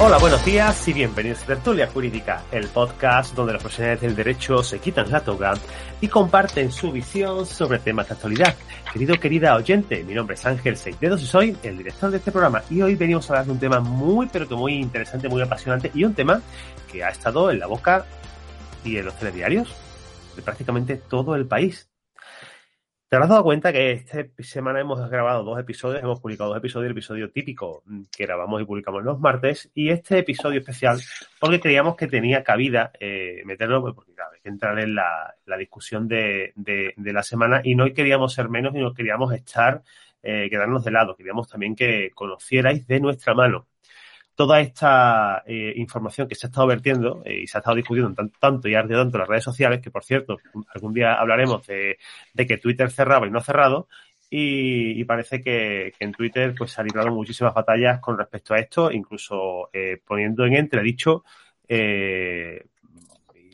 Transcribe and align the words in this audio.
Hola, 0.00 0.16
buenos 0.18 0.44
días 0.44 0.86
y 0.86 0.92
bienvenidos 0.92 1.42
a 1.42 1.46
Tertulia 1.46 1.88
Jurídica, 1.88 2.44
el 2.52 2.68
podcast 2.68 3.34
donde 3.34 3.54
los 3.54 3.60
profesionales 3.60 4.00
del 4.00 4.14
derecho 4.14 4.62
se 4.62 4.78
quitan 4.78 5.10
la 5.10 5.22
toga 5.22 5.54
y 6.00 6.06
comparten 6.06 6.70
su 6.70 6.92
visión 6.92 7.44
sobre 7.44 7.80
temas 7.80 8.06
de 8.06 8.14
actualidad. 8.14 8.54
Querido, 8.92 9.16
querida 9.16 9.56
oyente, 9.56 10.04
mi 10.04 10.14
nombre 10.14 10.36
es 10.36 10.46
Ángel 10.46 10.76
Seitedos 10.76 11.20
y 11.20 11.26
soy 11.26 11.56
el 11.64 11.78
director 11.78 12.12
de 12.12 12.18
este 12.18 12.30
programa 12.30 12.62
y 12.70 12.80
hoy 12.80 12.94
venimos 12.94 13.28
a 13.28 13.32
hablar 13.32 13.46
de 13.46 13.52
un 13.52 13.58
tema 13.58 13.80
muy, 13.80 14.28
pero 14.32 14.46
que 14.46 14.54
muy 14.54 14.74
interesante, 14.74 15.28
muy 15.28 15.42
apasionante 15.42 15.90
y 15.92 16.04
un 16.04 16.14
tema 16.14 16.40
que 16.92 17.02
ha 17.02 17.08
estado 17.08 17.50
en 17.50 17.58
la 17.58 17.66
boca 17.66 18.06
y 18.84 18.98
en 18.98 19.04
los 19.04 19.18
telediarios 19.18 19.74
de 20.36 20.42
prácticamente 20.42 20.94
todo 20.94 21.34
el 21.34 21.46
país. 21.46 21.87
Te 23.08 23.16
habrás 23.16 23.30
dado 23.30 23.42
cuenta 23.42 23.72
que 23.72 23.92
esta 23.92 24.22
semana 24.40 24.80
hemos 24.80 25.08
grabado 25.08 25.42
dos 25.42 25.58
episodios, 25.58 26.02
hemos 26.02 26.20
publicado 26.20 26.50
dos 26.50 26.58
episodios, 26.58 26.88
el 26.88 26.92
episodio 26.92 27.30
típico 27.30 27.82
que 28.14 28.26
grabamos 28.26 28.60
y 28.60 28.66
publicamos 28.66 29.02
los 29.02 29.18
martes, 29.18 29.70
y 29.72 29.88
este 29.88 30.18
episodio 30.18 30.60
especial, 30.60 31.00
porque 31.40 31.58
creíamos 31.58 31.96
que 31.96 32.06
tenía 32.06 32.44
cabida 32.44 32.92
eh, 33.00 33.40
meterlo, 33.46 33.80
pues, 33.80 33.94
porque 33.94 34.12
claro, 34.12 34.32
hay 34.34 34.40
que 34.42 34.50
entrar 34.50 34.78
en 34.78 34.94
la, 34.94 35.34
discusión 35.58 36.06
de, 36.06 36.52
de, 36.54 37.12
la 37.14 37.22
semana, 37.22 37.62
y 37.64 37.74
no 37.74 37.90
queríamos 37.94 38.34
ser 38.34 38.50
menos, 38.50 38.74
y 38.74 38.78
no 38.80 38.92
queríamos 38.92 39.32
estar, 39.32 39.82
eh, 40.22 40.48
quedarnos 40.50 40.84
de 40.84 40.90
lado, 40.90 41.16
queríamos 41.16 41.48
también 41.48 41.74
que 41.74 42.10
conocierais 42.14 42.86
de 42.86 43.00
nuestra 43.00 43.32
mano 43.32 43.68
toda 44.38 44.60
esta 44.60 45.42
eh, 45.46 45.72
información 45.74 46.28
que 46.28 46.36
se 46.36 46.46
ha 46.46 46.50
estado 46.50 46.68
vertiendo 46.68 47.22
eh, 47.24 47.40
y 47.42 47.48
se 47.48 47.58
ha 47.58 47.60
estado 47.60 47.74
discutiendo 47.74 48.14
tanto, 48.38 48.68
y 48.68 48.76
ardido 48.76 49.00
tanto 49.00 49.16
en 49.16 49.20
las 49.22 49.28
redes 49.28 49.42
sociales, 49.42 49.80
que 49.80 49.90
por 49.90 50.04
cierto, 50.04 50.36
algún 50.72 50.94
día 50.94 51.14
hablaremos 51.14 51.66
de, 51.66 51.98
que 52.36 52.56
Twitter 52.58 52.88
cerraba 52.88 53.26
y 53.26 53.32
no 53.32 53.38
ha 53.38 53.42
cerrado, 53.42 53.88
y, 54.30 55.02
parece 55.06 55.40
que, 55.40 55.92
en 55.98 56.12
Twitter 56.12 56.54
pues 56.56 56.70
se 56.70 56.80
han 56.80 56.86
librado 56.86 57.10
muchísimas 57.10 57.52
batallas 57.52 57.98
con 57.98 58.16
respecto 58.16 58.54
a 58.54 58.58
esto, 58.58 58.92
incluso 58.92 59.70
eh, 59.72 60.00
poniendo 60.06 60.46
en 60.46 60.54
entredicho 60.54 61.24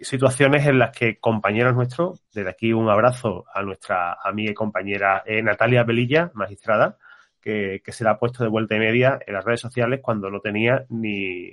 situaciones 0.03 0.67
en 0.67 0.79
las 0.79 0.95
que 0.95 1.17
compañeros 1.17 1.75
nuestros, 1.75 2.23
desde 2.35 2.51
aquí 2.51 2.75
un 2.75 2.91
abrazo 2.91 3.47
a 3.55 3.63
nuestra 3.63 4.19
amiga 4.23 4.51
y 4.51 4.55
compañera 4.55 5.25
Natalia 5.43 5.83
Belilla, 5.83 6.31
magistrada, 6.35 6.99
que, 7.45 7.93
se 7.93 8.05
le 8.05 8.11
ha 8.11 8.19
puesto 8.19 8.43
de 8.43 8.49
vuelta 8.49 8.75
y 8.75 8.79
media 8.79 9.19
en 9.27 9.35
las 9.35 9.45
redes 9.45 9.61
sociales 9.61 10.01
cuando 10.03 10.31
no 10.31 10.41
tenía 10.41 10.87
ni. 10.89 11.53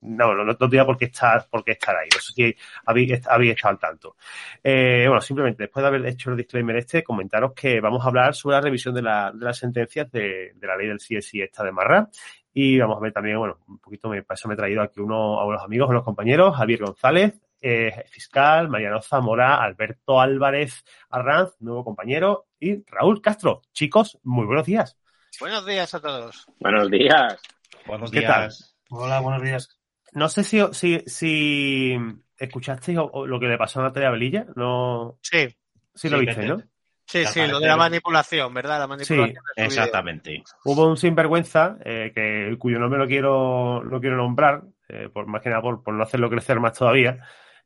No, 0.00 0.32
no, 0.32 0.56
tenía 0.56 0.86
por 0.86 0.96
qué 0.96 1.06
estar, 1.06 1.48
por 1.50 1.64
qué 1.64 1.72
estar 1.72 1.96
ahí. 1.96 2.08
No 2.14 2.20
sé 2.20 2.32
si 2.32 2.56
habéis, 2.86 3.12
estado 3.12 3.42
al 3.64 3.78
tanto. 3.78 4.16
Eh, 4.62 5.04
bueno, 5.08 5.20
simplemente 5.20 5.64
después 5.64 5.82
de 5.82 5.88
haber 5.88 6.06
hecho 6.06 6.30
el 6.30 6.36
disclaimer 6.36 6.76
este, 6.76 7.02
comentaros 7.02 7.52
que 7.52 7.80
vamos 7.80 8.04
a 8.04 8.08
hablar 8.08 8.34
sobre 8.34 8.54
la 8.54 8.60
revisión 8.60 8.94
de, 8.94 9.02
la, 9.02 9.32
de 9.32 9.44
las 9.44 9.58
sentencias 9.58 10.10
de, 10.12 10.52
de, 10.54 10.66
la 10.66 10.76
ley 10.76 10.86
del 10.86 10.98
CSI 10.98 11.42
esta 11.42 11.64
de 11.64 11.72
Marra. 11.72 12.08
Y 12.52 12.78
vamos 12.78 12.98
a 12.98 13.00
ver 13.00 13.12
también, 13.12 13.38
bueno, 13.38 13.58
un 13.66 13.78
poquito, 13.80 14.08
me, 14.08 14.22
para 14.22 14.36
eso 14.36 14.46
me 14.46 14.54
he 14.54 14.56
traído 14.56 14.82
aquí 14.82 15.00
uno 15.00 15.40
a 15.40 15.46
unos 15.46 15.62
amigos, 15.62 15.88
a 15.88 15.90
unos 15.90 16.04
compañeros, 16.04 16.56
Javier 16.56 16.80
González, 16.80 17.34
eh, 17.60 18.04
fiscal, 18.08 18.68
Mariano 18.68 19.02
Zamora, 19.02 19.60
Alberto 19.60 20.20
Álvarez 20.20 20.84
Arranz, 21.10 21.56
nuevo 21.58 21.82
compañero, 21.82 22.46
y 22.60 22.84
Raúl 22.86 23.20
Castro. 23.20 23.62
Chicos, 23.72 24.20
muy 24.22 24.46
buenos 24.46 24.66
días. 24.66 24.96
Buenos 25.40 25.66
días 25.66 25.94
a 25.94 26.00
todos. 26.00 26.46
Buenos 26.60 26.90
días. 26.90 27.40
Buenos 27.86 28.10
¿Qué 28.10 28.22
tal? 28.22 28.50
Hola, 28.90 29.20
buenos 29.20 29.42
días. 29.42 29.68
No 30.12 30.28
sé 30.28 30.44
si, 30.44 30.60
si, 30.72 31.02
si 31.06 31.96
escuchasteis 32.38 32.96
lo 32.96 33.40
que 33.40 33.46
le 33.46 33.58
pasó 33.58 33.80
a 33.80 33.84
Natalia 33.84 34.10
Belilla. 34.10 34.46
No... 34.54 35.18
Sí. 35.22 35.48
Sí 35.94 36.08
lo 36.08 36.18
viste, 36.18 36.46
¿no? 36.46 36.58
Sí, 37.06 37.24
sí, 37.26 37.46
lo 37.46 37.60
de 37.60 37.66
la 37.66 37.76
manipulación, 37.76 38.52
¿verdad? 38.54 38.78
La 38.78 38.86
manipulación. 38.86 39.36
Sí, 39.56 39.62
exactamente. 39.62 40.42
Hubo 40.64 40.88
un 40.88 40.96
sinvergüenza, 40.96 41.76
eh, 41.84 42.12
que, 42.14 42.56
cuyo 42.58 42.78
nombre 42.78 42.98
no 42.98 43.06
quiero, 43.06 43.84
no 43.84 44.00
quiero 44.00 44.16
nombrar, 44.16 44.62
eh, 44.88 45.08
por 45.12 45.26
más 45.26 45.42
que 45.42 45.50
nada 45.50 45.62
por, 45.62 45.82
por, 45.82 45.94
no 45.94 46.02
hacerlo 46.02 46.30
crecer 46.30 46.60
más 46.60 46.78
todavía, 46.78 47.18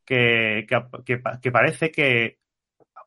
que, 0.05 0.67
que, 0.69 1.23
que 1.41 1.53
parece 1.53 1.91
que 1.91 2.39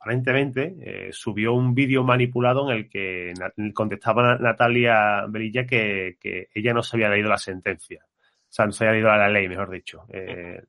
aparentemente, 0.01 0.75
eh, 0.81 1.09
subió 1.11 1.53
un 1.53 1.75
vídeo 1.75 2.03
manipulado 2.03 2.71
en 2.71 2.77
el 2.77 2.89
que 2.89 3.33
contestaba 3.71 4.35
Natalia 4.39 5.27
Belilla 5.29 5.67
que, 5.67 6.17
ella 6.55 6.73
no 6.73 6.81
se 6.81 6.97
había 6.97 7.09
leído 7.09 7.29
la 7.29 7.37
sentencia. 7.37 8.03
O 8.03 8.53
sea, 8.53 8.65
no 8.65 8.71
se 8.71 8.83
había 8.83 8.93
leído 8.93 9.15
la 9.15 9.29
ley, 9.29 9.47
mejor 9.47 9.69
dicho. 9.69 10.05
Eh, 10.09 10.59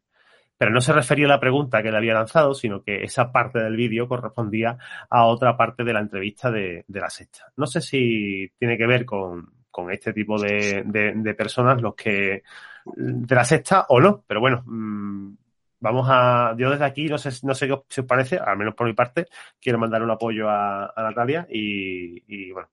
pero 0.58 0.70
no 0.70 0.82
se 0.82 0.92
refería 0.92 1.24
a 1.24 1.30
la 1.30 1.40
pregunta 1.40 1.82
que 1.82 1.90
le 1.90 1.96
había 1.96 2.12
lanzado, 2.12 2.52
sino 2.52 2.82
que 2.82 3.02
esa 3.02 3.32
parte 3.32 3.58
del 3.58 3.74
vídeo 3.74 4.06
correspondía 4.06 4.76
a 5.08 5.24
otra 5.24 5.56
parte 5.56 5.82
de 5.82 5.94
la 5.94 6.00
entrevista 6.00 6.50
de, 6.50 6.84
la 6.88 7.08
sexta. 7.08 7.46
No 7.56 7.66
sé 7.66 7.80
si 7.80 8.52
tiene 8.58 8.76
que 8.76 8.86
ver 8.86 9.06
con, 9.06 9.50
este 9.90 10.12
tipo 10.12 10.38
de, 10.38 11.34
personas 11.38 11.80
los 11.80 11.94
que 11.94 12.42
de 12.84 13.34
la 13.34 13.44
sexta 13.44 13.86
o 13.88 13.98
no, 13.98 14.24
pero 14.26 14.40
bueno, 14.40 14.62
mm, 14.66 15.36
vamos 15.82 16.06
a, 16.08 16.54
yo 16.56 16.70
desde 16.70 16.84
aquí, 16.84 17.06
no 17.06 17.18
sé, 17.18 17.30
no 17.44 17.54
sé 17.54 17.66
qué 17.66 17.72
os 17.72 18.06
parece, 18.06 18.38
al 18.38 18.56
menos 18.56 18.74
por 18.74 18.86
mi 18.86 18.94
parte, 18.94 19.26
quiero 19.60 19.78
mandar 19.78 20.02
un 20.02 20.10
apoyo 20.12 20.48
a, 20.48 20.92
Natalia 20.96 21.46
y, 21.50 22.52
bueno, 22.52 22.68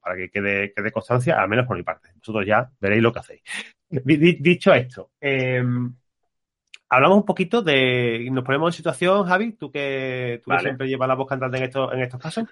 para 0.00 0.16
que, 0.16 0.30
quede, 0.30 0.72
quede, 0.74 0.92
constancia, 0.92 1.40
al 1.40 1.48
menos 1.48 1.66
por 1.66 1.76
mi 1.76 1.82
parte. 1.82 2.10
Vosotros 2.16 2.46
ya 2.46 2.70
veréis 2.78 3.02
lo 3.02 3.12
que 3.12 3.18
hacéis. 3.18 3.42
Dicho 3.88 4.74
esto, 4.74 5.10
em, 5.20 5.94
hablamos 6.90 7.16
un 7.16 7.24
poquito 7.24 7.62
de, 7.62 8.28
nos 8.30 8.44
ponemos 8.44 8.74
en 8.74 8.76
situación, 8.76 9.24
Javi, 9.24 9.52
tú 9.52 9.72
que, 9.72 10.42
tú 10.44 10.52
siempre 10.60 10.86
llevas 10.86 11.08
la 11.08 11.14
voz 11.14 11.28
cantante 11.28 11.56
en 11.56 11.64
estos, 11.64 11.92
en 11.94 12.00
estos 12.00 12.20
casos. 12.20 12.44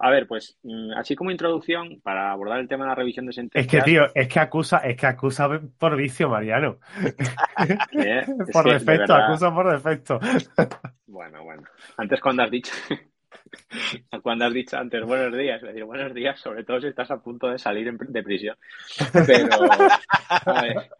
A 0.00 0.10
ver, 0.10 0.26
pues 0.26 0.58
mm, 0.62 0.92
así 0.96 1.16
como 1.16 1.30
introducción 1.30 2.00
para 2.02 2.30
abordar 2.30 2.60
el 2.60 2.68
tema 2.68 2.84
de 2.84 2.90
la 2.90 2.94
revisión 2.94 3.26
de 3.26 3.32
sentencias. 3.32 3.72
Es 3.74 3.84
que, 3.84 3.90
tío, 3.90 4.02
es 4.14 4.28
que 4.28 4.40
acusa, 4.40 4.78
es 4.78 4.96
que 4.96 5.06
acusa 5.06 5.48
por 5.78 5.96
vicio, 5.96 6.28
Mariano. 6.28 6.78
por 8.52 8.70
defecto, 8.70 9.14
acusa 9.14 9.52
por 9.52 9.70
defecto. 9.70 10.20
bueno, 11.06 11.42
bueno. 11.42 11.62
Antes 11.96 12.20
cuando 12.20 12.44
has 12.44 12.50
dicho, 12.50 12.72
cuando 14.22 14.46
has 14.46 14.54
dicho 14.54 14.76
antes 14.76 15.04
buenos 15.04 15.36
días, 15.36 15.60
decir 15.62 15.84
buenos 15.84 16.14
días, 16.14 16.38
sobre 16.38 16.64
todo 16.64 16.80
si 16.80 16.88
estás 16.88 17.10
a 17.10 17.18
punto 17.18 17.48
de 17.48 17.58
salir 17.58 17.92
de 17.92 18.22
prisión. 18.22 18.56
Pero, 19.26 19.48
a 20.46 20.62
ver, 20.62 20.90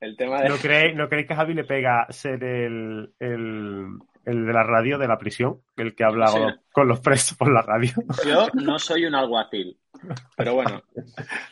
el 0.00 0.16
tema 0.16 0.42
de... 0.42 0.48
¿No 0.48 0.56
creéis, 0.56 0.96
¿No 0.96 1.08
creéis 1.08 1.28
que 1.28 1.34
a 1.34 1.36
Javi 1.36 1.54
le 1.54 1.64
pega 1.64 2.06
ser 2.10 2.42
el, 2.42 3.12
el 3.20 3.86
el 4.26 4.44
de 4.44 4.52
la 4.52 4.64
radio 4.64 4.98
de 4.98 5.06
la 5.06 5.18
prisión, 5.18 5.62
el 5.76 5.94
que 5.94 6.04
habla 6.04 6.60
con 6.72 6.88
los 6.88 7.00
presos 7.00 7.38
por 7.38 7.50
la 7.50 7.62
radio. 7.62 7.92
Yo 8.26 8.48
no 8.54 8.78
soy 8.78 9.06
un 9.06 9.14
alguacil, 9.14 9.78
pero 10.36 10.54
bueno. 10.54 10.82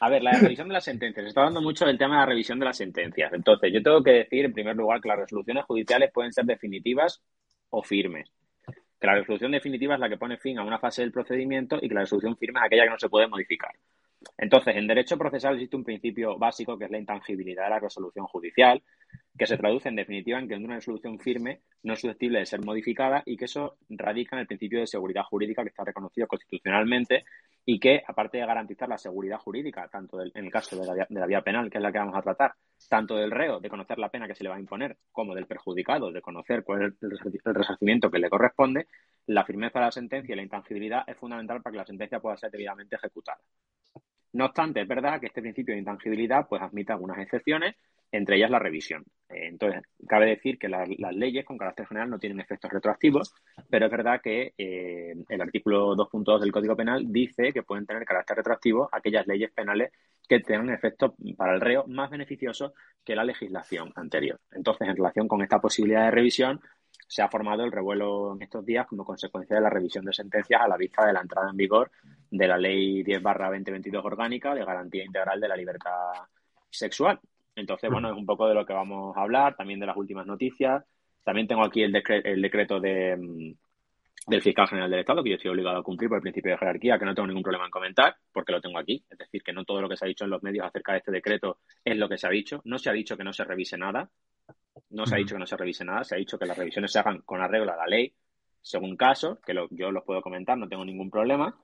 A 0.01 0.11
ver, 0.11 0.23
la 0.23 0.33
revisión 0.33 0.69
de 0.69 0.75
las 0.75 0.85
sentencias. 0.85 1.25
Se 1.25 1.29
está 1.29 1.43
hablando 1.43 1.63
mucho 1.63 1.87
del 1.87 1.97
tema 1.97 2.17
de 2.17 2.21
la 2.21 2.27
revisión 2.27 2.59
de 2.59 2.65
las 2.67 2.77
sentencias. 2.77 3.33
Entonces, 3.33 3.73
yo 3.73 3.81
tengo 3.81 4.03
que 4.03 4.11
decir, 4.11 4.45
en 4.45 4.53
primer 4.53 4.75
lugar, 4.75 5.01
que 5.01 5.09
las 5.09 5.19
resoluciones 5.19 5.65
judiciales 5.65 6.11
pueden 6.13 6.33
ser 6.33 6.45
definitivas 6.47 7.23
o 7.71 7.83
firmes. 7.83 8.29
Que 9.01 9.07
la 9.07 9.15
resolución 9.15 9.53
definitiva 9.53 9.95
es 9.95 10.01
la 10.01 10.09
que 10.09 10.19
pone 10.19 10.37
fin 10.37 10.59
a 10.59 10.65
una 10.65 10.81
fase 10.81 11.03
del 11.03 11.13
procedimiento 11.13 11.79
y 11.81 11.89
que 11.89 11.95
la 11.95 12.01
resolución 12.01 12.37
firme 12.37 12.59
es 12.59 12.67
aquella 12.67 12.85
que 12.85 12.91
no 12.91 12.99
se 12.99 13.09
puede 13.09 13.29
modificar. 13.29 13.71
Entonces, 14.37 14.77
en 14.77 14.87
derecho 14.87 15.17
procesal 15.17 15.55
existe 15.55 15.77
un 15.77 15.85
principio 15.85 16.39
básico 16.39 16.79
que 16.79 16.87
es 16.87 16.91
la 16.91 16.99
intangibilidad 16.99 17.65
de 17.65 17.71
la 17.71 17.81
resolución 17.81 18.27
judicial, 18.27 18.83
que 19.37 19.47
se 19.47 19.57
traduce 19.57 19.89
en 19.89 19.97
definitiva 19.97 20.39
en 20.39 20.49
que 20.49 20.55
una 20.55 20.77
resolución 20.77 21.19
firme 21.19 21.61
no 21.83 21.95
es 21.95 22.01
susceptible 22.01 22.39
de 22.39 22.47
ser 22.47 22.65
modificada 22.65 23.23
y 23.27 23.37
que 23.37 23.47
eso 23.47 23.77
radica 23.89 24.37
en 24.37 24.41
el 24.41 24.47
principio 24.47 24.81
de 24.81 24.87
seguridad 24.87 25.25
jurídica 25.25 25.63
que 25.63 25.71
está 25.71 25.85
reconocido 25.85 26.27
constitucionalmente 26.27 27.25
y 27.67 27.81
que, 27.81 28.03
aparte 28.07 28.39
de 28.39 28.47
garantizar 28.47 28.89
la 28.89 28.99
seguridad 28.99 29.39
jurídica, 29.39 29.89
tanto 29.89 30.21
en 30.21 30.45
el 30.45 30.51
caso 30.51 30.77
de 30.77 30.87
la, 30.87 31.07
de 31.09 31.21
la, 31.21 31.27
vía 31.27 31.41
penal, 31.41 31.71
que 31.71 31.79
es 31.79 31.83
la 31.83 31.91
que 31.91 31.99
vamos 31.99 32.17
a 32.17 32.23
tratar, 32.23 32.55
tanto 32.89 33.17
del 33.17 33.31
reo, 33.31 33.59
de 33.59 33.71
conocer 33.71 33.99
la 33.99 34.11
pena 34.11 34.27
que 34.27 34.35
se 34.35 34.45
le 34.45 34.51
va 34.51 34.57
a 34.57 34.61
imponer, 34.61 34.99
como 35.11 35.35
del 35.35 35.47
perjudicado, 35.47 36.13
de 36.13 36.21
conocer 36.21 36.63
cuál 36.63 36.83
es 36.83 37.03
el 37.03 37.55
resarcimiento 37.55 38.11
que 38.11 38.19
le 38.19 38.29
corresponde, 38.29 38.87
la 39.27 39.45
firmeza 39.45 39.79
de 39.79 39.87
la 39.87 39.93
sentencia 39.93 40.35
y 40.35 40.37
la 40.37 40.43
intangibilidad 40.43 41.05
es 41.07 41.17
fundamental 41.17 41.63
para 41.63 41.73
que 41.73 41.79
la 41.79 41.87
sentencia 41.87 42.21
pueda 42.21 42.37
ser 42.37 42.51
debidamente 42.51 42.97
ejecutada. 42.97 43.39
No 44.35 44.47
obstante, 44.47 44.81
es 44.81 44.89
verdad 44.89 45.21
que 45.21 45.27
este 45.27 45.41
principio 45.41 45.75
de 45.75 45.79
intangibilidad 45.79 46.49
pues 46.49 46.61
admite 46.61 46.93
algunas 46.93 47.19
excepciones, 47.19 47.77
entre 48.11 48.37
ellas 48.37 48.51
la 48.51 48.59
revisión. 48.59 49.05
Eh, 49.29 49.47
entonces, 49.47 49.83
cabe 50.09 50.27
decir 50.27 50.59
que 50.59 50.69
las, 50.69 50.89
leyes 50.89 51.45
con 51.45 51.57
carácter 51.57 51.87
general 51.87 52.11
no 52.11 52.19
tienen 52.19 52.41
efectos 52.41 52.73
retroactivos, 52.73 53.33
pero 53.71 53.87
es 53.87 53.93
verdad 53.93 54.21
que 54.21 54.53
eh, 54.59 55.15
el 55.29 55.41
artículo 55.41 55.95
2.2 55.95 56.41
del 56.41 56.51
Código 56.51 56.75
Penal 56.75 57.05
dice 57.13 57.53
que 57.53 57.63
pueden 57.63 57.87
tener 57.87 58.05
carácter 58.05 58.39
retroactivo 58.39 58.89
aquellas 58.91 59.25
leyes 59.29 59.53
penales 59.53 59.93
que 60.29 60.41
tengan 60.41 60.71
efectos 60.71 61.13
para 61.37 61.55
el 61.55 61.61
reo 61.61 61.85
más 61.87 62.11
beneficiosos 62.11 62.73
que 63.05 63.15
la 63.15 63.23
legislación 63.23 63.93
anterior. 63.95 64.41
Entonces, 64.51 64.89
en 64.89 64.97
relación 64.97 65.29
con 65.29 65.43
esta 65.43 65.61
posibilidad 65.61 66.07
de 66.07 66.11
revisión, 66.11 66.61
se 67.07 67.23
ha 67.23 67.29
formado 67.29 67.65
el 67.65 67.73
revuelo 67.73 68.35
en 68.35 68.43
estos 68.43 68.65
días 68.65 68.87
como 68.87 69.05
consecuencia 69.05 69.57
de 69.57 69.63
la 69.63 69.71
revisión 69.71 70.05
de 70.05 70.13
sentencias 70.13 70.61
a 70.61 70.69
la 70.69 70.77
vista 70.77 71.07
de 71.07 71.13
la 71.13 71.21
entrada 71.21 71.51
en 71.51 71.57
vigor 71.57 71.91
de 72.31 72.49
la 72.49 72.59
Ley 72.59 73.03
10 73.03 73.23
2022 73.23 74.05
orgánica 74.05 74.55
de 74.55 74.65
garantía 74.65 75.05
integral 75.05 75.41
de 75.41 75.49
la 75.49 75.57
libertad 75.57 76.13
sexual. 76.71 77.21
Entonces, 77.55 77.91
bueno, 77.91 78.11
es 78.11 78.17
un 78.17 78.27
poco 78.27 78.49
de 78.49 78.55
lo 78.55 78.67
que 78.67 78.73
vamos 78.73 79.17
a 79.17 79.23
hablar, 79.23 79.55
también 79.55 79.79
de 79.79 79.87
las 79.87 79.97
últimas 79.97 80.27
noticias. 80.27 80.85
También 81.23 81.47
tengo 81.47 81.65
aquí 81.65 81.83
el, 81.83 81.95
el 82.25 82.43
decreto 82.43 82.81
de, 82.81 83.55
del 84.27 84.43
fiscal 84.43 84.67
general 84.67 84.91
del 84.91 85.01
Estado, 85.01 85.23
que 85.23 85.31
yo 85.31 85.37
estoy 85.37 85.51
obligado 85.51 85.79
a 85.79 85.83
cumplir 85.83 86.09
por 86.09 86.19
el 86.19 86.23
principio 86.23 86.53
de 86.53 86.59
jerarquía, 86.59 86.99
que 86.99 87.05
no 87.05 87.15
tengo 87.15 87.29
ningún 87.29 87.43
problema 87.43 87.67
en 87.67 87.71
comentar, 87.71 88.17
porque 88.33 88.53
lo 88.53 88.61
tengo 88.61 88.79
aquí. 88.79 89.05
Es 89.11 89.19
decir, 89.19 89.43
que 89.43 89.53
no 89.53 89.65
todo 89.65 89.83
lo 89.83 89.89
que 89.89 89.97
se 89.97 90.05
ha 90.05 90.09
dicho 90.09 90.25
en 90.25 90.31
los 90.31 90.43
medios 90.43 90.67
acerca 90.67 90.93
de 90.93 90.99
este 90.99 91.13
decreto 91.13 91.59
es 91.85 91.97
lo 91.97 92.09
que 92.09 92.19
se 92.19 92.27
ha 92.27 92.31
dicho. 92.31 92.61
No 92.65 92.79
se 92.79 92.91
ha 92.91 92.93
dicho 92.93 93.17
que 93.17 93.25
no 93.25 93.33
se 93.33 93.45
revise 93.45 93.77
nada. 93.77 94.11
No 94.91 95.07
se 95.07 95.15
ha 95.15 95.19
dicho 95.19 95.35
que 95.35 95.41
no 95.41 95.47
se 95.47 95.57
revise 95.57 95.85
nada. 95.85 96.05
Se 96.05 96.15
ha 96.15 96.19
dicho 96.19 96.39
que 96.39 96.47
las 96.47 96.59
revisiones 96.59 96.93
se 96.93 96.99
hagan 96.99 97.23
con 97.23 97.41
arreglo 97.41 97.73
a 97.73 97.77
la 97.77 97.87
ley, 97.87 98.15
según 98.61 98.97
caso, 98.97 99.39
que 99.45 99.55
yo 99.71 99.91
los 99.91 100.05
puedo 100.05 100.23
comentar, 100.23 100.57
no 100.57 100.69
tengo 100.69 100.85
ningún 100.85 101.11
problema. 101.11 101.57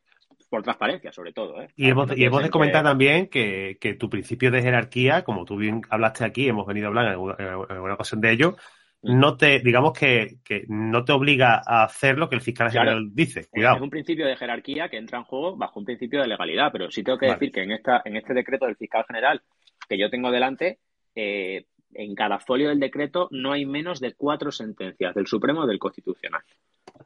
Por 0.48 0.62
transparencia, 0.62 1.12
sobre 1.12 1.32
todo. 1.32 1.60
¿eh? 1.60 1.68
Y 1.76 1.90
hemos, 1.90 2.16
y 2.16 2.24
hemos 2.24 2.42
de 2.42 2.50
comentar 2.50 2.82
también 2.82 3.28
que, 3.28 3.78
que, 3.80 3.94
tu 3.94 4.08
principio 4.08 4.50
de 4.50 4.62
jerarquía, 4.62 5.22
como 5.22 5.44
tú 5.44 5.56
bien 5.56 5.82
hablaste 5.90 6.24
aquí, 6.24 6.48
hemos 6.48 6.66
venido 6.66 6.86
a 6.86 6.88
hablar 6.88 7.06
en 7.06 7.10
alguna, 7.12 7.36
en 7.38 7.46
alguna 7.46 7.94
ocasión 7.94 8.20
de 8.20 8.32
ello, 8.32 8.56
no 9.02 9.36
te, 9.36 9.60
digamos 9.60 9.98
que, 9.98 10.36
que, 10.44 10.64
no 10.68 11.04
te 11.04 11.12
obliga 11.12 11.62
a 11.64 11.84
hacer 11.84 12.18
lo 12.18 12.28
que 12.28 12.36
el 12.36 12.42
fiscal 12.42 12.70
general 12.70 13.08
dice. 13.12 13.48
Cuidado. 13.48 13.76
Es 13.76 13.82
un 13.82 13.90
principio 13.90 14.26
de 14.26 14.36
jerarquía 14.36 14.88
que 14.88 14.98
entra 14.98 15.18
en 15.18 15.24
juego 15.24 15.56
bajo 15.56 15.80
un 15.80 15.86
principio 15.86 16.20
de 16.20 16.28
legalidad, 16.28 16.70
pero 16.72 16.90
sí 16.90 17.02
tengo 17.02 17.18
que 17.18 17.26
vale. 17.26 17.38
decir 17.38 17.52
que 17.52 17.62
en 17.62 17.72
esta, 17.72 18.02
en 18.04 18.16
este 18.16 18.34
decreto 18.34 18.66
del 18.66 18.76
fiscal 18.76 19.04
general 19.06 19.42
que 19.88 19.98
yo 19.98 20.10
tengo 20.10 20.30
delante, 20.30 20.78
eh, 21.14 21.64
en 21.94 22.14
cada 22.14 22.38
folio 22.38 22.68
del 22.68 22.80
decreto 22.80 23.28
no 23.30 23.52
hay 23.52 23.66
menos 23.66 24.00
de 24.00 24.14
cuatro 24.14 24.52
sentencias 24.52 25.14
del 25.14 25.26
Supremo 25.26 25.64
y 25.64 25.68
del 25.68 25.78
Constitucional 25.78 26.42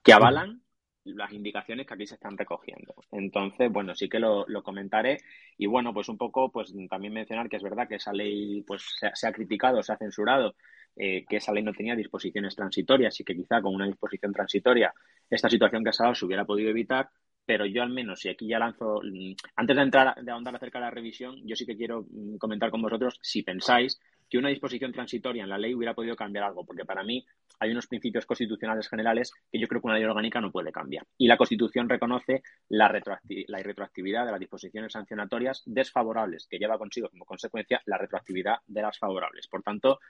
que 0.02 0.12
avalan 0.12 0.60
las 1.04 1.32
indicaciones 1.32 1.86
que 1.86 1.94
aquí 1.94 2.06
se 2.06 2.14
están 2.14 2.36
recogiendo. 2.36 2.94
Entonces, 3.12 3.70
bueno, 3.70 3.94
sí 3.94 4.08
que 4.08 4.18
lo, 4.18 4.46
comentaré 4.62 5.18
y 5.58 5.66
bueno, 5.66 5.92
pues 5.92 6.08
un 6.08 6.16
poco, 6.16 6.50
pues 6.50 6.72
también 6.88 7.12
mencionar 7.12 7.48
que 7.48 7.56
es 7.56 7.62
verdad 7.62 7.86
que 7.86 7.96
esa 7.96 8.12
ley 8.12 8.62
pues 8.62 8.82
se, 8.98 9.26
ha 9.26 9.32
criticado, 9.32 9.82
se 9.82 9.92
ha 9.92 9.98
censurado 9.98 10.54
eh, 10.96 11.24
que 11.28 11.36
esa 11.36 11.52
ley 11.52 11.62
no 11.62 11.72
tenía 11.72 11.94
disposiciones 11.94 12.56
transitorias 12.56 13.18
y 13.20 13.24
que 13.24 13.36
quizá 13.36 13.60
con 13.60 13.74
una 13.74 13.86
disposición 13.86 14.32
transitoria 14.32 14.94
esta 15.28 15.50
situación 15.50 15.82
que 15.82 15.90
ha 15.90 15.90
estado 15.90 16.14
se 16.14 16.24
hubiera 16.24 16.44
podido 16.44 16.70
evitar, 16.70 17.10
pero 17.44 17.66
yo 17.66 17.82
al 17.82 17.90
menos, 17.90 18.20
si 18.20 18.30
aquí 18.30 18.46
ya 18.46 18.58
lanzo, 18.58 19.00
mm, 19.02 19.34
antes 19.56 19.76
de 19.76 19.82
entrar, 19.82 20.22
de 20.22 20.30
ahondar 20.30 20.56
acerca 20.56 20.78
de 20.78 20.84
la 20.86 20.90
revisión, 20.90 21.36
yo 21.46 21.56
sí 21.56 21.66
que 21.66 21.76
quiero 21.76 22.06
mm, 22.08 22.36
comentar 22.36 22.70
con 22.70 22.80
vosotros 22.80 23.18
si 23.20 23.42
pensáis 23.42 24.00
que 24.34 24.38
una 24.38 24.48
disposición 24.48 24.90
transitoria 24.90 25.44
en 25.44 25.48
la 25.48 25.58
ley 25.58 25.76
hubiera 25.76 25.94
podido 25.94 26.16
cambiar 26.16 26.42
algo, 26.42 26.66
porque 26.66 26.84
para 26.84 27.04
mí 27.04 27.24
hay 27.60 27.70
unos 27.70 27.86
principios 27.86 28.26
constitucionales 28.26 28.88
generales 28.88 29.30
que 29.52 29.60
yo 29.60 29.68
creo 29.68 29.80
que 29.80 29.86
una 29.86 29.94
ley 29.94 30.02
orgánica 30.02 30.40
no 30.40 30.50
puede 30.50 30.72
cambiar. 30.72 31.06
Y 31.16 31.28
la 31.28 31.36
Constitución 31.36 31.88
reconoce 31.88 32.42
la, 32.68 32.88
retroactiv 32.88 33.44
la 33.46 33.60
irretroactividad 33.60 34.26
de 34.26 34.32
las 34.32 34.40
disposiciones 34.40 34.92
sancionatorias 34.92 35.62
desfavorables, 35.66 36.48
que 36.50 36.58
lleva 36.58 36.78
consigo 36.78 37.08
como 37.10 37.24
consecuencia 37.24 37.80
la 37.86 37.96
retroactividad 37.96 38.56
de 38.66 38.82
las 38.82 38.98
favorables. 38.98 39.46
Por 39.46 39.62
tanto, 39.62 40.00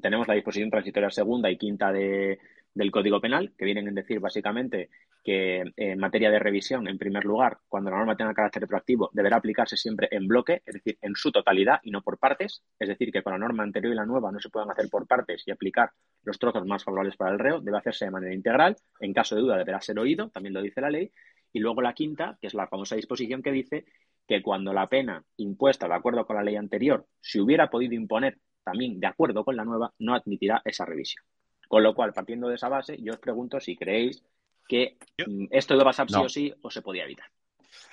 tenemos 0.00 0.26
la 0.26 0.32
disposición 0.32 0.70
transitoria 0.70 1.10
segunda 1.10 1.50
y 1.50 1.58
quinta 1.58 1.92
de, 1.92 2.38
del 2.74 2.90
Código 2.90 3.20
Penal, 3.20 3.52
que 3.56 3.64
vienen 3.64 3.88
a 3.88 3.92
decir 3.92 4.20
básicamente 4.20 4.88
que 5.24 5.62
en 5.76 5.98
materia 5.98 6.30
de 6.30 6.38
revisión, 6.38 6.88
en 6.88 6.98
primer 6.98 7.24
lugar, 7.24 7.58
cuando 7.68 7.90
la 7.90 7.98
norma 7.98 8.16
tenga 8.16 8.34
carácter 8.34 8.62
retroactivo, 8.62 9.10
deberá 9.12 9.36
aplicarse 9.36 9.76
siempre 9.76 10.08
en 10.10 10.26
bloque, 10.26 10.62
es 10.66 10.74
decir, 10.74 10.98
en 11.00 11.14
su 11.14 11.30
totalidad 11.30 11.80
y 11.82 11.90
no 11.90 12.02
por 12.02 12.18
partes. 12.18 12.62
Es 12.78 12.88
decir, 12.88 13.12
que 13.12 13.22
con 13.22 13.32
la 13.32 13.38
norma 13.38 13.62
anterior 13.62 13.92
y 13.92 13.96
la 13.96 14.06
nueva 14.06 14.32
no 14.32 14.40
se 14.40 14.50
puedan 14.50 14.70
hacer 14.70 14.88
por 14.90 15.06
partes 15.06 15.44
y 15.46 15.50
aplicar 15.50 15.90
los 16.24 16.38
trozos 16.38 16.66
más 16.66 16.82
favorables 16.84 17.16
para 17.16 17.32
el 17.32 17.38
reo, 17.38 17.60
debe 17.60 17.78
hacerse 17.78 18.06
de 18.06 18.10
manera 18.10 18.34
integral. 18.34 18.76
En 19.00 19.12
caso 19.12 19.36
de 19.36 19.42
duda, 19.42 19.56
deberá 19.56 19.80
ser 19.80 19.98
oído, 19.98 20.30
también 20.30 20.54
lo 20.54 20.62
dice 20.62 20.80
la 20.80 20.90
ley. 20.90 21.12
Y 21.52 21.60
luego 21.60 21.82
la 21.82 21.92
quinta, 21.92 22.38
que 22.40 22.46
es 22.46 22.54
la 22.54 22.66
famosa 22.66 22.96
disposición 22.96 23.42
que 23.42 23.52
dice 23.52 23.84
que 24.26 24.42
cuando 24.42 24.72
la 24.72 24.88
pena 24.88 25.24
impuesta 25.36 25.86
de 25.86 25.94
acuerdo 25.94 26.26
con 26.26 26.36
la 26.36 26.42
ley 26.42 26.56
anterior 26.56 27.06
se 27.20 27.40
hubiera 27.40 27.68
podido 27.68 27.94
imponer 27.94 28.38
también 28.64 28.98
de 29.00 29.06
acuerdo 29.06 29.44
con 29.44 29.56
la 29.56 29.64
nueva, 29.64 29.92
no 29.98 30.14
admitirá 30.14 30.62
esa 30.64 30.84
revisión. 30.84 31.24
Con 31.72 31.82
lo 31.82 31.94
cual, 31.94 32.12
partiendo 32.12 32.48
de 32.48 32.56
esa 32.56 32.68
base, 32.68 32.98
yo 33.00 33.14
os 33.14 33.18
pregunto 33.18 33.58
si 33.58 33.74
creéis 33.74 34.22
que 34.68 34.98
yo, 35.16 35.24
mm, 35.26 35.46
esto 35.50 35.72
iba 35.72 35.84
a 35.84 35.86
pasar 35.86 36.06
no. 36.10 36.18
sí 36.18 36.24
o 36.26 36.28
sí 36.28 36.54
o 36.60 36.70
se 36.70 36.82
podía 36.82 37.04
evitar. 37.04 37.24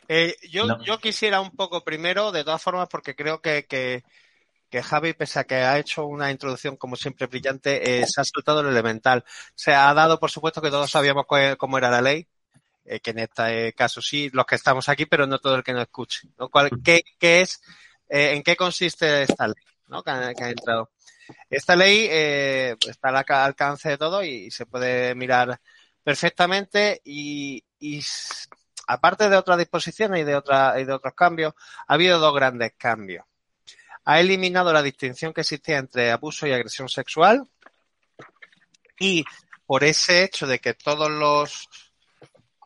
Eh, 0.09 0.35
yo, 0.51 0.65
no. 0.65 0.83
yo, 0.83 0.99
quisiera 0.99 1.39
un 1.39 1.51
poco 1.51 1.81
primero, 1.81 2.33
de 2.33 2.43
todas 2.43 2.61
formas, 2.61 2.89
porque 2.89 3.15
creo 3.15 3.39
que, 3.39 3.67
que, 3.67 4.03
que, 4.69 4.83
Javi, 4.83 5.13
pese 5.13 5.39
a 5.39 5.45
que 5.45 5.55
ha 5.55 5.79
hecho 5.79 6.05
una 6.05 6.29
introducción 6.29 6.75
como 6.75 6.97
siempre 6.97 7.27
brillante, 7.27 8.01
eh, 8.01 8.05
se 8.05 8.19
ha 8.19 8.25
saltado 8.25 8.61
lo 8.61 8.69
elemental. 8.69 9.23
Se 9.55 9.73
ha 9.73 9.93
dado, 9.93 10.19
por 10.19 10.29
supuesto, 10.29 10.61
que 10.61 10.71
todos 10.71 10.91
sabíamos 10.91 11.25
cómo 11.57 11.77
era 11.77 11.89
la 11.89 12.01
ley, 12.01 12.27
eh, 12.83 12.99
que 12.99 13.11
en 13.11 13.19
este 13.19 13.71
caso 13.71 14.01
sí, 14.01 14.29
los 14.33 14.45
que 14.45 14.55
estamos 14.55 14.89
aquí, 14.89 15.05
pero 15.05 15.25
no 15.25 15.39
todo 15.39 15.55
el 15.55 15.63
que 15.63 15.71
nos 15.71 15.83
escuche. 15.83 16.27
¿no? 16.37 16.49
¿Cuál, 16.49 16.69
qué, 16.83 17.01
¿Qué 17.17 17.39
es, 17.39 17.61
eh, 18.09 18.33
en 18.33 18.43
qué 18.43 18.57
consiste 18.57 19.23
esta 19.23 19.47
ley? 19.47 19.63
¿no? 19.87 20.03
que, 20.03 20.11
ha, 20.11 20.33
que 20.33 20.43
ha 20.43 20.49
entrado. 20.49 20.89
Esta 21.49 21.75
ley 21.75 22.07
eh, 22.09 22.75
está 22.87 23.09
al 23.09 23.25
alcance 23.27 23.89
de 23.89 23.97
todo 23.97 24.23
y 24.23 24.51
se 24.51 24.65
puede 24.65 25.15
mirar 25.15 25.59
perfectamente 26.03 27.01
y, 27.03 27.63
aparte 28.87 29.29
de 29.29 29.37
otras 29.37 29.57
disposiciones 29.57 30.21
y 30.21 30.23
de, 30.23 30.35
otra, 30.35 30.79
y 30.79 30.85
de 30.85 30.93
otros 30.93 31.13
cambios, 31.13 31.53
ha 31.87 31.93
habido 31.93 32.19
dos 32.19 32.33
grandes 32.33 32.73
cambios. 32.77 33.25
Ha 34.05 34.19
eliminado 34.19 34.73
la 34.73 34.81
distinción 34.81 35.33
que 35.33 35.41
existía 35.41 35.77
entre 35.77 36.11
abuso 36.11 36.47
y 36.47 36.53
agresión 36.53 36.89
sexual 36.89 37.47
y 38.99 39.23
por 39.65 39.83
ese 39.83 40.23
hecho 40.23 40.47
de 40.47 40.59
que 40.59 40.73
todos 40.73 41.11
los 41.11 41.69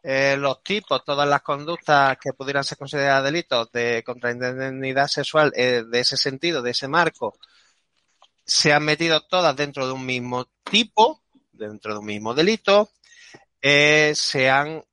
eh, 0.05 0.35
los 0.37 0.61
tipos, 0.63 1.03
todas 1.05 1.27
las 1.27 1.41
conductas 1.41 2.17
que 2.17 2.33
pudieran 2.33 2.65
ser 2.65 2.77
consideradas 2.77 3.23
delitos 3.23 3.71
de 3.71 4.03
contra 4.05 4.31
indemnidad 4.31 5.07
sexual 5.07 5.53
eh, 5.55 5.83
de 5.87 5.99
ese 6.01 6.17
sentido, 6.17 6.61
de 6.61 6.71
ese 6.71 6.89
marco, 6.89 7.37
se 8.45 8.73
han 8.73 8.83
metido 8.83 9.21
todas 9.21 9.55
dentro 9.55 9.87
de 9.87 9.93
un 9.93 10.05
mismo 10.05 10.49
tipo, 10.63 11.23
dentro 11.51 11.93
de 11.93 11.99
un 11.99 12.05
mismo 12.05 12.33
delito, 12.33 12.89
eh, 13.61 14.13
se 14.15 14.49
han 14.49 14.83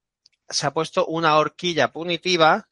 se 0.49 0.67
ha 0.67 0.73
puesto 0.73 1.07
una 1.07 1.37
horquilla 1.37 1.93
punitiva 1.93 2.69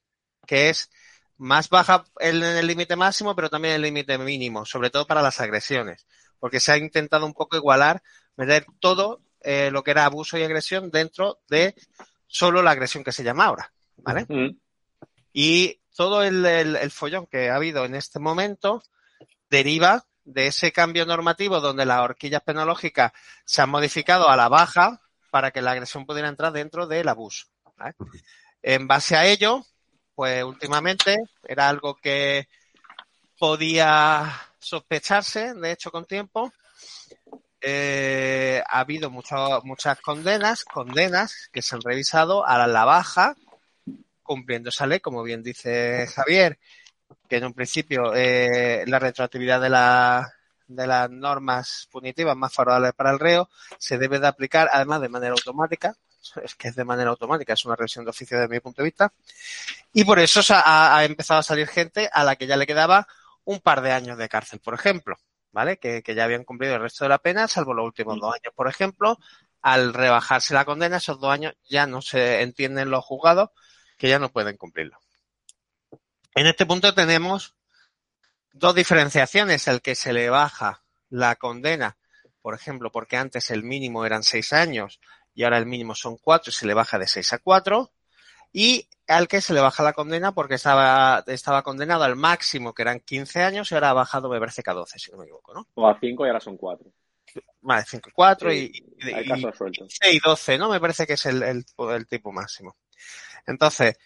que 0.47 0.71
es 0.71 0.91
más 1.37 1.69
baja 1.69 2.05
en 2.19 2.43
el 2.43 2.67
límite 2.67 2.97
máximo, 2.97 3.37
pero 3.37 3.49
también 3.49 3.75
el 3.75 3.83
límite 3.83 4.19
mínimo, 4.19 4.65
sobre 4.67 4.91
todo 4.91 5.07
para 5.07 5.23
las 5.23 5.41
agresiones, 5.41 6.07
porque 6.41 6.59
se 6.59 6.73
ha 6.73 6.77
intentado 6.77 7.25
un 7.25 7.35
poco 7.35 7.57
igualar, 7.57 8.03
meter 8.37 8.67
todo 8.81 9.21
eh, 9.41 9.71
lo 9.71 9.85
que 9.85 9.93
era 9.93 10.05
abuso 10.05 10.37
y 10.37 10.43
agresión 10.43 10.91
dentro 10.91 11.39
de 11.49 11.77
solo 12.27 12.63
la 12.63 12.73
agresión 12.73 13.05
que 13.05 13.13
se 13.13 13.23
llama 13.23 13.45
ahora, 13.45 13.73
¿vale? 13.99 14.27
Uh 14.29 14.35
-huh. 14.35 14.59
Y 15.33 15.81
todo 15.95 16.25
el, 16.25 16.45
el, 16.45 16.77
el, 16.77 16.91
follón 16.91 17.27
que 17.27 17.51
ha 17.51 17.57
habido 17.57 17.85
en 17.85 17.95
este 17.95 18.19
momento 18.19 18.83
deriva 19.49 20.08
de 20.29 20.49
ese 20.49 20.73
cambio 20.73 21.07
normativo 21.07 21.61
donde 21.61 21.87
las 21.87 22.01
horquillas 22.01 22.43
penológicas 22.43 23.13
se 23.45 23.63
han 23.63 23.71
modificado 23.71 24.29
a 24.29 24.37
la 24.37 24.49
baja 24.49 25.01
para 25.31 25.51
que 25.51 25.63
la 25.63 25.73
agresión 25.73 26.05
pudiera 26.05 26.29
entrar 26.29 26.53
dentro 26.53 26.87
del 26.87 27.09
abuso. 27.09 27.47
¿vale? 27.77 27.95
En 28.63 28.87
base 28.87 29.17
a 29.17 29.25
ello, 29.25 29.65
pues 30.15 30.45
últimamente 30.45 31.17
era 31.45 31.69
algo 31.69 31.95
que 31.95 32.47
podía 33.39 34.31
sospecharse, 34.59 35.55
de 35.55 35.73
hecho, 35.73 35.91
con 35.91 36.05
tiempo, 36.05 36.53
eh, 37.61 38.63
ha 38.69 38.81
habido 38.81 39.11
mucho, 39.11 39.61
muchas 39.65 39.99
condenas, 40.01 40.65
condenas 40.65 41.49
que 41.53 41.63
se 41.63 41.75
han 41.75 41.83
revisado 41.83 42.47
a 42.47 42.67
la 42.67 42.85
baja, 42.85 43.35
cumpliendo 44.23 44.69
esa 44.69 44.87
ley, 44.87 45.01
como 45.01 45.23
bien 45.23 45.43
dice 45.43 46.07
Javier, 46.15 46.59
que 47.29 47.37
en 47.37 47.45
un 47.45 47.55
principio 47.55 48.15
eh, 48.15 48.85
la 48.87 48.99
retroactividad 48.99 49.61
de, 49.61 49.71
la, 49.71 50.33
de 50.67 50.87
las 50.87 51.11
normas 51.11 51.89
punitivas 51.91 52.37
más 52.37 52.53
favorables 52.53 52.93
para 52.95 53.11
el 53.11 53.19
reo 53.19 53.49
se 53.79 53.99
debe 53.99 54.19
de 54.19 54.27
aplicar 54.27 54.69
además 54.73 55.01
de 55.01 55.09
manera 55.09 55.33
automática, 55.33 55.95
es 56.43 56.55
que 56.55 56.69
es 56.69 56.77
de 56.77 56.85
manera 56.85 57.11
automática, 57.11 57.53
es 57.53 57.65
una 57.65 57.77
revisión 57.77 58.05
de 58.05 58.11
oficio 58.11 58.39
desde 58.39 58.53
mi 58.53 58.61
punto 58.61 58.83
de 58.83 58.89
vista, 58.89 59.13
y 59.93 60.05
por 60.05 60.19
eso 60.19 60.41
ha, 60.55 60.97
ha 60.97 61.05
empezado 61.05 61.41
a 61.41 61.43
salir 61.43 61.67
gente 61.69 62.09
a 62.13 62.25
la 62.25 62.37
que 62.37 62.47
ya 62.47 62.57
le 62.57 62.67
quedaba 62.67 63.07
un 63.45 63.61
par 63.61 63.81
de 63.81 63.93
años 63.93 64.19
de 64.19 64.29
cárcel, 64.29 64.61
por 64.61 64.75
ejemplo. 64.75 65.17
¿vale? 65.53 65.79
Que, 65.79 66.03
que, 66.03 66.15
ya 66.15 66.25
habían 66.25 66.45
cumplido 66.45 66.75
el 66.75 66.83
resto 66.83 67.05
de 67.05 67.09
la 67.11 67.19
pena, 67.19 67.49
salvo 67.49 67.75
los 67.75 67.87
últimos 67.87 68.21
dos 68.21 68.35
años, 68.35 68.53
por 68.55 68.69
ejemplo. 68.69 69.19
Al 69.61 69.93
rebajarse 69.93 70.55
la 70.55 70.65
condena, 70.65 70.99
esos 70.99 71.19
dos 71.21 71.33
años 71.33 71.55
ya 71.69 71.87
no 71.87 72.01
se 72.01 72.43
entienden 72.43 72.91
los 72.91 73.05
juzgados 73.05 73.51
que 73.97 74.09
ya 74.09 74.19
no 74.21 74.31
pueden 74.31 74.57
cumplirlo. 74.57 74.99
En 76.39 76.47
este 76.47 76.67
punto 76.67 76.95
tenemos 76.95 77.57
dos 78.53 78.73
diferenciaciones. 78.73 79.67
El 79.67 79.83
que 79.83 79.97
se 79.97 80.13
le 80.13 80.31
baja 80.31 80.85
la 81.11 81.35
condena, 81.35 81.97
por 82.43 82.55
ejemplo, 82.55 82.93
porque 82.93 83.17
antes 83.17 83.51
el 83.51 83.65
mínimo 83.65 84.07
eran 84.07 84.23
seis 84.23 84.53
años 84.53 85.01
y 85.35 85.43
ahora 85.43 85.59
el 85.59 85.67
mínimo 85.67 85.97
son 85.97 86.17
cuatro 86.17 86.51
y 86.51 86.53
se 86.53 86.67
le 86.69 86.75
baja 86.75 86.97
de 86.97 87.09
seis 87.09 87.33
a 87.33 87.39
cuatro. 87.39 87.91
Y 88.53 88.87
al 89.09 89.27
que 89.27 89.41
se 89.41 89.53
le 89.53 89.61
baja 89.61 89.83
la 89.83 89.95
condena 89.95 90.31
porque 90.31 90.55
estaba, 90.55 91.25
estaba 91.27 91.65
condenado 91.65 92.05
al 92.05 92.15
máximo, 92.15 92.73
que 92.73 92.83
eran 92.83 93.01
15 93.01 93.43
años, 93.43 93.73
y 93.73 93.75
ahora 93.75 93.91
ha 93.91 93.95
bajado, 93.95 94.29
me 94.29 94.39
parece 94.39 94.63
que 94.63 94.71
a 94.71 94.75
12, 94.75 94.97
si 94.97 95.11
no 95.11 95.19
me 95.19 95.25
equivoco, 95.25 95.53
¿no? 95.55 95.67
O 95.75 95.89
a 95.89 95.99
5 95.99 96.25
y 96.25 96.29
ahora 96.29 96.39
son 96.39 96.57
4. 96.57 96.89
Vale, 97.63 97.85
5 97.85 98.11
y 98.11 98.13
4 98.13 98.51
sí, 98.53 98.73
y, 99.01 99.13
hay 99.13 99.27
casos 99.27 99.57
sueltos. 99.57 99.99
y 100.09 100.21
12, 100.21 100.57
¿no? 100.57 100.71
Me 100.71 100.79
parece 100.79 101.05
que 101.05 101.15
es 101.15 101.27
el, 101.27 101.43
el, 101.43 101.65
el 101.91 102.07
tipo 102.07 102.31
máximo. 102.31 102.77
Entonces, 103.45 103.99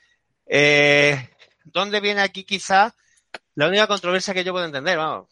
eh, 0.46 1.30
¿dónde 1.64 2.00
viene 2.00 2.20
aquí 2.20 2.44
quizá 2.44 2.94
la 3.54 3.68
única 3.68 3.86
controversia 3.86 4.34
que 4.34 4.44
yo 4.44 4.52
puedo 4.52 4.66
entender? 4.66 4.98
Vamos, 4.98 5.28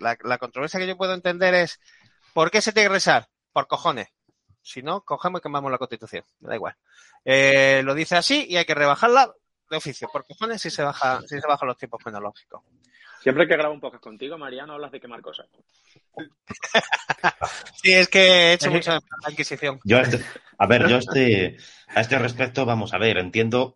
la, 0.00 0.16
la 0.22 0.38
controversia 0.38 0.80
que 0.80 0.86
yo 0.86 0.96
puedo 0.96 1.14
entender 1.14 1.54
es, 1.54 1.80
¿por 2.32 2.50
qué 2.50 2.60
se 2.60 2.72
tiene 2.72 2.88
que 2.88 2.94
rezar? 2.94 3.28
Por 3.52 3.66
cojones. 3.66 4.08
Si 4.62 4.82
no, 4.82 5.02
cogemos 5.02 5.40
y 5.40 5.42
quemamos 5.42 5.70
la 5.70 5.78
Constitución. 5.78 6.24
Me 6.40 6.50
da 6.50 6.54
igual. 6.56 6.76
Eh, 7.24 7.82
lo 7.84 7.94
dice 7.94 8.16
así 8.16 8.46
y 8.48 8.56
hay 8.56 8.64
que 8.64 8.74
rebajarla 8.74 9.32
de 9.68 9.76
oficio. 9.76 10.08
Por 10.12 10.26
cojones 10.26 10.60
si 10.60 10.70
se 10.70 10.82
baja, 10.82 11.20
si 11.22 11.40
se 11.40 11.46
bajan 11.46 11.68
los 11.68 11.78
tiempos 11.78 12.02
penológicos. 12.02 12.62
Siempre 13.22 13.46
que 13.46 13.56
grabo 13.56 13.74
un 13.74 13.80
poco 13.80 14.00
contigo, 14.00 14.38
Mariano, 14.38 14.72
hablas 14.72 14.92
de 14.92 15.00
quemar 15.00 15.20
cosas. 15.20 15.46
sí, 17.82 17.92
es 17.92 18.08
que 18.08 18.20
he 18.20 18.52
hecho 18.54 18.70
mucha 18.70 18.98
adquisición. 19.24 19.78
Yo 19.84 19.98
este, 19.98 20.24
a 20.56 20.66
ver, 20.66 20.88
yo 20.88 20.96
este, 20.96 21.58
a 21.88 22.00
este 22.00 22.18
respecto, 22.18 22.64
vamos 22.64 22.94
a 22.94 22.98
ver, 22.98 23.18
entiendo, 23.18 23.74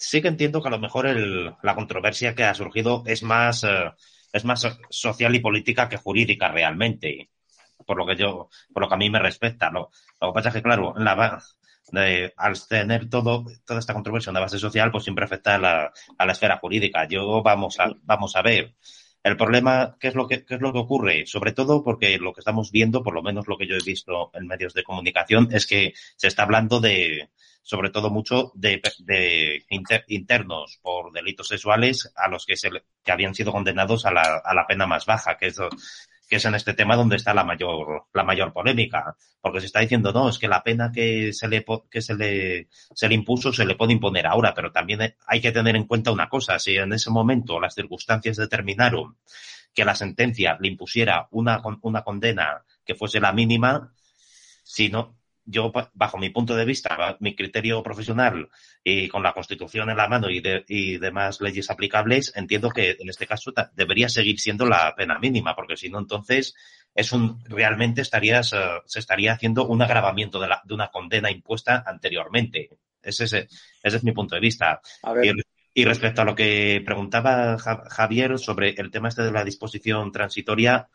sí 0.00 0.22
que 0.22 0.28
entiendo 0.28 0.62
que 0.62 0.68
a 0.68 0.72
lo 0.72 0.78
mejor 0.78 1.06
el, 1.06 1.54
la 1.62 1.74
controversia 1.74 2.34
que 2.34 2.44
ha 2.44 2.54
surgido 2.54 3.04
es 3.06 3.22
más, 3.22 3.62
eh, 3.64 3.92
es 4.32 4.44
más 4.44 4.66
social 4.88 5.34
y 5.34 5.40
política 5.40 5.88
que 5.88 5.98
jurídica 5.98 6.48
realmente, 6.48 7.30
por 7.86 7.98
lo 7.98 8.06
que 8.06 8.16
yo, 8.16 8.48
por 8.72 8.82
lo 8.82 8.88
que 8.88 8.94
a 8.94 8.98
mí 8.98 9.10
me 9.10 9.18
respecta. 9.18 9.70
Lo, 9.70 9.90
lo 10.20 10.28
que 10.28 10.34
pasa 10.34 10.48
es 10.48 10.54
que, 10.54 10.62
claro, 10.62 10.94
la, 10.96 11.42
de, 11.92 12.32
al 12.36 12.66
tener 12.66 13.10
todo, 13.10 13.44
toda 13.66 13.78
esta 13.78 13.92
controversia 13.92 14.30
en 14.30 14.34
la 14.34 14.40
base 14.40 14.58
social, 14.58 14.90
pues 14.90 15.04
siempre 15.04 15.26
afecta 15.26 15.56
a 15.56 15.58
la, 15.58 15.92
a 16.18 16.26
la 16.26 16.32
esfera 16.32 16.58
jurídica. 16.58 17.06
Yo 17.06 17.42
vamos 17.42 17.78
a, 17.78 17.92
vamos 18.02 18.34
a 18.36 18.42
ver. 18.42 18.74
El 19.22 19.36
problema, 19.36 19.98
¿qué 20.00 20.08
es, 20.08 20.14
lo 20.14 20.26
que, 20.26 20.46
¿qué 20.46 20.54
es 20.54 20.62
lo 20.62 20.72
que 20.72 20.78
ocurre? 20.78 21.26
Sobre 21.26 21.52
todo 21.52 21.84
porque 21.84 22.16
lo 22.16 22.32
que 22.32 22.40
estamos 22.40 22.72
viendo, 22.72 23.02
por 23.02 23.12
lo 23.12 23.22
menos 23.22 23.48
lo 23.48 23.58
que 23.58 23.66
yo 23.66 23.74
he 23.74 23.84
visto 23.84 24.30
en 24.32 24.46
medios 24.46 24.72
de 24.72 24.82
comunicación, 24.82 25.48
es 25.52 25.66
que 25.66 25.92
se 26.16 26.26
está 26.26 26.44
hablando 26.44 26.80
de, 26.80 27.28
sobre 27.70 27.90
todo 27.90 28.10
mucho 28.10 28.50
de, 28.56 28.82
de 28.98 29.64
inter, 29.68 30.04
internos 30.08 30.80
por 30.82 31.12
delitos 31.12 31.46
sexuales 31.46 32.12
a 32.16 32.26
los 32.26 32.44
que, 32.44 32.56
se, 32.56 32.68
que 33.04 33.12
habían 33.12 33.32
sido 33.32 33.52
condenados 33.52 34.06
a 34.06 34.10
la, 34.10 34.42
a 34.44 34.54
la 34.54 34.66
pena 34.66 34.88
más 34.88 35.06
baja, 35.06 35.36
que 35.38 35.46
es 35.46 35.60
que 36.28 36.36
es 36.36 36.44
en 36.44 36.56
este 36.56 36.74
tema 36.74 36.96
donde 36.96 37.14
está 37.14 37.32
la 37.32 37.44
mayor, 37.44 38.06
la 38.12 38.24
mayor 38.24 38.52
polémica, 38.52 39.16
porque 39.40 39.60
se 39.60 39.66
está 39.66 39.78
diciendo, 39.78 40.12
no, 40.12 40.28
es 40.28 40.38
que 40.38 40.48
la 40.48 40.64
pena 40.64 40.90
que 40.92 41.32
se 41.32 41.46
le, 41.46 41.64
que 41.88 42.02
se 42.02 42.14
le, 42.16 42.68
se 42.70 43.08
le 43.08 43.14
impuso 43.14 43.52
se 43.52 43.64
le 43.64 43.76
puede 43.76 43.92
imponer 43.92 44.26
ahora, 44.26 44.52
pero 44.52 44.72
también 44.72 45.14
hay 45.26 45.40
que 45.40 45.52
tener 45.52 45.76
en 45.76 45.86
cuenta 45.86 46.10
una 46.10 46.28
cosa, 46.28 46.58
si 46.58 46.76
en 46.76 46.92
ese 46.92 47.10
momento 47.10 47.60
las 47.60 47.74
circunstancias 47.74 48.36
determinaron 48.36 49.16
que 49.72 49.84
la 49.84 49.94
sentencia 49.94 50.58
le 50.60 50.68
impusiera 50.68 51.28
una, 51.30 51.62
una 51.82 52.02
condena 52.02 52.64
que 52.84 52.96
fuese 52.96 53.20
la 53.20 53.32
mínima, 53.32 53.92
si 54.64 54.88
no, 54.88 55.19
yo, 55.50 55.72
bajo 55.94 56.18
mi 56.18 56.30
punto 56.30 56.54
de 56.54 56.64
vista, 56.64 57.16
mi 57.20 57.34
criterio 57.34 57.82
profesional 57.82 58.48
y 58.84 59.08
con 59.08 59.22
la 59.22 59.32
Constitución 59.32 59.90
en 59.90 59.96
la 59.96 60.08
mano 60.08 60.30
y, 60.30 60.40
de, 60.40 60.64
y 60.68 60.98
demás 60.98 61.40
leyes 61.40 61.70
aplicables, 61.70 62.32
entiendo 62.36 62.70
que 62.70 62.96
en 62.98 63.08
este 63.08 63.26
caso 63.26 63.52
debería 63.74 64.08
seguir 64.08 64.38
siendo 64.38 64.66
la 64.66 64.94
pena 64.96 65.18
mínima, 65.18 65.54
porque 65.54 65.76
si 65.76 65.90
no, 65.90 65.98
entonces 65.98 66.54
es 66.94 67.12
un 67.12 67.42
realmente 67.44 68.00
estarías 68.00 68.52
uh, 68.52 68.82
se 68.84 68.98
estaría 68.98 69.32
haciendo 69.32 69.66
un 69.66 69.82
agravamiento 69.82 70.40
de, 70.40 70.48
la, 70.48 70.60
de, 70.64 70.74
una 70.74 70.88
condena 70.88 71.30
impuesta 71.30 71.84
anteriormente. 71.86 72.70
Ese 73.02 73.24
es, 73.24 73.32
ese 73.32 73.48
es 73.82 74.04
mi 74.04 74.12
punto 74.12 74.34
de 74.34 74.40
vista. 74.40 74.80
Y, 75.22 75.30
y, 75.80 75.84
respecto 75.84 76.22
a 76.22 76.24
lo 76.24 76.34
que 76.34 76.82
preguntaba 76.84 77.56
Javier 77.58 78.38
sobre 78.38 78.70
el 78.70 78.90
tema 78.90 79.08
este 79.08 79.22
de 79.22 79.32
la 79.32 79.44
disposición 79.44 80.12
transitoria, 80.12 80.88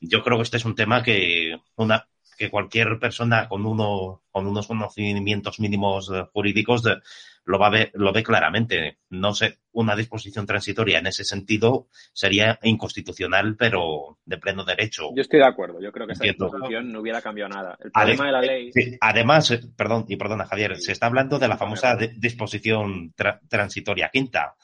yo 0.00 0.22
creo 0.22 0.36
que 0.36 0.42
este 0.42 0.58
es 0.58 0.64
un 0.64 0.74
tema 0.74 1.02
que 1.02 1.56
una 1.76 2.06
que 2.38 2.50
cualquier 2.50 2.98
persona 2.98 3.48
con 3.48 3.66
uno 3.66 4.22
con 4.30 4.46
unos 4.46 4.68
conocimientos 4.68 5.58
mínimos 5.58 6.10
eh, 6.14 6.24
jurídicos 6.32 6.84
de, 6.84 6.98
lo 7.44 7.58
va 7.58 7.66
a 7.66 7.70
ver, 7.70 7.90
lo 7.94 8.12
ve 8.12 8.22
claramente. 8.22 8.98
No 9.10 9.34
sé, 9.34 9.58
una 9.72 9.96
disposición 9.96 10.46
transitoria 10.46 10.98
en 10.98 11.08
ese 11.08 11.24
sentido 11.24 11.88
sería 12.12 12.58
inconstitucional, 12.62 13.56
pero 13.56 14.18
de 14.24 14.38
pleno 14.38 14.64
derecho. 14.64 15.08
Yo 15.16 15.22
estoy 15.22 15.40
de 15.40 15.46
acuerdo. 15.46 15.80
Yo 15.80 15.90
creo 15.90 16.06
que 16.06 16.12
esa 16.12 16.24
disposición 16.24 16.92
no 16.92 17.00
hubiera 17.00 17.20
cambiado 17.20 17.48
nada. 17.48 17.76
El 17.82 17.90
problema 17.90 18.26
de 18.26 18.32
la 18.32 18.40
ley. 18.42 18.72
Sí, 18.72 18.96
además, 19.00 19.50
eh, 19.50 19.60
perdón, 19.76 20.04
y 20.08 20.16
perdona, 20.16 20.46
Javier, 20.46 20.76
sí. 20.76 20.82
se 20.82 20.92
está 20.92 21.06
hablando 21.06 21.38
de 21.38 21.48
la 21.48 21.56
famosa 21.56 21.96
disposición 21.96 23.12
tra 23.16 23.40
transitoria 23.48 24.10
quinta. 24.10 24.54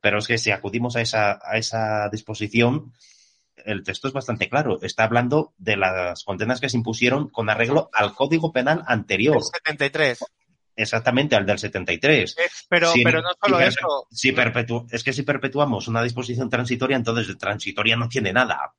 Pero 0.00 0.18
es 0.18 0.26
que 0.26 0.36
si 0.36 0.50
acudimos 0.50 0.96
a 0.96 1.00
esa, 1.00 1.38
a 1.42 1.56
esa 1.56 2.10
disposición, 2.10 2.92
el 3.56 3.82
texto 3.82 4.08
es 4.08 4.14
bastante 4.14 4.48
claro. 4.48 4.78
Está 4.82 5.04
hablando 5.04 5.54
de 5.58 5.76
las 5.76 6.24
condenas 6.24 6.60
que 6.60 6.68
se 6.68 6.76
impusieron 6.76 7.28
con 7.28 7.50
arreglo 7.50 7.90
al 7.92 8.14
Código 8.14 8.52
Penal 8.52 8.82
anterior. 8.86 9.36
El 9.36 9.42
73. 9.42 10.18
Exactamente, 10.76 11.36
al 11.36 11.46
del 11.46 11.58
73. 11.58 12.36
Pero, 12.68 12.90
si, 12.90 13.04
pero 13.04 13.22
no 13.22 13.30
solo 13.40 13.58
si 13.58 13.64
eso. 13.64 14.06
Si 14.10 14.32
perpetu 14.32 14.86
es 14.90 15.04
que 15.04 15.12
si 15.12 15.22
perpetuamos 15.22 15.86
una 15.86 16.02
disposición 16.02 16.50
transitoria, 16.50 16.96
entonces 16.96 17.28
de 17.28 17.36
transitoria 17.36 17.96
no 17.96 18.08
tiene 18.08 18.32
nada. 18.32 18.74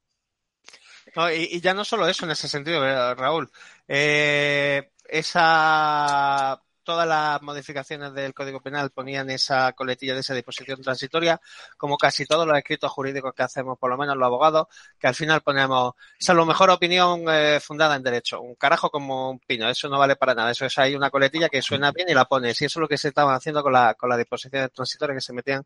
No, 1.16 1.32
y, 1.32 1.48
y, 1.52 1.62
ya 1.62 1.74
no 1.74 1.86
solo 1.86 2.08
eso 2.08 2.26
en 2.26 2.32
ese 2.32 2.50
sentido, 2.50 2.82
Raúl. 3.16 3.50
Eh, 3.88 4.92
esa 5.08 6.62
todas 6.86 7.06
las 7.06 7.42
modificaciones 7.42 8.14
del 8.14 8.34
Código 8.34 8.62
Penal 8.62 8.92
ponían 8.92 9.30
esa 9.30 9.74
coletilla 9.74 10.14
de 10.14 10.22
esa 10.22 10.34
disposición 10.34 10.82
transitoria, 10.82 11.42
como 11.78 11.98
casi 11.98 12.26
todos 12.26 12.48
los 12.48 12.58
escritos 12.58 12.90
jurídicos 12.92 13.34
que 13.34 13.44
hacemos, 13.44 13.78
por 13.78 13.90
lo 13.90 13.98
menos 13.98 14.16
los 14.16 14.26
abogados, 14.26 14.68
que 14.98 15.08
al 15.08 15.16
final 15.16 15.42
ponemos, 15.42 15.96
la 16.26 16.46
mejor 16.46 16.70
opinión 16.70 17.26
eh, 17.28 17.60
fundada 17.60 17.96
en 17.96 18.04
derecho, 18.04 18.40
un 18.40 18.56
carajo 18.56 18.90
como 18.90 19.32
un 19.32 19.40
pino, 19.40 19.68
eso 19.70 19.90
no 19.90 20.00
vale 20.00 20.16
para 20.16 20.34
nada, 20.34 20.52
eso 20.52 20.66
es 20.66 20.78
ahí 20.78 20.96
una 20.96 21.10
coletilla 21.10 21.50
que 21.50 21.62
suena 21.62 21.92
bien 21.92 22.08
y 22.08 22.14
la 22.14 22.26
pones, 22.26 22.62
y 22.62 22.66
eso 22.66 22.80
es 22.80 22.82
lo 22.82 22.88
que 22.88 22.98
se 22.98 23.10
estaba 23.10 23.36
haciendo 23.36 23.64
con 23.64 23.74
la, 23.74 23.96
con 23.96 24.08
las 24.10 24.18
disposiciones 24.18 24.72
transitorias 24.72 25.18
que 25.18 25.22
se 25.22 25.34
metían 25.34 25.66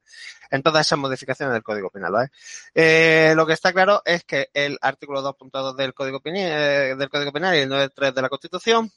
en 0.50 0.64
todas 0.64 0.88
esas 0.88 0.98
modificaciones 0.98 1.54
del 1.54 1.64
Código 1.64 1.90
Penal. 1.90 2.32
Eh, 2.74 3.34
lo 3.36 3.46
que 3.46 3.54
está 3.54 3.74
claro 3.74 4.02
es 4.06 4.24
que 4.24 4.50
el 4.54 4.78
artículo 4.82 5.22
2.2 5.22 5.76
del 5.76 5.94
eh, 6.36 6.96
del 6.98 7.10
Código 7.10 7.32
Penal 7.32 7.56
y 7.56 7.60
el 7.60 7.70
9.3 7.70 8.14
de 8.14 8.22
la 8.22 8.30
Constitución 8.30 8.92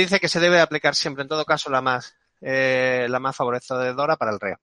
dice 0.00 0.20
que 0.20 0.28
se 0.28 0.40
debe 0.40 0.60
aplicar 0.60 0.94
siempre, 0.94 1.22
en 1.22 1.28
todo 1.28 1.44
caso, 1.44 1.70
la 1.70 1.80
más, 1.80 2.16
eh, 2.40 3.06
la 3.08 3.18
más 3.20 3.36
favorecedora 3.36 4.16
para 4.16 4.32
el 4.32 4.40
reo. 4.40 4.58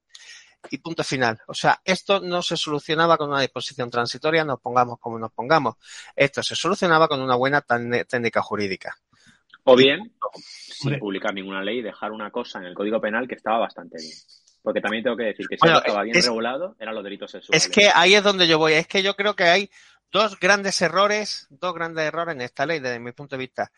Y 0.70 0.78
punto 0.78 1.04
final. 1.04 1.40
O 1.48 1.54
sea, 1.54 1.82
esto 1.84 2.20
no 2.20 2.42
se 2.44 2.56
solucionaba 2.56 3.18
con 3.18 3.30
una 3.30 3.42
disposición 3.42 3.90
transitoria, 3.90 4.46
nos 4.46 4.60
pongamos 4.60 5.00
como 5.00 5.18
nos 5.18 5.32
pongamos. 5.32 5.76
Esto 6.16 6.44
se 6.44 6.56
solucionaba 6.56 7.08
con 7.08 7.20
una 7.20 7.36
buena 7.36 7.62
técnica 7.62 8.42
jurídica. 8.42 8.96
O 9.64 9.76
bien, 9.76 10.14
sin 10.36 11.00
publicar 11.00 11.34
ninguna 11.34 11.64
ley, 11.64 11.82
dejar 11.82 12.12
una 12.12 12.32
cosa 12.32 12.60
en 12.60 12.66
el 12.66 12.74
Código 12.74 13.00
Penal 13.00 13.28
que 13.28 13.36
estaba 13.36 13.60
bastante 13.60 13.98
bien. 14.00 14.14
Porque 14.62 14.82
también 14.82 15.04
tengo 15.04 15.18
que 15.18 15.26
decir 15.26 15.48
que 15.48 15.56
si 15.56 15.62
bueno, 15.62 15.80
estaba 15.80 16.04
bien 16.04 16.16
es, 16.16 16.26
regulado, 16.26 16.76
eran 16.80 16.94
los 16.94 17.04
delitos 17.04 17.32
sexuales. 17.32 17.66
Es 17.66 17.72
que 17.72 17.90
ahí 17.94 18.14
es 18.14 18.24
donde 18.24 18.48
yo 18.48 18.60
voy. 18.60 18.74
Es 18.74 18.88
que 18.88 19.02
yo 19.02 19.16
creo 19.16 19.36
que 19.36 19.46
hay 19.46 19.70
dos 20.12 20.40
grandes 20.40 20.82
errores, 20.82 21.48
dos 21.50 21.74
grandes 21.74 22.06
errores 22.06 22.36
en 22.36 22.42
esta 22.42 22.66
ley 22.66 22.80
desde 22.80 23.00
mi 23.00 23.12
punto 23.12 23.36
de 23.36 23.40
vista. 23.40 23.72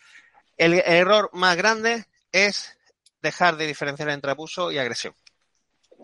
El 0.58 0.74
error 0.74 1.30
más 1.34 1.58
grande 1.58 2.06
es 2.32 2.78
dejar 3.22 3.56
de 3.58 3.68
diferenciar 3.68 4.10
entre 4.10 4.32
abuso 4.32 4.72
y 4.72 4.78
agresión. 4.78 5.16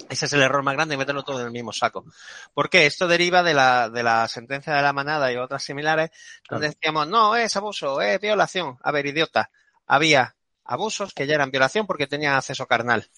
Ese 0.10 0.26
es 0.26 0.34
el 0.34 0.42
error 0.42 0.64
más 0.64 0.76
grande 0.76 0.96
y 0.96 0.98
meterlo 0.98 1.24
todo 1.24 1.42
en 1.42 1.48
el 1.48 1.52
mismo 1.52 1.74
saco. 1.74 2.06
¿Por 2.54 2.70
qué? 2.70 2.86
Esto 2.86 3.08
deriva 3.08 3.44
de 3.44 3.54
la, 3.54 3.90
de 3.90 4.02
la 4.02 4.28
sentencia 4.28 4.74
de 4.74 4.82
la 4.82 4.94
manada 4.94 5.32
y 5.32 5.36
otras 5.36 5.64
similares, 5.64 6.12
donde 6.50 6.68
claro. 6.68 6.76
decíamos, 6.80 7.08
no, 7.08 7.36
es 7.36 7.56
abuso, 7.58 8.02
es 8.02 8.20
violación. 8.22 8.78
A 8.82 8.92
ver, 8.92 9.06
idiota, 9.06 9.52
había 9.86 10.36
abusos 10.64 11.14
que 11.14 11.28
ya 11.28 11.36
eran 11.36 11.52
violación 11.52 11.86
porque 11.86 12.08
tenían 12.08 12.36
acceso 12.36 12.66
carnal. 12.66 13.10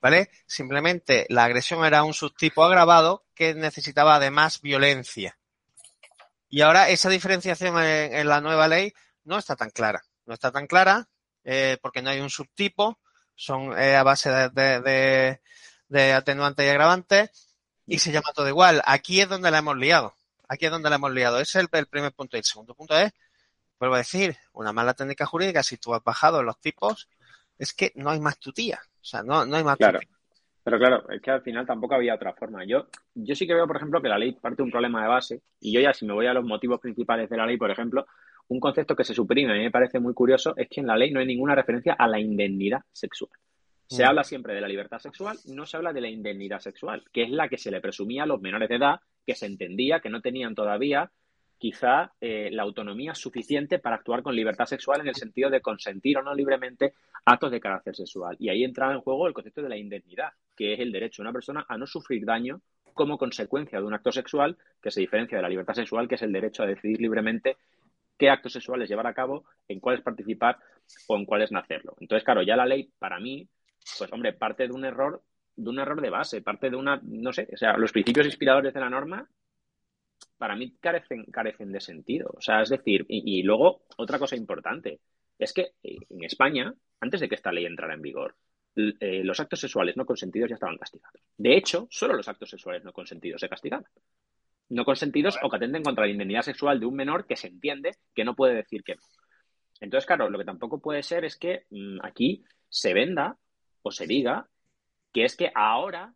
¿Vale? 0.00 0.30
Simplemente 0.46 1.26
la 1.28 1.44
agresión 1.44 1.84
era 1.84 2.02
un 2.04 2.14
subtipo 2.14 2.64
agravado 2.64 3.26
que 3.34 3.54
necesitaba 3.54 4.16
además 4.16 4.60
violencia. 4.60 5.38
Y 6.48 6.62
ahora 6.62 6.88
esa 6.88 7.08
diferenciación 7.08 7.78
en, 7.78 8.14
en 8.14 8.28
la 8.28 8.40
nueva 8.40 8.68
ley 8.68 8.94
no 9.24 9.36
está 9.36 9.56
tan 9.56 9.70
clara 9.70 10.04
no 10.26 10.34
está 10.34 10.52
tan 10.52 10.66
clara 10.66 11.08
eh, 11.44 11.78
porque 11.80 12.02
no 12.02 12.10
hay 12.10 12.20
un 12.20 12.30
subtipo, 12.30 12.98
son 13.34 13.78
eh, 13.78 13.96
a 13.96 14.02
base 14.02 14.30
de, 14.30 14.48
de, 14.50 14.80
de, 14.80 15.40
de 15.88 16.12
atenuantes 16.12 16.66
y 16.66 16.68
agravantes 16.68 17.30
y 17.86 17.98
se 17.98 18.12
llama 18.12 18.32
todo 18.34 18.48
igual. 18.48 18.82
Aquí 18.84 19.20
es 19.20 19.28
donde 19.28 19.50
la 19.50 19.58
hemos 19.58 19.76
liado. 19.76 20.14
Aquí 20.48 20.66
es 20.66 20.70
donde 20.70 20.90
la 20.90 20.96
hemos 20.96 21.12
liado. 21.12 21.40
Ese 21.40 21.58
es 21.58 21.64
el, 21.64 21.78
el 21.78 21.86
primer 21.86 22.12
punto. 22.12 22.36
Y 22.36 22.40
el 22.40 22.44
segundo 22.44 22.74
punto 22.74 22.96
es, 22.98 23.12
vuelvo 23.78 23.94
a 23.94 23.98
decir, 23.98 24.36
una 24.52 24.72
mala 24.72 24.94
técnica 24.94 25.26
jurídica, 25.26 25.62
si 25.62 25.76
tú 25.76 25.94
has 25.94 26.02
bajado 26.02 26.42
los 26.42 26.58
tipos, 26.60 27.08
es 27.58 27.72
que 27.72 27.92
no 27.94 28.10
hay 28.10 28.20
más 28.20 28.38
tutía. 28.38 28.80
O 29.00 29.04
sea, 29.04 29.22
no, 29.22 29.46
no 29.46 29.56
hay 29.56 29.64
más 29.64 29.76
claro. 29.76 30.00
tutía. 30.00 30.16
Pero 30.64 30.78
claro, 30.78 31.08
es 31.10 31.22
que 31.22 31.30
al 31.30 31.42
final 31.42 31.64
tampoco 31.64 31.94
había 31.94 32.16
otra 32.16 32.32
forma. 32.32 32.64
Yo, 32.64 32.88
yo 33.14 33.36
sí 33.36 33.46
que 33.46 33.54
veo, 33.54 33.68
por 33.68 33.76
ejemplo, 33.76 34.02
que 34.02 34.08
la 34.08 34.18
ley 34.18 34.32
parte 34.32 34.56
de 34.56 34.62
un 34.64 34.72
problema 34.72 35.00
de 35.02 35.08
base, 35.08 35.42
y 35.60 35.72
yo 35.72 35.80
ya 35.80 35.94
si 35.94 36.04
me 36.04 36.12
voy 36.12 36.26
a 36.26 36.34
los 36.34 36.44
motivos 36.44 36.80
principales 36.80 37.30
de 37.30 37.36
la 37.36 37.46
ley, 37.46 37.56
por 37.56 37.70
ejemplo, 37.70 38.04
un 38.48 38.60
concepto 38.60 38.94
que 38.94 39.04
se 39.04 39.14
suprime, 39.14 39.52
a 39.52 39.56
mí 39.56 39.62
me 39.62 39.70
parece 39.70 39.98
muy 39.98 40.14
curioso, 40.14 40.54
es 40.56 40.68
que 40.68 40.80
en 40.80 40.86
la 40.86 40.96
ley 40.96 41.10
no 41.10 41.20
hay 41.20 41.26
ninguna 41.26 41.54
referencia 41.54 41.94
a 41.94 42.06
la 42.06 42.20
indemnidad 42.20 42.80
sexual. 42.92 43.30
Se 43.88 44.04
mm. 44.04 44.06
habla 44.06 44.24
siempre 44.24 44.54
de 44.54 44.60
la 44.60 44.68
libertad 44.68 44.98
sexual, 44.98 45.38
no 45.46 45.66
se 45.66 45.76
habla 45.76 45.92
de 45.92 46.00
la 46.00 46.08
indemnidad 46.08 46.60
sexual, 46.60 47.04
que 47.12 47.22
es 47.22 47.30
la 47.30 47.48
que 47.48 47.58
se 47.58 47.70
le 47.70 47.80
presumía 47.80 48.24
a 48.24 48.26
los 48.26 48.40
menores 48.40 48.68
de 48.68 48.76
edad, 48.76 49.00
que 49.24 49.34
se 49.34 49.46
entendía 49.46 50.00
que 50.00 50.10
no 50.10 50.20
tenían 50.20 50.54
todavía 50.54 51.10
quizá 51.58 52.12
eh, 52.20 52.50
la 52.52 52.62
autonomía 52.62 53.14
suficiente 53.14 53.78
para 53.78 53.96
actuar 53.96 54.22
con 54.22 54.36
libertad 54.36 54.66
sexual 54.66 55.00
en 55.00 55.08
el 55.08 55.14
sentido 55.14 55.50
de 55.50 55.60
consentir 55.60 56.18
o 56.18 56.22
no 56.22 56.34
libremente 56.34 56.94
actos 57.24 57.50
de 57.50 57.60
carácter 57.60 57.96
sexual. 57.96 58.36
Y 58.38 58.50
ahí 58.50 58.62
entraba 58.62 58.92
en 58.92 59.00
juego 59.00 59.26
el 59.26 59.32
concepto 59.32 59.62
de 59.62 59.68
la 59.68 59.76
indemnidad, 59.76 60.32
que 60.54 60.74
es 60.74 60.80
el 60.80 60.92
derecho 60.92 61.22
de 61.22 61.28
una 61.28 61.32
persona 61.32 61.64
a 61.68 61.78
no 61.78 61.86
sufrir 61.86 62.24
daño 62.24 62.60
como 62.92 63.18
consecuencia 63.18 63.78
de 63.78 63.86
un 63.86 63.94
acto 63.94 64.12
sexual 64.12 64.56
que 64.82 64.90
se 64.90 65.00
diferencia 65.00 65.38
de 65.38 65.42
la 65.42 65.48
libertad 65.48 65.74
sexual, 65.74 66.08
que 66.08 66.14
es 66.14 66.22
el 66.22 66.32
derecho 66.32 66.62
a 66.62 66.66
decidir 66.66 67.00
libremente 67.00 67.56
qué 68.18 68.30
actos 68.30 68.52
sexuales 68.52 68.88
llevar 68.88 69.06
a 69.06 69.14
cabo, 69.14 69.44
en 69.68 69.80
cuáles 69.80 70.02
participar 70.02 70.58
o 71.08 71.16
en 71.16 71.24
cuáles 71.24 71.52
no 71.52 71.58
hacerlo. 71.58 71.96
Entonces, 72.00 72.24
claro, 72.24 72.42
ya 72.42 72.56
la 72.56 72.66
ley, 72.66 72.90
para 72.98 73.18
mí, 73.18 73.48
pues 73.98 74.12
hombre, 74.12 74.32
parte 74.32 74.66
de 74.66 74.72
un 74.72 74.84
error, 74.84 75.22
de 75.54 75.70
un 75.70 75.78
error 75.78 76.00
de 76.00 76.10
base, 76.10 76.42
parte 76.42 76.70
de 76.70 76.76
una, 76.76 77.00
no 77.02 77.32
sé, 77.32 77.48
o 77.52 77.56
sea, 77.56 77.76
los 77.76 77.92
principios 77.92 78.26
inspiradores 78.26 78.74
de 78.74 78.80
la 78.80 78.90
norma, 78.90 79.28
para 80.38 80.56
mí 80.56 80.76
carecen, 80.80 81.24
carecen 81.26 81.72
de 81.72 81.80
sentido. 81.80 82.30
O 82.36 82.40
sea, 82.40 82.62
es 82.62 82.68
decir, 82.68 83.04
y, 83.08 83.42
luego, 83.42 83.82
otra 83.96 84.18
cosa 84.18 84.36
importante, 84.36 85.00
es 85.38 85.52
que 85.52 85.72
eh, 85.82 85.96
en 86.10 86.24
España, 86.24 86.74
antes 87.00 87.20
de 87.20 87.28
que 87.28 87.34
esta 87.34 87.52
ley 87.52 87.66
entrara 87.66 87.94
en 87.94 88.02
vigor, 88.02 88.36
eh, 88.76 89.24
los 89.24 89.40
actos 89.40 89.60
sexuales 89.60 89.96
no 89.96 90.04
consentidos 90.04 90.50
ya 90.50 90.54
estaban 90.54 90.76
castigados. 90.76 91.22
De 91.36 91.56
hecho, 91.56 91.86
solo 91.90 92.14
los 92.14 92.28
actos 92.28 92.50
sexuales 92.50 92.84
no 92.84 92.92
consentidos 92.92 93.40
se 93.40 93.48
castigaban. 93.48 93.86
No 94.68 94.84
consentidos 94.84 95.38
o 95.42 95.48
que 95.48 95.56
atenten 95.56 95.82
contra 95.82 96.04
la 96.04 96.10
indemnidad 96.10 96.42
sexual 96.42 96.80
de 96.80 96.86
un 96.86 96.94
menor 96.94 97.26
que 97.26 97.36
se 97.36 97.48
entiende 97.48 97.96
que 98.14 98.24
no 98.24 98.34
puede 98.34 98.54
decir 98.54 98.82
que 98.82 98.96
no. 98.96 99.02
Entonces, 99.80 100.06
claro, 100.06 100.30
lo 100.30 100.38
que 100.38 100.44
tampoco 100.44 100.80
puede 100.80 101.02
ser 101.02 101.24
es 101.24 101.36
que 101.36 101.64
mm, 101.70 101.98
aquí 102.02 102.44
se 102.68 102.94
venda 102.94 103.36
o 103.82 103.90
se 103.90 104.06
diga 104.06 104.48
que 105.12 105.24
es 105.24 105.36
que 105.36 105.50
ahora 105.54 106.12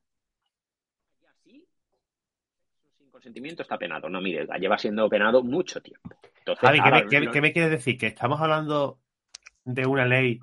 sin 2.99 3.11
consentimiento 3.11 3.63
está 3.63 3.79
penado. 3.79 4.09
No, 4.09 4.21
mire, 4.21 4.47
lleva 4.59 4.79
siendo 4.79 5.09
penado 5.09 5.43
mucho 5.43 5.81
tiempo. 5.81 6.11
¿qué, 6.45 7.41
me, 7.41 7.53
quiere 7.53 7.69
decir? 7.69 7.99
Que 7.99 8.09
estamos 8.09 8.41
hablando 8.41 9.01
de 9.65 9.87
una 9.87 10.07
ley 10.07 10.41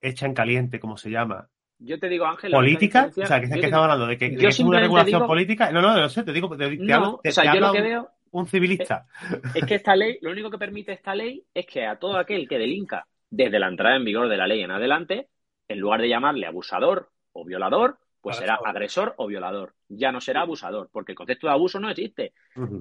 hecha 0.00 0.26
en 0.26 0.34
caliente, 0.34 0.80
como 0.80 0.96
se 0.96 1.10
llama, 1.10 1.48
yo 1.84 1.98
te 1.98 2.08
digo, 2.08 2.26
Ángel. 2.26 2.52
¿Política? 2.52 3.10
O 3.16 3.26
sea, 3.26 3.40
que, 3.40 3.46
estamos 3.46 3.84
hablando 3.84 4.06
de 4.06 4.18
que, 4.18 4.36
es 4.38 4.60
una 4.60 4.80
regulación 4.80 5.26
política. 5.26 5.70
No, 5.70 5.80
no, 5.82 5.94
no 5.96 6.08
sé, 6.08 6.22
te 6.22 6.32
digo, 6.32 6.56
te, 6.56 6.76
no, 6.76 7.20
o 7.24 7.30
sea, 7.30 7.54
yo 7.54 7.60
lo 7.60 7.72
que 7.72 7.82
veo 7.82 8.08
un 8.32 8.46
civilista. 8.46 9.06
Es, 9.54 9.64
que 9.64 9.76
esta 9.76 9.94
ley, 9.94 10.18
lo 10.20 10.30
único 10.30 10.50
que 10.50 10.58
permite 10.58 10.92
esta 10.92 11.14
ley 11.14 11.44
es 11.54 11.66
que 11.66 11.86
a 11.86 11.96
todo 11.96 12.16
aquel 12.16 12.48
que 12.48 12.58
delinca 12.58 13.06
desde 13.30 13.58
la 13.58 13.68
entrada 13.68 13.96
en 13.96 14.04
vigor 14.04 14.28
de 14.28 14.36
la 14.36 14.46
ley 14.46 14.62
en 14.62 14.70
adelante, 14.70 15.28
en 15.68 15.78
lugar 15.78 16.00
de 16.00 16.08
llamarle 16.08 16.46
abusador 16.46 17.10
o 17.32 17.44
violador, 17.44 17.98
pues 18.20 18.36
será 18.36 18.58
agresor 18.64 19.14
o 19.16 19.26
violador. 19.26 19.74
Ya 19.88 20.12
no 20.12 20.20
será 20.20 20.42
abusador, 20.42 20.88
porque 20.92 21.12
el 21.12 21.16
concepto 21.16 21.46
de 21.46 21.52
abuso 21.52 21.80
no 21.80 21.90
existe. 21.90 22.32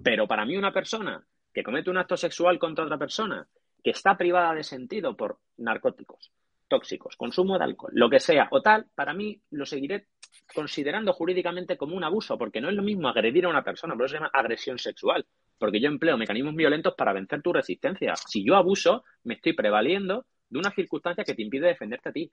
Pero 0.04 0.28
para 0.28 0.46
mí 0.46 0.56
una 0.56 0.72
persona 0.72 1.22
que 1.54 1.64
comete 1.64 1.90
un 1.90 1.98
acto 1.98 2.16
sexual 2.16 2.58
contra 2.60 2.86
otra 2.86 2.98
persona, 2.98 3.46
que 3.84 3.92
está 3.92 4.16
privada 4.16 4.54
de 4.54 4.64
sentido 4.64 5.18
por 5.18 5.40
narcóticos, 5.58 6.32
tóxicos, 6.72 7.18
consumo 7.18 7.58
de 7.58 7.66
alcohol, 7.66 7.92
lo 7.94 8.10
que 8.10 8.22
sea 8.22 8.48
o 8.50 8.62
tal, 8.62 8.86
para 8.96 9.14
mí 9.14 9.38
lo 9.50 9.66
seguiré 9.66 10.08
considerando 10.56 11.12
jurídicamente 11.12 11.76
como 11.76 11.98
un 11.98 12.04
abuso, 12.06 12.38
porque 12.38 12.62
no 12.62 12.70
es 12.70 12.76
lo 12.76 12.82
mismo 12.82 13.10
agredir 13.10 13.46
a 13.46 13.50
una 13.50 13.62
persona, 13.62 13.94
por 13.94 14.06
eso 14.06 14.14
se 14.14 14.20
llama 14.20 14.32
agresión 14.34 14.78
sexual, 14.78 15.26
porque 15.58 15.82
yo 15.82 15.90
empleo 15.90 16.18
mecanismos 16.18 16.56
violentos 16.56 16.94
para 16.96 17.12
vencer 17.12 17.42
tu 17.42 17.52
resistencia. 17.52 18.16
Si 18.16 18.46
yo 18.46 18.56
abuso, 18.56 19.04
me 19.26 19.34
estoy 19.34 19.52
prevaliendo 19.52 20.26
de 20.50 20.60
una 20.60 20.72
circunstancia 20.72 21.26
que 21.26 21.36
te 21.36 21.42
impide 21.42 21.68
defenderte 21.68 22.08
a 22.10 22.14
ti. 22.14 22.32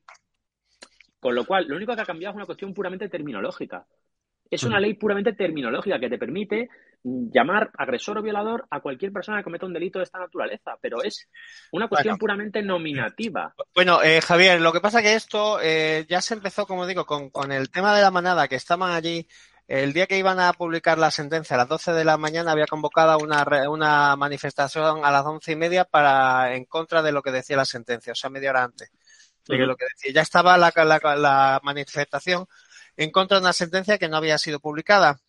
Con 1.18 1.34
lo 1.34 1.44
cual, 1.44 1.66
lo 1.66 1.74
único 1.74 1.96
que 1.96 2.02
ha 2.02 2.06
cambiado 2.06 2.32
es 2.32 2.36
una 2.36 2.46
cuestión 2.46 2.72
puramente 2.72 3.08
terminológica. 3.08 3.84
Es 4.48 4.62
una 4.62 4.78
ley 4.78 4.94
puramente 4.94 5.32
terminológica 5.32 5.98
que 5.98 6.08
te 6.08 6.16
permite 6.16 6.68
llamar 7.04 7.70
agresor 7.78 8.18
o 8.18 8.22
violador 8.22 8.66
a 8.70 8.80
cualquier 8.80 9.12
persona 9.12 9.38
que 9.38 9.44
cometa 9.44 9.66
un 9.66 9.72
delito 9.72 9.98
de 9.98 10.04
esta 10.04 10.18
naturaleza, 10.18 10.76
pero 10.80 11.02
es 11.02 11.28
una 11.72 11.88
cuestión 11.88 12.18
puramente 12.18 12.62
nominativa. 12.62 13.54
Bueno, 13.74 14.02
eh, 14.02 14.20
Javier, 14.20 14.60
lo 14.60 14.72
que 14.72 14.80
pasa 14.80 15.02
que 15.02 15.14
esto 15.14 15.58
eh, 15.62 16.06
ya 16.08 16.20
se 16.20 16.34
empezó, 16.34 16.66
como 16.66 16.86
digo, 16.86 17.06
con, 17.06 17.30
con 17.30 17.52
el 17.52 17.70
tema 17.70 17.94
de 17.94 18.02
la 18.02 18.10
manada, 18.10 18.48
que 18.48 18.56
estaban 18.56 18.92
allí 18.92 19.26
el 19.68 19.92
día 19.92 20.06
que 20.06 20.16
iban 20.16 20.40
a 20.40 20.54
publicar 20.54 20.96
la 20.96 21.10
sentencia 21.10 21.54
a 21.54 21.58
las 21.58 21.68
12 21.68 21.92
de 21.92 22.04
la 22.04 22.16
mañana 22.16 22.52
había 22.52 22.66
convocado 22.66 23.18
una, 23.18 23.44
una 23.68 24.16
manifestación 24.16 25.04
a 25.04 25.10
las 25.10 25.26
once 25.26 25.52
y 25.52 25.56
media 25.56 25.84
para 25.84 26.54
en 26.54 26.64
contra 26.64 27.02
de 27.02 27.12
lo 27.12 27.20
que 27.20 27.32
decía 27.32 27.58
la 27.58 27.66
sentencia, 27.66 28.12
o 28.12 28.16
sea, 28.16 28.30
media 28.30 28.48
hora 28.48 28.64
antes. 28.64 28.90
De 29.46 29.58
lo 29.58 29.76
que 29.76 29.84
decía. 29.94 30.12
Ya 30.12 30.22
estaba 30.22 30.56
la, 30.56 30.72
la, 30.74 31.60
manifestación 31.62 32.46
en 32.96 33.10
contra 33.10 33.38
de 33.38 33.44
una 33.44 33.52
sentencia 33.52 33.98
que 33.98 34.08
no 34.08 34.16
había 34.16 34.38
sido 34.38 34.58
publicada. 34.58 35.20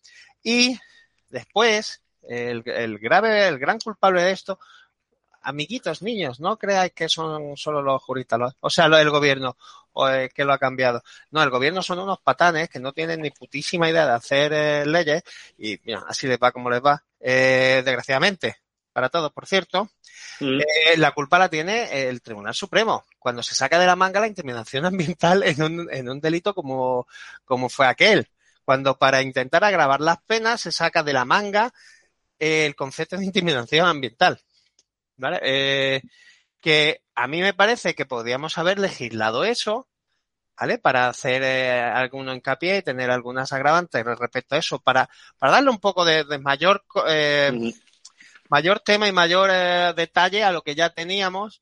Y 0.42 0.78
después, 1.30 2.02
el, 2.22 2.62
el 2.66 2.98
grave, 2.98 3.48
el 3.48 3.58
gran 3.58 3.78
culpable 3.78 4.22
de 4.22 4.32
esto 4.32 4.58
amiguitos 5.42 6.02
niños, 6.02 6.40
no 6.40 6.58
creáis 6.58 6.92
que 6.92 7.08
son 7.08 7.56
solo 7.56 7.82
los 7.82 8.02
juristas, 8.02 8.54
o 8.60 8.70
sea, 8.70 8.86
el 8.86 9.10
gobierno 9.10 9.56
eh, 10.08 10.28
que 10.34 10.44
lo 10.44 10.52
ha 10.52 10.58
cambiado. 10.58 11.02
No, 11.30 11.42
el 11.42 11.50
gobierno 11.50 11.82
son 11.82 11.98
unos 11.98 12.20
patanes 12.20 12.68
que 12.68 12.78
no 12.78 12.92
tienen 12.92 13.20
ni 13.20 13.30
putísima 13.30 13.88
idea 13.88 14.06
de 14.06 14.12
hacer 14.12 14.52
eh, 14.52 14.86
leyes 14.86 15.22
y 15.58 15.78
mira, 15.84 16.04
así 16.08 16.26
les 16.26 16.38
va 16.38 16.52
como 16.52 16.70
les 16.70 16.82
va. 16.82 17.02
Eh, 17.18 17.82
desgraciadamente, 17.84 18.56
para 18.92 19.08
todos, 19.08 19.32
por 19.32 19.46
cierto, 19.46 19.90
mm. 20.40 20.60
la 20.96 21.12
culpa 21.12 21.38
la 21.38 21.48
tiene 21.48 22.08
el 22.08 22.22
Tribunal 22.22 22.54
Supremo 22.54 23.04
cuando 23.18 23.42
se 23.42 23.54
saca 23.54 23.78
de 23.78 23.86
la 23.86 23.96
manga 23.96 24.20
la 24.20 24.28
intimidación 24.28 24.84
ambiental 24.86 25.42
en 25.42 25.62
un, 25.62 25.88
en 25.92 26.08
un 26.08 26.20
delito 26.20 26.54
como, 26.54 27.06
como 27.44 27.68
fue 27.68 27.86
aquel. 27.86 28.28
Cuando 28.70 28.96
para 28.96 29.20
intentar 29.20 29.64
agravar 29.64 30.00
las 30.00 30.22
penas 30.22 30.60
se 30.60 30.70
saca 30.70 31.02
de 31.02 31.12
la 31.12 31.24
manga 31.24 31.74
el 32.38 32.76
concepto 32.76 33.16
de 33.16 33.24
intimidación 33.24 33.84
ambiental. 33.84 34.40
¿vale? 35.16 35.40
Eh, 35.42 36.02
que 36.60 37.02
a 37.16 37.26
mí 37.26 37.40
me 37.40 37.52
parece 37.52 37.96
que 37.96 38.06
podríamos 38.06 38.58
haber 38.58 38.78
legislado 38.78 39.42
eso, 39.42 39.88
¿vale? 40.56 40.78
Para 40.78 41.08
hacer 41.08 41.42
eh, 41.42 41.80
algún 41.80 42.28
hincapié 42.28 42.76
y 42.76 42.82
tener 42.82 43.10
algunas 43.10 43.52
agravantes 43.52 44.04
respecto 44.04 44.54
a 44.54 44.58
eso, 44.58 44.78
para, 44.78 45.10
para 45.36 45.54
darle 45.54 45.70
un 45.70 45.80
poco 45.80 46.04
de, 46.04 46.24
mayor, 46.38 46.84
eh, 47.08 47.72
mayor 48.50 48.78
tema 48.78 49.08
y 49.08 49.12
mayor 49.12 49.50
eh, 49.52 49.94
detalle 49.96 50.44
a 50.44 50.52
lo 50.52 50.62
que 50.62 50.76
ya 50.76 50.90
teníamos, 50.90 51.60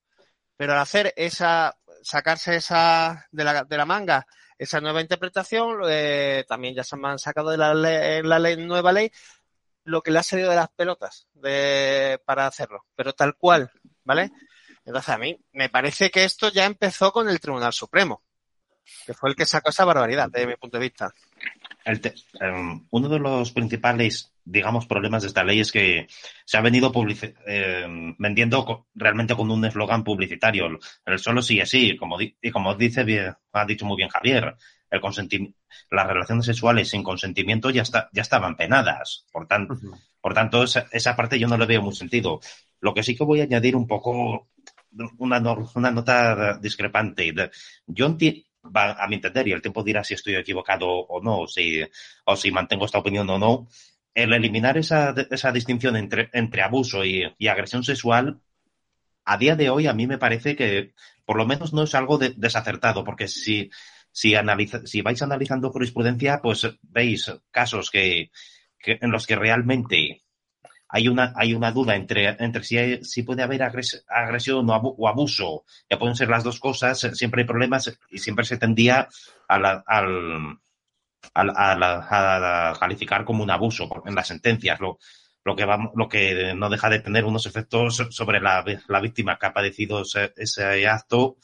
pero 0.58 0.74
al 0.74 0.80
hacer 0.80 1.14
esa, 1.16 1.74
sacarse 2.02 2.56
esa 2.56 3.26
de 3.30 3.44
la, 3.44 3.64
de 3.64 3.76
la 3.78 3.86
manga, 3.86 4.26
esa 4.58 4.80
nueva 4.80 5.00
interpretación, 5.00 5.80
eh, 5.88 6.44
también 6.48 6.74
ya 6.74 6.84
se 6.84 6.96
han 7.00 7.18
sacado 7.18 7.50
de 7.50 7.56
la, 7.56 7.74
ley, 7.74 8.22
la 8.22 8.38
ley, 8.38 8.56
nueva 8.56 8.92
ley 8.92 9.10
lo 9.84 10.02
que 10.02 10.10
le 10.10 10.18
ha 10.18 10.22
salido 10.22 10.50
de 10.50 10.56
las 10.56 10.68
pelotas 10.68 11.28
de, 11.32 12.20
para 12.24 12.46
hacerlo, 12.46 12.84
pero 12.94 13.14
tal 13.14 13.36
cual, 13.36 13.70
¿vale? 14.04 14.30
Entonces 14.84 15.08
a 15.08 15.18
mí 15.18 15.38
me 15.52 15.70
parece 15.70 16.10
que 16.10 16.24
esto 16.24 16.50
ya 16.50 16.66
empezó 16.66 17.12
con 17.12 17.28
el 17.28 17.40
Tribunal 17.40 17.72
Supremo, 17.72 18.22
que 19.06 19.14
fue 19.14 19.30
el 19.30 19.36
que 19.36 19.46
sacó 19.46 19.70
esa 19.70 19.84
barbaridad 19.84 20.28
desde 20.30 20.46
mi 20.46 20.56
punto 20.56 20.76
de 20.78 20.82
vista. 20.82 21.12
Em, 22.40 22.86
uno 22.90 23.08
de 23.08 23.18
los 23.18 23.52
principales, 23.52 24.34
digamos, 24.44 24.86
problemas 24.86 25.22
de 25.22 25.28
esta 25.28 25.44
ley 25.44 25.60
es 25.60 25.72
que 25.72 26.06
se 26.44 26.58
ha 26.58 26.60
venido 26.60 26.92
em, 27.46 28.14
vendiendo 28.18 28.88
realmente 28.94 29.34
con 29.34 29.50
un 29.50 29.64
eslogan 29.64 30.04
publicitario. 30.04 30.78
El 31.06 31.18
solo 31.18 31.40
sí 31.40 31.58
es 31.60 31.70
sí, 31.70 31.96
como, 31.96 32.18
y 32.20 32.50
como 32.50 32.74
dice 32.74 33.04
bien, 33.04 33.34
ha 33.52 33.64
dicho 33.64 33.86
muy 33.86 33.96
bien 33.96 34.10
Javier, 34.10 34.54
el 34.90 35.00
las 35.90 36.06
relaciones 36.06 36.46
sexuales 36.46 36.88
sin 36.88 37.02
consentimiento 37.02 37.70
ya, 37.70 37.82
está, 37.82 38.08
ya 38.12 38.22
estaban 38.22 38.56
penadas. 38.56 39.26
Por 39.32 39.46
tanto, 39.46 39.76
por 40.20 40.34
tanto 40.34 40.64
esa, 40.64 41.16
parte 41.16 41.38
yo 41.38 41.48
no 41.48 41.58
le 41.58 41.66
veo 41.66 41.82
muy 41.82 41.94
sentido. 41.94 42.40
Lo 42.80 42.94
que 42.94 43.02
sí 43.02 43.16
que 43.16 43.24
voy 43.24 43.40
a 43.40 43.44
añadir 43.44 43.76
un 43.76 43.86
poco 43.86 44.48
una, 45.18 45.42
una 45.74 45.90
nota 45.90 46.58
discrepante. 46.58 47.34
Yo 47.86 48.06
entiendo, 48.06 48.47
a 48.74 49.06
mi 49.08 49.16
entender, 49.16 49.48
y 49.48 49.52
el 49.52 49.62
tiempo 49.62 49.82
dirá 49.82 50.04
si 50.04 50.14
estoy 50.14 50.36
equivocado 50.36 50.88
o 50.88 51.22
no, 51.22 51.46
si, 51.46 51.82
o 52.24 52.36
si 52.36 52.50
mantengo 52.50 52.84
esta 52.84 52.98
opinión 52.98 53.28
o 53.30 53.38
no, 53.38 53.68
el 54.14 54.32
eliminar 54.32 54.76
esa, 54.76 55.14
esa 55.30 55.52
distinción 55.52 55.96
entre, 55.96 56.28
entre 56.32 56.62
abuso 56.62 57.04
y, 57.04 57.22
y, 57.38 57.48
agresión 57.48 57.84
sexual, 57.84 58.40
a 59.24 59.38
día 59.38 59.56
de 59.56 59.70
hoy 59.70 59.86
a 59.86 59.92
mí 59.92 60.06
me 60.06 60.18
parece 60.18 60.56
que 60.56 60.94
por 61.24 61.36
lo 61.36 61.46
menos 61.46 61.72
no 61.72 61.82
es 61.84 61.94
algo 61.94 62.18
desacertado, 62.18 63.04
porque 63.04 63.28
si, 63.28 63.70
si, 64.10 64.34
analiza, 64.34 64.86
si 64.86 65.02
vais 65.02 65.22
analizando 65.22 65.70
jurisprudencia, 65.70 66.40
pues 66.42 66.66
veis 66.82 67.30
casos 67.50 67.90
que, 67.90 68.30
que 68.78 68.98
en 69.00 69.10
los 69.10 69.26
que 69.26 69.36
realmente 69.36 70.22
hay 70.88 71.08
una, 71.08 71.32
hay 71.36 71.54
una 71.54 71.70
duda 71.70 71.94
entre, 71.94 72.28
entre 72.42 72.64
si, 72.64 73.04
si 73.04 73.22
puede 73.22 73.42
haber 73.42 73.62
agresión 73.62 74.68
o, 74.70 75.08
abuso, 75.08 75.64
ya 75.88 75.98
pueden 75.98 76.16
ser 76.16 76.28
las 76.28 76.44
dos 76.44 76.58
cosas, 76.58 76.98
siempre 77.12 77.42
hay 77.42 77.46
problemas 77.46 77.98
y 78.10 78.18
siempre 78.18 78.44
se 78.44 78.56
tendía 78.56 79.08
a, 79.48 79.58
la, 79.58 79.84
al, 79.86 80.58
a, 81.34 82.74
calificar 82.80 83.24
como 83.24 83.44
un 83.44 83.50
abuso 83.50 83.88
en 84.06 84.14
las 84.14 84.28
sentencias, 84.28 84.80
lo, 84.80 84.98
lo, 85.44 85.54
que 85.54 85.66
va, 85.66 85.90
lo 85.94 86.08
que 86.08 86.54
no 86.54 86.70
deja 86.70 86.88
de 86.88 87.00
tener 87.00 87.24
unos 87.24 87.44
efectos 87.46 88.06
sobre 88.10 88.40
la, 88.40 88.64
la 88.88 89.00
víctima 89.00 89.38
que 89.38 89.46
ha 89.46 89.52
padecido 89.52 90.02
ese, 90.02 90.32
ese 90.36 90.88
acto 90.88 91.36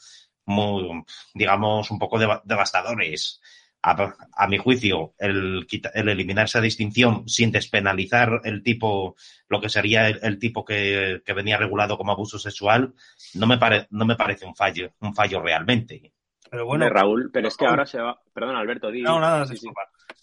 muy, 0.45 1.03
digamos, 1.33 1.89
un 1.91 1.99
poco 1.99 2.19
devastadores. 2.19 3.41
A, 3.87 4.47
mi 4.47 4.57
juicio, 4.57 5.13
el, 5.19 5.67
el, 5.93 6.09
eliminar 6.09 6.45
esa 6.45 6.59
distinción 6.59 7.29
sin 7.29 7.51
despenalizar 7.51 8.41
el 8.43 8.63
tipo, 8.63 9.15
lo 9.47 9.61
que 9.61 9.69
sería 9.69 10.09
el, 10.09 10.39
tipo 10.39 10.65
que, 10.65 11.21
que, 11.23 11.33
venía 11.33 11.57
regulado 11.57 11.95
como 11.95 12.11
abuso 12.11 12.39
sexual, 12.39 12.95
no 13.35 13.45
me, 13.45 13.59
pare, 13.59 13.85
no 13.91 14.05
me 14.05 14.15
parece 14.15 14.47
un 14.47 14.55
fallo, 14.55 14.91
un 15.01 15.13
fallo 15.13 15.39
realmente. 15.39 16.13
Pero 16.49 16.65
bueno, 16.65 16.89
Raúl, 16.89 17.29
pero 17.31 17.47
es 17.47 17.55
que 17.55 17.67
ahora 17.67 17.85
se 17.85 17.99
va. 17.99 18.19
Perdón, 18.33 18.55
Alberto, 18.55 18.89
di. 18.89 19.03
No, 19.03 19.19
nada, 19.19 19.45
sí, 19.45 19.55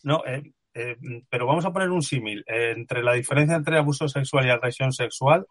No, 0.02 0.24
eh, 0.26 0.42
eh, 0.74 0.96
pero 1.28 1.46
vamos 1.46 1.64
a 1.64 1.72
poner 1.72 1.90
un 1.90 2.02
símil. 2.02 2.44
Eh, 2.48 2.72
entre 2.76 3.02
la 3.02 3.12
diferencia 3.12 3.54
entre 3.54 3.78
abuso 3.78 4.08
sexual 4.08 4.46
y 4.46 4.50
agresión 4.50 4.92
sexual, 4.92 5.46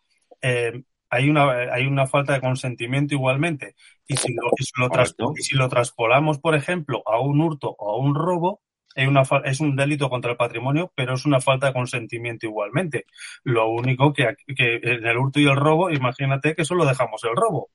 hay 1.12 1.30
una, 1.30 1.74
hay 1.74 1.86
una 1.86 2.08
falta 2.08 2.34
de 2.34 2.42
consentimiento 2.42 3.14
igualmente. 3.14 3.76
Y 4.08 4.16
si 4.16 4.34
lo, 4.34 4.44
y 4.58 4.64
si 4.64 4.72
lo, 4.78 5.34
y 5.38 5.44
si 5.44 5.56
lo 5.56 5.68
traspolamos, 5.68 6.40
por 6.40 6.56
ejemplo, 6.56 7.04
a 7.06 7.20
un 7.20 7.42
hurto 7.42 7.76
o 7.78 7.92
a 7.92 7.98
un 7.98 8.16
robo, 8.16 8.62
una, 8.96 9.24
es 9.44 9.60
un 9.60 9.76
delito 9.76 10.10
contra 10.10 10.32
el 10.32 10.38
patrimonio, 10.38 10.92
pero 10.96 11.16
es 11.16 11.26
una 11.26 11.42
falta 11.42 11.68
de 11.68 11.74
consentimiento 11.74 12.46
igualmente. 12.46 13.06
Lo 13.44 13.70
único 13.70 14.14
que, 14.14 14.36
que 14.56 14.80
en 14.82 15.06
el 15.06 15.18
hurto 15.18 15.42
y 15.42 15.48
el 15.48 15.58
robo, 15.58 15.92
imagínate 15.92 16.56
que 16.56 16.64
solo 16.64 16.86
dejamos 16.86 17.22
el 17.26 17.36
robo, 17.36 17.70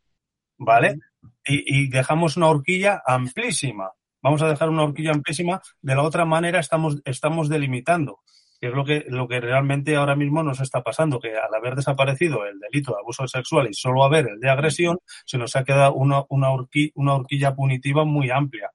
¿vale? 0.57 0.96
Y, 1.44 1.83
y 1.83 1.88
dejamos 1.90 2.38
una 2.38 2.49
horquilla 2.49 3.03
amplísima. 3.07 3.90
Vamos 4.22 4.40
a 4.40 4.49
dejar 4.49 4.70
una 4.70 4.83
horquilla 4.83 5.12
amplísima. 5.12 5.61
De 5.83 5.94
la 5.94 6.03
otra 6.03 6.25
manera 6.25 6.59
estamos, 6.59 7.03
estamos 7.05 7.51
delimitando 7.51 8.20
es 8.66 8.74
lo 8.74 8.85
que, 8.85 9.05
lo 9.09 9.29
que 9.29 9.40
realmente 9.40 9.96
ahora 9.96 10.16
mismo 10.16 10.42
nos 10.42 10.61
está 10.61 10.83
pasando, 10.83 11.18
que 11.18 11.35
al 11.37 11.55
haber 11.55 11.74
desaparecido 11.74 12.44
el 12.46 12.59
delito 12.59 12.92
de 12.92 12.98
abuso 12.98 13.26
sexual 13.26 13.68
y 13.68 13.74
solo 13.74 14.05
haber 14.05 14.29
el 14.29 14.40
de 14.40 14.50
agresión, 14.50 14.98
se 15.24 15.38
nos 15.38 15.57
ha 15.57 15.64
quedado 15.64 15.94
una, 15.94 16.24
una, 16.29 16.48
una 16.94 17.14
horquilla 17.14 17.55
punitiva 17.55 18.05
muy 18.05 18.31
amplia. 18.31 18.70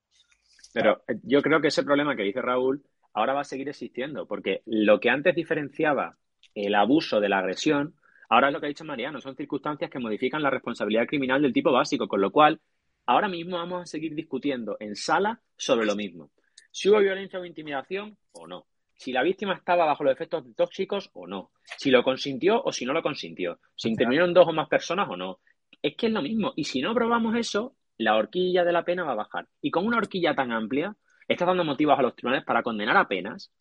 Pero 0.74 1.04
eh, 1.08 1.20
yo 1.24 1.42
creo 1.42 1.62
que 1.62 1.68
ese 1.68 1.84
problema 1.84 2.16
que 2.16 2.24
dice 2.24 2.42
Raúl 2.42 2.84
ahora 3.14 3.34
va 3.34 3.42
a 3.42 3.46
seguir 3.46 3.70
existiendo, 3.70 4.26
porque 4.26 4.62
lo 4.66 5.00
que 5.00 5.10
antes 5.10 5.36
diferenciaba 5.36 6.18
el 6.56 6.76
abuso 6.76 7.20
de 7.20 7.30
la 7.30 7.40
agresión, 7.40 7.96
ahora 8.30 8.48
es 8.48 8.54
lo 8.54 8.60
que 8.60 8.68
ha 8.68 8.70
dicho 8.70 8.86
Mariano, 8.86 9.20
son 9.20 9.36
circunstancias 9.36 9.90
que 9.90 10.00
modifican 10.00 10.42
la 10.42 10.50
responsabilidad 10.50 11.08
criminal 11.08 11.42
del 11.42 11.54
tipo 11.54 11.72
básico, 11.72 12.08
con 12.08 12.22
lo 12.22 12.32
cual 12.32 12.62
ahora 13.06 13.28
mismo 13.28 13.58
vamos 13.58 13.82
a 13.82 13.86
seguir 13.86 14.16
discutiendo 14.16 14.78
en 14.80 14.96
sala 14.96 15.42
sobre 15.58 15.86
lo 15.86 15.96
mismo. 15.96 16.32
Si 16.72 16.90
hubo 16.90 17.00
violencia 17.00 17.40
o 17.40 17.46
intimidación 17.46 18.18
o 18.32 18.48
no. 18.48 18.66
Si 19.02 19.12
la 19.12 19.24
víctima 19.24 19.56
estaba 19.56 19.86
bajo 19.86 20.04
los 20.04 20.14
efectos 20.14 20.46
tóxicos 20.56 21.10
o 21.14 21.26
no. 21.26 21.50
Si 21.76 21.90
lo 21.90 22.04
consintió 22.04 22.62
o 22.62 22.72
si 22.72 22.86
no 22.86 22.94
lo 22.94 23.02
consintió. 23.02 23.60
Si 23.76 23.90
intervinieron 23.90 24.32
dos 24.32 24.48
o 24.48 24.54
más 24.54 24.68
personas 24.68 25.10
o 25.10 25.18
no. 25.18 25.40
Es 25.82 25.96
que 25.96 26.06
es 26.06 26.14
lo 26.14 26.22
mismo. 26.22 26.54
Y 26.56 26.66
si 26.66 26.84
no 26.84 26.94
probamos 26.94 27.36
eso, 27.36 27.76
la 27.98 28.16
horquilla 28.16 28.64
de 28.64 28.72
la 28.72 28.86
pena 28.86 29.04
va 29.04 29.14
a 29.14 29.16
bajar. 29.16 29.48
Y 29.60 29.72
con 29.72 29.88
una 29.88 29.98
horquilla 29.98 30.36
tan 30.36 30.52
amplia, 30.52 30.96
estás 31.28 31.48
dando 31.48 31.64
motivos 31.64 31.98
a 31.98 32.04
los 32.04 32.16
tribunales 32.16 32.46
para 32.46 32.62
condenar 32.62 32.96
a 32.96 33.08
penas, 33.08 33.52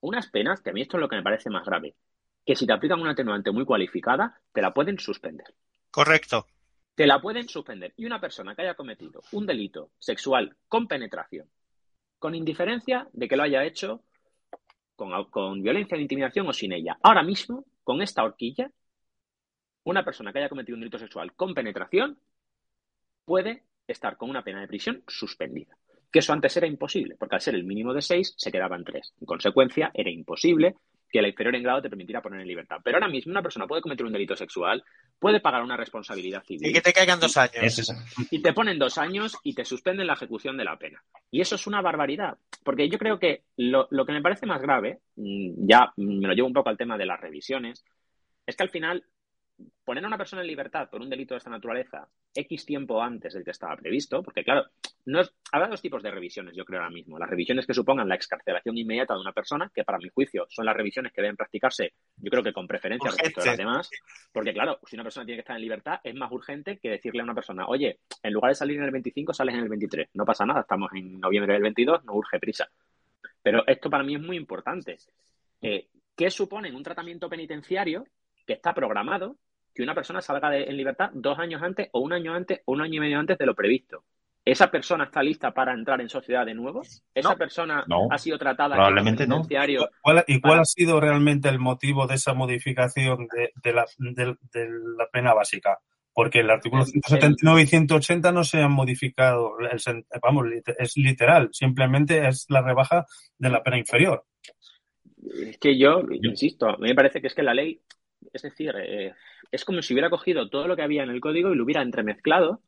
unas 0.00 0.30
penas, 0.30 0.62
que 0.62 0.70
a 0.70 0.72
mí 0.72 0.80
esto 0.80 0.96
es 0.96 1.02
lo 1.02 1.10
que 1.10 1.16
me 1.16 1.22
parece 1.22 1.50
más 1.50 1.66
grave, 1.66 1.94
que 2.46 2.56
si 2.56 2.66
te 2.66 2.72
aplican 2.72 3.02
una 3.02 3.10
atenuante 3.10 3.50
muy 3.50 3.66
cualificada, 3.66 4.40
te 4.50 4.62
la 4.62 4.72
pueden 4.72 4.98
suspender. 4.98 5.54
Correcto. 5.90 6.46
Te 6.94 7.06
la 7.06 7.20
pueden 7.20 7.50
suspender. 7.50 7.92
Y 7.98 8.06
una 8.06 8.18
persona 8.18 8.54
que 8.54 8.62
haya 8.62 8.76
cometido 8.76 9.20
un 9.32 9.44
delito 9.44 9.90
sexual 9.98 10.56
con 10.68 10.88
penetración, 10.88 11.50
con 12.18 12.34
indiferencia 12.34 13.08
de 13.12 13.28
que 13.28 13.36
lo 13.36 13.42
haya 13.42 13.62
hecho 13.62 14.02
con, 14.96 15.62
violencia 15.62 15.96
de 15.96 16.02
intimidación 16.02 16.48
o 16.48 16.52
sin 16.52 16.72
ella, 16.72 16.98
ahora 17.02 17.22
mismo, 17.22 17.64
con 17.82 18.02
esta 18.02 18.24
horquilla, 18.24 18.70
una 19.84 20.04
persona 20.04 20.32
que 20.32 20.38
haya 20.38 20.48
cometido 20.48 20.76
un 20.76 20.80
delito 20.80 20.98
sexual 20.98 21.34
con 21.34 21.54
penetración 21.54 22.18
puede 23.24 23.64
estar 23.86 24.16
con 24.16 24.30
una 24.30 24.42
pena 24.42 24.60
de 24.60 24.68
prisión 24.68 25.02
suspendida. 25.06 25.76
Que 26.10 26.20
eso 26.20 26.32
antes 26.32 26.56
era 26.56 26.66
imposible, 26.66 27.16
porque 27.18 27.34
al 27.34 27.40
ser 27.40 27.54
el 27.54 27.64
mínimo 27.64 27.92
de 27.92 28.00
seis 28.00 28.34
se 28.36 28.52
quedaba 28.52 28.76
en 28.76 28.84
tres. 28.84 29.12
En 29.20 29.26
consecuencia, 29.26 29.90
era 29.92 30.10
imposible 30.10 30.76
que 31.14 31.22
la 31.22 31.28
inferior 31.28 31.54
en 31.54 31.62
grado 31.62 31.80
te 31.80 31.88
permitiera 31.88 32.20
poner 32.20 32.40
en 32.40 32.48
libertad. 32.48 32.78
Pero 32.82 32.96
ahora 32.96 33.06
mismo 33.06 33.30
una 33.30 33.40
persona 33.40 33.68
puede 33.68 33.80
cometer 33.80 34.04
un 34.04 34.12
delito 34.12 34.34
sexual, 34.34 34.82
puede 35.20 35.38
pagar 35.38 35.62
una 35.62 35.76
responsabilidad 35.76 36.42
civil. 36.42 36.68
Y 36.68 36.72
que 36.72 36.80
te 36.80 36.92
caigan 36.92 37.20
dos 37.20 37.36
años. 37.36 37.92
Y 38.32 38.42
te 38.42 38.52
ponen 38.52 38.80
dos 38.80 38.98
años 38.98 39.38
y 39.44 39.54
te 39.54 39.64
suspenden 39.64 40.08
la 40.08 40.14
ejecución 40.14 40.56
de 40.56 40.64
la 40.64 40.76
pena. 40.76 41.04
Y 41.30 41.40
eso 41.40 41.54
es 41.54 41.68
una 41.68 41.80
barbaridad. 41.80 42.36
Porque 42.64 42.88
yo 42.88 42.98
creo 42.98 43.20
que 43.20 43.44
lo, 43.56 43.86
lo 43.92 44.04
que 44.04 44.10
me 44.10 44.22
parece 44.22 44.44
más 44.44 44.60
grave, 44.60 45.02
mm, 45.14 45.68
ya 45.68 45.92
me 45.98 46.26
lo 46.26 46.34
llevo 46.34 46.48
un 46.48 46.52
poco 46.52 46.70
al 46.70 46.76
tema 46.76 46.98
de 46.98 47.06
las 47.06 47.20
revisiones, 47.20 47.84
es 48.44 48.56
que 48.56 48.64
al 48.64 48.70
final 48.70 49.04
poner 49.84 50.04
a 50.04 50.08
una 50.08 50.18
persona 50.18 50.42
en 50.42 50.48
libertad 50.48 50.88
por 50.90 51.00
un 51.00 51.10
delito 51.10 51.34
de 51.34 51.38
esta 51.38 51.50
naturaleza 51.50 52.08
X 52.34 52.66
tiempo 52.66 53.00
antes 53.00 53.34
del 53.34 53.44
que 53.44 53.50
estaba 53.50 53.76
previsto, 53.76 54.22
porque 54.22 54.42
claro, 54.42 54.66
no 55.06 55.20
es, 55.20 55.32
habrá 55.52 55.68
dos 55.68 55.82
tipos 55.82 56.02
de 56.02 56.10
revisiones, 56.10 56.56
yo 56.56 56.64
creo 56.64 56.80
ahora 56.80 56.90
mismo. 56.90 57.18
Las 57.18 57.28
revisiones 57.28 57.66
que 57.66 57.74
supongan 57.74 58.08
la 58.08 58.14
excarcelación 58.14 58.76
inmediata 58.76 59.14
de 59.14 59.20
una 59.20 59.32
persona, 59.32 59.70
que 59.72 59.84
para 59.84 59.98
mi 59.98 60.08
juicio 60.08 60.46
son 60.48 60.66
las 60.66 60.76
revisiones 60.76 61.12
que 61.12 61.20
deben 61.20 61.36
practicarse, 61.36 61.92
yo 62.16 62.30
creo 62.30 62.42
que 62.42 62.52
con 62.52 62.66
preferencia 62.66 63.10
respecto 63.10 63.42
a 63.42 63.46
las 63.46 63.56
demás, 63.56 63.90
porque 64.32 64.52
claro, 64.52 64.80
si 64.86 64.96
una 64.96 65.04
persona 65.04 65.26
tiene 65.26 65.36
que 65.36 65.42
estar 65.42 65.56
en 65.56 65.62
libertad, 65.62 66.00
es 66.02 66.14
más 66.14 66.32
urgente 66.32 66.78
que 66.78 66.90
decirle 66.90 67.20
a 67.20 67.24
una 67.24 67.34
persona, 67.34 67.66
oye, 67.66 68.00
en 68.22 68.32
lugar 68.32 68.50
de 68.50 68.56
salir 68.56 68.78
en 68.78 68.84
el 68.84 68.90
25, 68.90 69.34
sales 69.34 69.54
en 69.54 69.62
el 69.62 69.68
23. 69.68 70.08
No 70.14 70.24
pasa 70.24 70.46
nada, 70.46 70.62
estamos 70.62 70.90
en 70.94 71.20
noviembre 71.20 71.52
del 71.52 71.62
22, 71.62 72.04
no 72.04 72.14
urge 72.14 72.38
prisa. 72.40 72.68
Pero 73.42 73.66
esto 73.66 73.90
para 73.90 74.02
mí 74.02 74.14
es 74.14 74.22
muy 74.22 74.36
importante. 74.36 74.96
Eh, 75.60 75.88
¿Qué 76.16 76.30
supone 76.30 76.72
un 76.72 76.82
tratamiento 76.82 77.28
penitenciario 77.28 78.06
que 78.46 78.54
está 78.54 78.74
programado 78.74 79.36
que 79.74 79.82
una 79.82 79.94
persona 79.94 80.20
salga 80.20 80.56
en 80.56 80.76
libertad 80.76 81.10
dos 81.12 81.38
años 81.38 81.62
antes 81.62 81.88
o 81.92 82.00
un 82.00 82.12
año 82.12 82.32
antes 82.32 82.60
o 82.64 82.72
un 82.72 82.82
año 82.82 82.94
y 82.94 83.00
medio 83.00 83.18
antes 83.18 83.36
de 83.36 83.46
lo 83.46 83.54
previsto. 83.54 84.04
¿Esa 84.44 84.70
persona 84.70 85.04
está 85.04 85.22
lista 85.22 85.52
para 85.52 85.72
entrar 85.72 86.02
en 86.02 86.10
sociedad 86.10 86.44
de 86.44 86.52
nuevo? 86.52 86.82
¿Esa 87.14 87.34
persona 87.34 87.84
ha 88.10 88.18
sido 88.18 88.36
tratada 88.38 88.76
probablemente 88.76 89.26
no. 89.26 89.42
¿Y 90.26 90.40
cuál 90.40 90.60
ha 90.60 90.64
sido 90.66 91.00
realmente 91.00 91.48
el 91.48 91.58
motivo 91.58 92.06
de 92.06 92.16
esa 92.16 92.34
modificación 92.34 93.26
de, 93.62 93.72
la, 93.72 93.86
pena 95.10 95.32
básica? 95.32 95.78
Porque 96.12 96.40
el 96.40 96.50
artículo 96.50 96.84
179 96.84 97.62
y 97.62 97.66
180 97.66 98.32
no 98.32 98.44
se 98.44 98.58
han 98.58 98.70
modificado. 98.70 99.52
vamos, 100.22 100.46
es 100.78 100.96
literal. 100.98 101.48
Simplemente 101.52 102.28
es 102.28 102.44
la 102.50 102.60
rebaja 102.60 103.06
de 103.38 103.48
la 103.48 103.62
pena 103.62 103.78
inferior. 103.78 104.26
Es 105.48 105.56
que 105.56 105.78
yo, 105.78 106.02
insisto, 106.10 106.68
a 106.68 106.76
mí 106.76 106.88
me 106.88 106.94
parece 106.94 107.22
que 107.22 107.28
es 107.28 107.34
que 107.34 107.42
la 107.42 107.54
ley 107.54 107.80
es 108.32 108.42
decir, 108.42 108.74
eh, 108.76 109.14
es 109.50 109.64
como 109.64 109.82
si 109.82 109.94
hubiera 109.94 110.10
cogido 110.10 110.48
todo 110.48 110.66
lo 110.66 110.76
que 110.76 110.82
había 110.82 111.02
en 111.02 111.10
el 111.10 111.20
código 111.20 111.52
y 111.52 111.56
lo 111.56 111.64
hubiera 111.64 111.82
entremezclado 111.82 112.60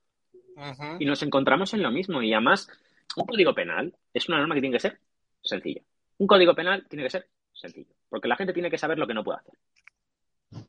y 0.99 1.05
nos 1.05 1.23
encontramos 1.23 1.75
en 1.75 1.83
lo 1.83 1.91
mismo. 1.91 2.23
Y 2.23 2.33
además, 2.33 2.69
un 3.17 3.27
código 3.27 3.55
penal 3.55 3.95
es 4.15 4.29
una 4.29 4.39
norma 4.39 4.55
que 4.55 4.61
tiene 4.61 4.77
que 4.77 4.81
ser 4.81 4.99
sencilla. 5.43 5.83
Un 6.19 6.27
código 6.27 6.55
penal 6.55 6.87
tiene 6.89 7.05
que 7.05 7.11
ser 7.11 7.29
sencillo, 7.53 7.95
porque 8.09 8.29
la 8.29 8.37
gente 8.37 8.53
tiene 8.53 8.71
que 8.71 8.79
saber 8.79 8.99
lo 8.99 9.07
que 9.07 9.15
no 9.15 9.25
puede 9.25 9.41
hacer. 9.41 9.55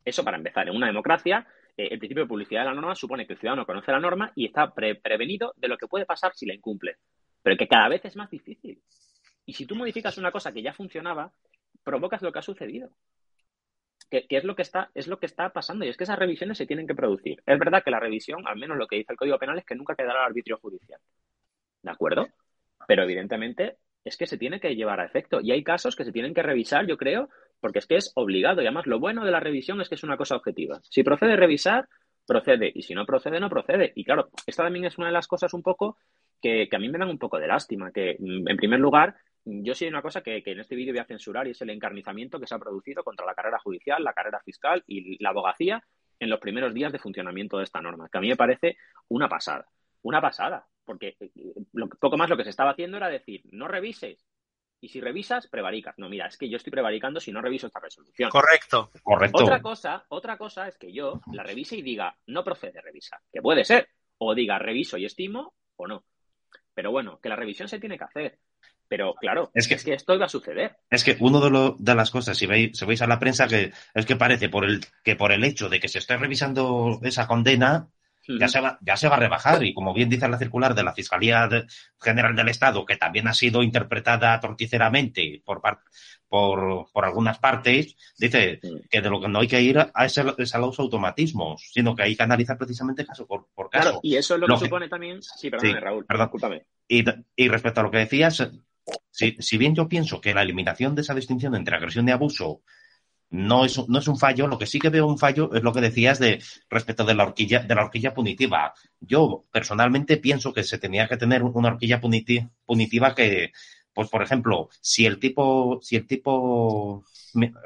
Eso 0.03 0.23
para 0.23 0.37
empezar. 0.37 0.67
En 0.67 0.75
una 0.75 0.87
democracia, 0.87 1.47
eh, 1.77 1.87
el 1.91 1.99
principio 1.99 2.23
de 2.23 2.29
publicidad 2.29 2.61
de 2.61 2.67
la 2.67 2.73
norma 2.73 2.95
supone 2.95 3.25
que 3.25 3.33
el 3.33 3.39
ciudadano 3.39 3.65
conoce 3.65 3.91
la 3.91 3.99
norma 3.99 4.31
y 4.35 4.45
está 4.45 4.73
prevenido 4.73 5.53
de 5.55 5.67
lo 5.67 5.77
que 5.77 5.87
puede 5.87 6.05
pasar 6.05 6.33
si 6.35 6.45
la 6.45 6.53
incumple. 6.53 6.97
Pero 7.41 7.55
que 7.55 7.67
cada 7.67 7.87
vez 7.87 8.03
es 8.05 8.15
más 8.15 8.29
difícil. 8.29 8.81
Y 9.45 9.53
si 9.53 9.65
tú 9.65 9.75
modificas 9.75 10.17
una 10.17 10.31
cosa 10.31 10.51
que 10.51 10.61
ya 10.61 10.73
funcionaba, 10.73 11.31
provocas 11.83 12.21
lo 12.21 12.31
que 12.31 12.39
ha 12.39 12.41
sucedido 12.41 12.89
que, 14.09 14.25
es 14.29 14.43
lo 14.43 14.55
que 14.55 14.61
está, 14.61 14.89
es 14.93 15.07
lo 15.07 15.19
que 15.19 15.25
está 15.25 15.49
pasando, 15.49 15.85
y 15.85 15.89
es 15.89 15.97
que 15.97 16.03
esas 16.03 16.19
revisiones 16.19 16.57
se 16.57 16.65
tienen 16.65 16.87
que 16.87 16.95
producir. 16.95 17.41
Es 17.45 17.59
verdad 17.59 17.83
que 17.83 17.91
la 17.91 17.99
revisión, 17.99 18.47
al 18.47 18.57
menos 18.57 18.77
lo 18.77 18.87
que 18.87 18.97
dice 18.97 19.11
el 19.11 19.17
Código 19.17 19.37
Penal, 19.37 19.57
es 19.57 19.65
que 19.65 19.75
nunca 19.75 19.95
quedará 19.95 20.21
al 20.21 20.27
arbitrio 20.27 20.57
judicial. 20.57 20.99
¿De 21.81 21.91
acuerdo? 21.91 22.27
Pero 22.87 23.03
evidentemente 23.03 23.77
es 24.03 24.17
que 24.17 24.27
se 24.27 24.37
tiene 24.37 24.59
que 24.59 24.75
llevar 24.75 24.99
a 24.99 25.05
efecto. 25.05 25.39
Y 25.41 25.51
hay 25.51 25.63
casos 25.63 25.95
que 25.95 26.05
se 26.05 26.11
tienen 26.11 26.33
que 26.33 26.41
revisar, 26.41 26.87
yo 26.87 26.97
creo, 26.97 27.29
porque 27.59 27.79
es 27.79 27.87
que 27.87 27.97
es 27.97 28.11
obligado. 28.15 28.61
Y 28.61 28.65
además 28.65 28.87
lo 28.87 28.99
bueno 28.99 29.25
de 29.25 29.31
la 29.31 29.39
revisión 29.39 29.81
es 29.81 29.89
que 29.89 29.95
es 29.95 30.03
una 30.03 30.17
cosa 30.17 30.35
objetiva. 30.35 30.79
Si 30.83 31.03
procede 31.03 31.35
revisar, 31.35 31.87
procede. 32.25 32.71
Y 32.73 32.83
si 32.83 32.93
no 32.93 33.05
procede, 33.05 33.39
no 33.39 33.49
procede. 33.49 33.91
Y 33.95 34.03
claro, 34.03 34.29
esta 34.45 34.63
también 34.63 34.85
es 34.85 34.97
una 34.97 35.07
de 35.07 35.13
las 35.13 35.27
cosas 35.27 35.53
un 35.53 35.63
poco 35.63 35.97
que, 36.41 36.67
que 36.69 36.75
a 36.75 36.79
mí 36.79 36.87
me 36.89 36.97
dan 36.97 37.09
un 37.09 37.19
poco 37.19 37.37
de 37.37 37.47
lástima. 37.47 37.91
Que, 37.91 38.17
en 38.19 38.57
primer 38.57 38.79
lugar, 38.79 39.15
yo 39.45 39.73
sí 39.73 39.85
hay 39.85 39.89
una 39.89 40.01
cosa 40.01 40.21
que, 40.21 40.43
en 40.45 40.59
este 40.59 40.75
vídeo 40.75 40.93
voy 40.93 40.99
a 40.99 41.05
censurar 41.05 41.47
y 41.47 41.51
es 41.51 41.61
el 41.61 41.69
encarnizamiento 41.69 42.39
que 42.39 42.47
se 42.47 42.55
ha 42.55 42.59
producido 42.59 43.03
contra 43.03 43.25
la 43.25 43.33
carrera 43.33 43.59
judicial, 43.59 44.03
la 44.03 44.13
carrera 44.13 44.41
fiscal 44.43 44.83
y 44.87 45.21
la 45.21 45.29
abogacía 45.29 45.83
en 46.19 46.29
los 46.29 46.39
primeros 46.39 46.73
días 46.73 46.91
de 46.91 46.99
funcionamiento 46.99 47.57
de 47.57 47.63
esta 47.63 47.81
norma, 47.81 48.09
que 48.09 48.17
a 48.17 48.21
mí 48.21 48.27
me 48.27 48.35
parece 48.35 48.77
una 49.09 49.29
pasada, 49.29 49.67
una 50.01 50.19
pasada, 50.19 50.67
porque 50.83 51.15
eh, 51.19 51.31
poco 51.99 52.17
más 52.17 52.29
lo 52.29 52.37
que 52.37 52.43
se 52.43 52.49
estaba 52.49 52.71
haciendo 52.71 52.97
era 52.97 53.09
decir, 53.09 53.41
no 53.51 53.67
revises, 53.67 54.25
y 54.79 54.89
si 54.89 55.01
revisas, 55.01 55.47
prevaricas. 55.47 55.97
No, 55.97 56.09
mira, 56.09 56.27
es 56.27 56.37
que 56.37 56.49
yo 56.49 56.57
estoy 56.57 56.71
prevaricando 56.71 57.19
si 57.19 57.31
no 57.31 57.41
reviso 57.41 57.67
esta 57.67 57.79
resolución. 57.79 58.29
Correcto. 58.29 58.91
Correcto. 59.01 59.43
Otra 59.43 59.61
cosa, 59.61 60.05
otra 60.09 60.37
cosa 60.37 60.67
es 60.67 60.77
que 60.77 60.93
yo 60.93 61.19
la 61.33 61.43
revise 61.43 61.77
y 61.77 61.81
diga, 61.81 62.15
no 62.27 62.43
procede 62.43 62.81
revisar, 62.81 63.19
que 63.31 63.41
puede 63.41 63.65
ser, 63.65 63.89
o 64.19 64.35
diga, 64.35 64.59
reviso 64.59 64.97
y 64.97 65.05
estimo 65.05 65.55
o 65.77 65.87
no. 65.87 66.05
Pero 66.73 66.91
bueno, 66.91 67.19
que 67.19 67.29
la 67.29 67.35
revisión 67.35 67.67
se 67.67 67.79
tiene 67.79 67.97
que 67.97 68.03
hacer. 68.03 68.39
Pero 68.89 69.15
claro, 69.15 69.51
es 69.53 69.67
que, 69.67 69.93
esto 69.93 70.15
iba 70.15 70.25
a 70.25 70.29
suceder. 70.29 70.77
Es 70.89 71.03
que 71.03 71.17
uno 71.19 71.41
de, 71.41 71.49
lo, 71.49 71.75
de 71.77 71.95
las 71.95 72.09
cosas, 72.09 72.37
si 72.37 72.45
veis, 72.45 72.77
si 72.77 72.85
veis 72.85 73.01
a 73.01 73.07
la 73.07 73.19
prensa, 73.19 73.47
que 73.47 73.71
es 73.93 74.05
que 74.05 74.15
parece 74.15 74.49
por 74.49 74.65
el, 74.65 74.85
que 75.03 75.15
por 75.15 75.31
el 75.31 75.43
hecho 75.43 75.69
de 75.69 75.79
que 75.79 75.89
se 75.89 75.99
esté 75.99 76.15
revisando 76.17 76.99
esa 77.03 77.27
condena, 77.27 77.89
ya, 78.27 78.47
se 78.47 78.59
va, 78.59 78.77
ya 78.81 78.97
se 78.97 79.07
va 79.07 79.15
a 79.15 79.19
rebajar. 79.19 79.63
Y 79.63 79.73
como 79.73 79.93
bien 79.93 80.09
dice 80.09 80.27
la 80.27 80.37
circular 80.37 80.75
de 80.75 80.83
la 80.83 80.93
Fiscalía 80.93 81.49
General 81.99 82.35
del 82.35 82.49
Estado, 82.49 82.85
que 82.85 82.97
también 82.97 83.27
ha 83.27 83.33
sido 83.33 83.63
interpretada 83.63 84.39
torticeramente 84.39 85.41
por, 85.45 85.61
por, 86.27 86.87
por 86.91 87.05
algunas 87.05 87.39
partes, 87.39 87.95
dice 88.17 88.59
que 88.89 89.01
de 89.01 89.09
lo 89.09 89.21
que 89.21 89.27
no 89.27 89.39
hay 89.39 89.47
que 89.47 89.61
ir 89.61 89.79
a 89.79 90.05
es, 90.05 90.17
a 90.17 90.59
los 90.59 90.79
automatismos, 90.79 91.61
sino 91.71 91.95
que 91.95 92.03
hay 92.03 92.15
que 92.15 92.23
analizar 92.23 92.57
precisamente 92.57 93.05
caso 93.05 93.25
por, 93.25 93.47
caso. 93.69 93.69
Claro, 93.69 93.99
y 94.03 94.15
eso 94.15 94.35
es 94.35 94.41
lo, 94.41 94.47
que, 94.47 94.65
supone 94.65 94.89
también. 94.89 95.21
Sí, 95.21 95.49
perdón, 95.49 95.81
Raúl, 95.81 96.05
perdón. 96.05 96.61
Y, 96.87 97.03
y 97.35 97.47
respecto 97.47 97.79
a 97.79 97.83
lo 97.83 97.91
que 97.91 97.99
decías, 97.99 98.49
si, 99.11 99.57
bien 99.57 99.75
yo 99.75 99.87
pienso 99.87 100.21
que 100.21 100.33
la 100.33 100.43
eliminación 100.43 100.95
de 100.95 101.01
esa 101.01 101.15
distinción 101.15 101.55
entre 101.55 101.75
agresión 101.75 102.07
y 102.07 102.11
abuso 102.11 102.61
no 103.29 103.65
es, 103.65 103.77
no 103.89 103.99
es 103.99 104.07
un 104.07 104.17
fallo. 104.17 104.47
Lo 104.47 104.57
que 104.57 104.65
sí 104.65 104.79
que 104.79 104.89
veo 104.89 105.07
un 105.07 105.17
fallo 105.17 105.53
es 105.53 105.63
lo 105.63 105.73
que 105.73 105.81
decías 105.81 106.19
de 106.19 106.41
respecto 106.69 107.03
de 107.03 107.15
la 107.15 107.23
horquilla, 107.23 107.59
de 107.59 107.75
la 107.75 107.83
horquilla 107.83 108.13
punitiva. 108.13 108.73
Yo 108.99 109.45
personalmente 109.51 110.17
pienso 110.17 110.53
que 110.53 110.63
se 110.63 110.77
tenía 110.77 111.07
que 111.07 111.17
tener 111.17 111.43
una 111.43 111.69
horquilla 111.69 111.99
punitiva 111.99 113.15
que, 113.15 113.51
pues 113.93 114.09
por 114.09 114.21
ejemplo, 114.21 114.69
si 114.79 115.05
el 115.07 115.19
tipo, 115.19 115.79
si 115.81 115.95
el 115.95 116.05
tipo, 116.05 117.03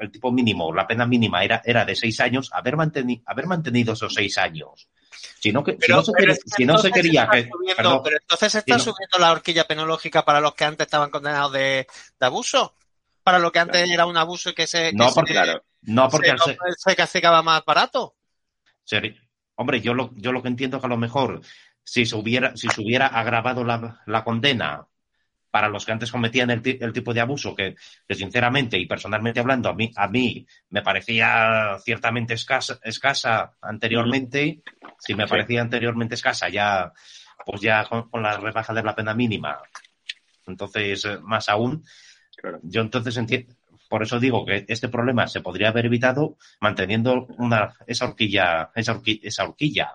el 0.00 0.10
tipo 0.10 0.32
mínimo, 0.32 0.72
la 0.72 0.86
pena 0.86 1.06
mínima 1.06 1.44
era, 1.44 1.60
era 1.64 1.84
de 1.84 1.94
seis 1.94 2.20
años, 2.20 2.50
haber, 2.54 2.76
mantenido 2.76 3.22
haber 3.26 3.46
mantenido 3.46 3.92
esos 3.92 4.14
seis 4.14 4.38
años. 4.38 4.88
Si 5.40 5.52
no, 5.52 5.62
que, 5.62 5.76
si 5.80 6.64
no, 6.64 6.78
se, 6.78 6.90
quería 6.90 7.28
que. 7.30 7.48
pero 7.76 8.02
entonces 8.20 8.54
está 8.54 8.78
subiendo 8.78 9.18
la 9.18 9.32
horquilla 9.32 9.66
penológica 9.66 10.24
para 10.24 10.40
los 10.40 10.54
que 10.54 10.64
antes 10.64 10.86
estaban 10.86 11.10
condenados 11.10 11.52
de, 11.52 11.86
de 12.18 12.26
abuso 12.26 12.74
para 13.22 13.38
lo 13.38 13.52
que 13.52 13.60
antes 13.60 13.88
era 13.90 14.06
un 14.06 14.16
abuso 14.16 14.50
y 14.50 14.54
que 14.54 14.66
se. 14.66 14.92
no, 14.92 15.12
porque, 15.12 15.32
claro. 15.32 15.64
no 15.82 16.08
porque 16.08 16.34
se, 16.44 16.56
se, 16.76 16.96
castigaba 16.96 17.42
más 17.42 17.64
barato. 17.64 18.16
Hombre, 19.54 19.80
yo 19.80 19.94
lo, 19.94 20.10
yo 20.16 20.32
lo 20.32 20.42
que 20.42 20.48
entiendo 20.48 20.80
que 20.80 20.86
a 20.86 20.90
lo 20.90 20.96
mejor 20.96 21.40
si 21.84 22.06
se 22.06 22.16
hubiera, 22.16 22.56
si 22.56 22.68
se 22.68 22.80
hubiera 22.80 23.06
agravado 23.06 23.64
la, 23.64 24.24
condena 24.24 24.86
para 25.52 25.68
los 25.68 25.84
que 25.84 25.92
antes 25.92 26.10
cometían 26.10 26.50
el, 26.50 26.92
tipo 26.92 27.12
de 27.12 27.20
abuso 27.20 27.54
que, 27.54 27.76
sinceramente 28.08 28.78
y 28.78 28.86
personalmente 28.86 29.38
hablando 29.38 29.68
a 29.68 29.74
mí 29.74 29.92
a 29.94 30.08
mí 30.08 30.46
me 30.70 30.80
parecía 30.80 31.76
ciertamente 31.84 32.34
escasa, 32.34 32.80
escasa 32.82 33.52
anteriormente 33.60 34.62
si 34.98 35.14
me 35.14 35.28
parecía 35.28 35.60
anteriormente 35.60 36.14
escasa 36.14 36.48
ya 36.48 36.90
pues 37.44 37.60
ya 37.60 37.84
con, 37.84 38.08
con 38.08 38.22
la 38.22 38.38
rebaja 38.38 38.72
de 38.72 38.82
la 38.82 38.96
pena 38.96 39.14
mínima 39.14 39.60
entonces 40.46 41.04
eh, 41.04 41.18
más 41.22 41.50
aún 41.50 41.84
yo 42.62 42.80
entonces 42.80 43.14
entiendo, 43.18 43.54
por 43.92 44.02
eso 44.02 44.18
digo 44.18 44.46
que 44.46 44.64
este 44.68 44.88
problema 44.88 45.26
se 45.26 45.42
podría 45.42 45.68
haber 45.68 45.84
evitado 45.84 46.38
manteniendo 46.60 47.26
una, 47.36 47.74
esa 47.86 48.06
horquilla, 48.06 48.70
esa 48.74 48.92
horquilla, 48.92 49.20
esa 49.22 49.44
horquilla. 49.44 49.92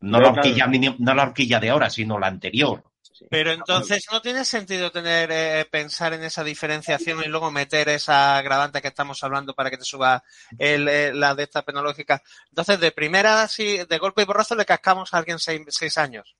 No, 0.00 0.20
la 0.20 0.30
horquilla 0.30 0.66
no 0.98 1.14
la 1.14 1.22
horquilla 1.22 1.60
de 1.60 1.68
ahora, 1.68 1.90
sino 1.90 2.18
la 2.18 2.28
anterior. 2.28 2.82
Pero 3.30 3.52
entonces 3.52 4.06
no 4.10 4.20
tiene 4.20 4.44
sentido 4.44 4.90
tener 4.90 5.30
eh, 5.32 5.66
pensar 5.70 6.12
en 6.12 6.24
esa 6.24 6.44
diferenciación 6.44 7.22
y 7.22 7.28
luego 7.28 7.50
meter 7.50 7.88
esa 7.88 8.36
agravante 8.38 8.82
que 8.82 8.88
estamos 8.88 9.22
hablando 9.24 9.54
para 9.54 9.70
que 9.70 9.78
te 9.78 9.84
suba 9.84 10.22
el, 10.58 10.88
eh, 10.88 11.12
la 11.14 11.34
de 11.34 11.44
esta 11.44 11.62
penológica. 11.62 12.22
Entonces, 12.48 12.80
de 12.80 12.92
primera, 12.92 13.42
así, 13.42 13.78
de 13.84 13.98
golpe 13.98 14.22
y 14.22 14.26
borrazo, 14.26 14.54
le 14.54 14.64
cascamos 14.64 15.14
a 15.14 15.18
alguien 15.18 15.38
seis 15.38 15.98
años. 15.98 16.36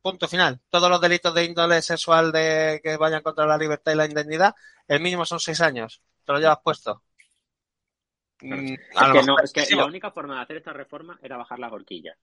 Punto 0.00 0.28
final. 0.28 0.60
Todos 0.70 0.88
los 0.88 1.00
delitos 1.00 1.34
de 1.34 1.44
índole 1.44 1.82
sexual 1.82 2.32
de 2.32 2.80
que 2.82 2.96
vayan 2.96 3.22
contra 3.22 3.46
la 3.46 3.58
libertad 3.58 3.92
y 3.92 3.96
la 3.96 4.06
indemnidad, 4.06 4.54
el 4.88 5.00
mínimo 5.00 5.26
son 5.26 5.40
seis 5.40 5.60
años. 5.60 6.00
Te 6.24 6.32
lo 6.32 6.38
llevas 6.38 6.60
puesto. 6.64 7.02
Mm, 8.40 8.74
es, 9.42 9.52
que, 9.52 9.76
la 9.76 9.84
única 9.84 10.10
forma 10.10 10.36
de 10.36 10.42
hacer 10.42 10.56
esta 10.56 10.72
reforma 10.72 11.18
era 11.22 11.36
bajar 11.36 11.58
la 11.58 11.68
horquilla. 11.68 12.16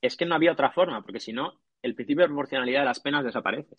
Es 0.00 0.16
que 0.16 0.26
no 0.26 0.34
había 0.34 0.52
otra 0.52 0.70
forma, 0.70 1.02
porque 1.02 1.20
si 1.20 1.32
no, 1.32 1.60
el 1.82 1.94
principio 1.94 2.22
de 2.22 2.28
proporcionalidad 2.28 2.80
de 2.80 2.86
las 2.86 3.00
penas 3.00 3.24
desaparece. 3.24 3.76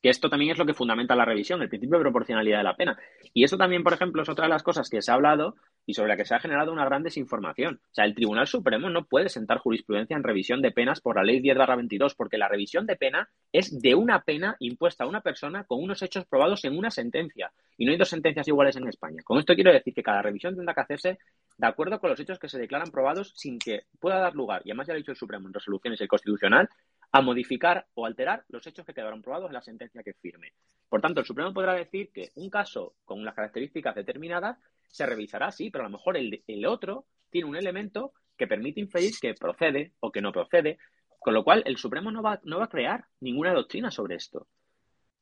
Que 0.00 0.10
esto 0.10 0.30
también 0.30 0.52
es 0.52 0.58
lo 0.58 0.66
que 0.66 0.74
fundamenta 0.74 1.16
la 1.16 1.24
revisión, 1.24 1.60
el 1.60 1.68
principio 1.68 1.98
de 1.98 2.04
proporcionalidad 2.04 2.58
de 2.58 2.64
la 2.64 2.76
pena. 2.76 2.96
Y 3.34 3.44
eso 3.44 3.56
también, 3.56 3.82
por 3.82 3.92
ejemplo, 3.92 4.22
es 4.22 4.28
otra 4.28 4.44
de 4.44 4.50
las 4.50 4.62
cosas 4.62 4.88
que 4.88 5.02
se 5.02 5.10
ha 5.10 5.14
hablado 5.14 5.56
y 5.86 5.94
sobre 5.94 6.08
la 6.08 6.16
que 6.16 6.24
se 6.24 6.34
ha 6.34 6.38
generado 6.38 6.72
una 6.72 6.84
gran 6.84 7.02
desinformación. 7.02 7.80
O 7.82 7.94
sea, 7.94 8.04
el 8.04 8.14
Tribunal 8.14 8.46
Supremo 8.46 8.90
no 8.90 9.06
puede 9.06 9.28
sentar 9.28 9.58
jurisprudencia 9.58 10.16
en 10.16 10.22
revisión 10.22 10.62
de 10.62 10.70
penas 10.70 11.00
por 11.00 11.16
la 11.16 11.24
Ley 11.24 11.40
10-22, 11.40 12.14
porque 12.14 12.38
la 12.38 12.46
revisión 12.46 12.86
de 12.86 12.94
pena 12.94 13.28
es 13.52 13.80
de 13.80 13.94
una 13.94 14.20
pena 14.20 14.54
impuesta 14.60 15.04
a 15.04 15.08
una 15.08 15.22
persona 15.22 15.64
con 15.64 15.82
unos 15.82 16.02
hechos 16.02 16.26
probados 16.26 16.64
en 16.64 16.76
una 16.78 16.90
sentencia. 16.90 17.50
Y 17.76 17.86
no 17.86 17.92
hay 17.92 17.98
dos 17.98 18.10
sentencias 18.10 18.46
iguales 18.46 18.76
en 18.76 18.86
España. 18.86 19.22
Con 19.24 19.38
esto 19.38 19.54
quiero 19.54 19.72
decir 19.72 19.94
que 19.94 20.02
cada 20.02 20.22
revisión 20.22 20.54
tendrá 20.54 20.74
que 20.74 20.80
hacerse 20.82 21.18
de 21.56 21.66
acuerdo 21.66 21.98
con 21.98 22.10
los 22.10 22.20
hechos 22.20 22.38
que 22.38 22.48
se 22.48 22.58
declaran 22.58 22.90
probados 22.90 23.32
sin 23.34 23.58
que 23.58 23.86
pueda 23.98 24.18
dar 24.18 24.34
lugar, 24.34 24.62
y 24.64 24.70
además 24.70 24.86
ya 24.86 24.92
lo 24.92 24.96
ha 24.96 24.98
dicho 24.98 25.10
el 25.10 25.16
Supremo 25.16 25.48
en 25.48 25.54
resoluciones 25.54 25.98
y 26.00 26.04
el 26.04 26.08
Constitucional, 26.08 26.68
a 27.12 27.22
modificar 27.22 27.86
o 27.94 28.06
alterar 28.06 28.44
los 28.48 28.66
hechos 28.66 28.84
que 28.84 28.94
quedaron 28.94 29.22
probados 29.22 29.48
en 29.48 29.54
la 29.54 29.62
sentencia 29.62 30.02
que 30.02 30.14
firme. 30.14 30.52
Por 30.88 31.00
tanto, 31.00 31.20
el 31.20 31.26
Supremo 31.26 31.52
podrá 31.52 31.74
decir 31.74 32.10
que 32.12 32.30
un 32.36 32.50
caso 32.50 32.94
con 33.04 33.20
unas 33.20 33.34
características 33.34 33.94
determinadas 33.94 34.58
se 34.88 35.06
revisará, 35.06 35.50
sí, 35.50 35.70
pero 35.70 35.84
a 35.84 35.88
lo 35.88 35.96
mejor 35.96 36.16
el, 36.16 36.66
otro 36.66 37.06
tiene 37.30 37.48
un 37.48 37.56
elemento 37.56 38.12
que 38.36 38.46
permite 38.46 38.80
inferir 38.80 39.12
que 39.20 39.34
procede 39.34 39.92
o 40.00 40.10
que 40.10 40.22
no 40.22 40.32
procede, 40.32 40.78
con 41.18 41.34
lo 41.34 41.44
cual 41.44 41.62
el 41.66 41.76
Supremo 41.76 42.10
no 42.10 42.22
va, 42.22 42.40
no 42.44 42.58
va 42.58 42.64
a 42.64 42.70
crear 42.70 43.04
ninguna 43.20 43.52
doctrina 43.52 43.90
sobre 43.90 44.16
esto. 44.16 44.46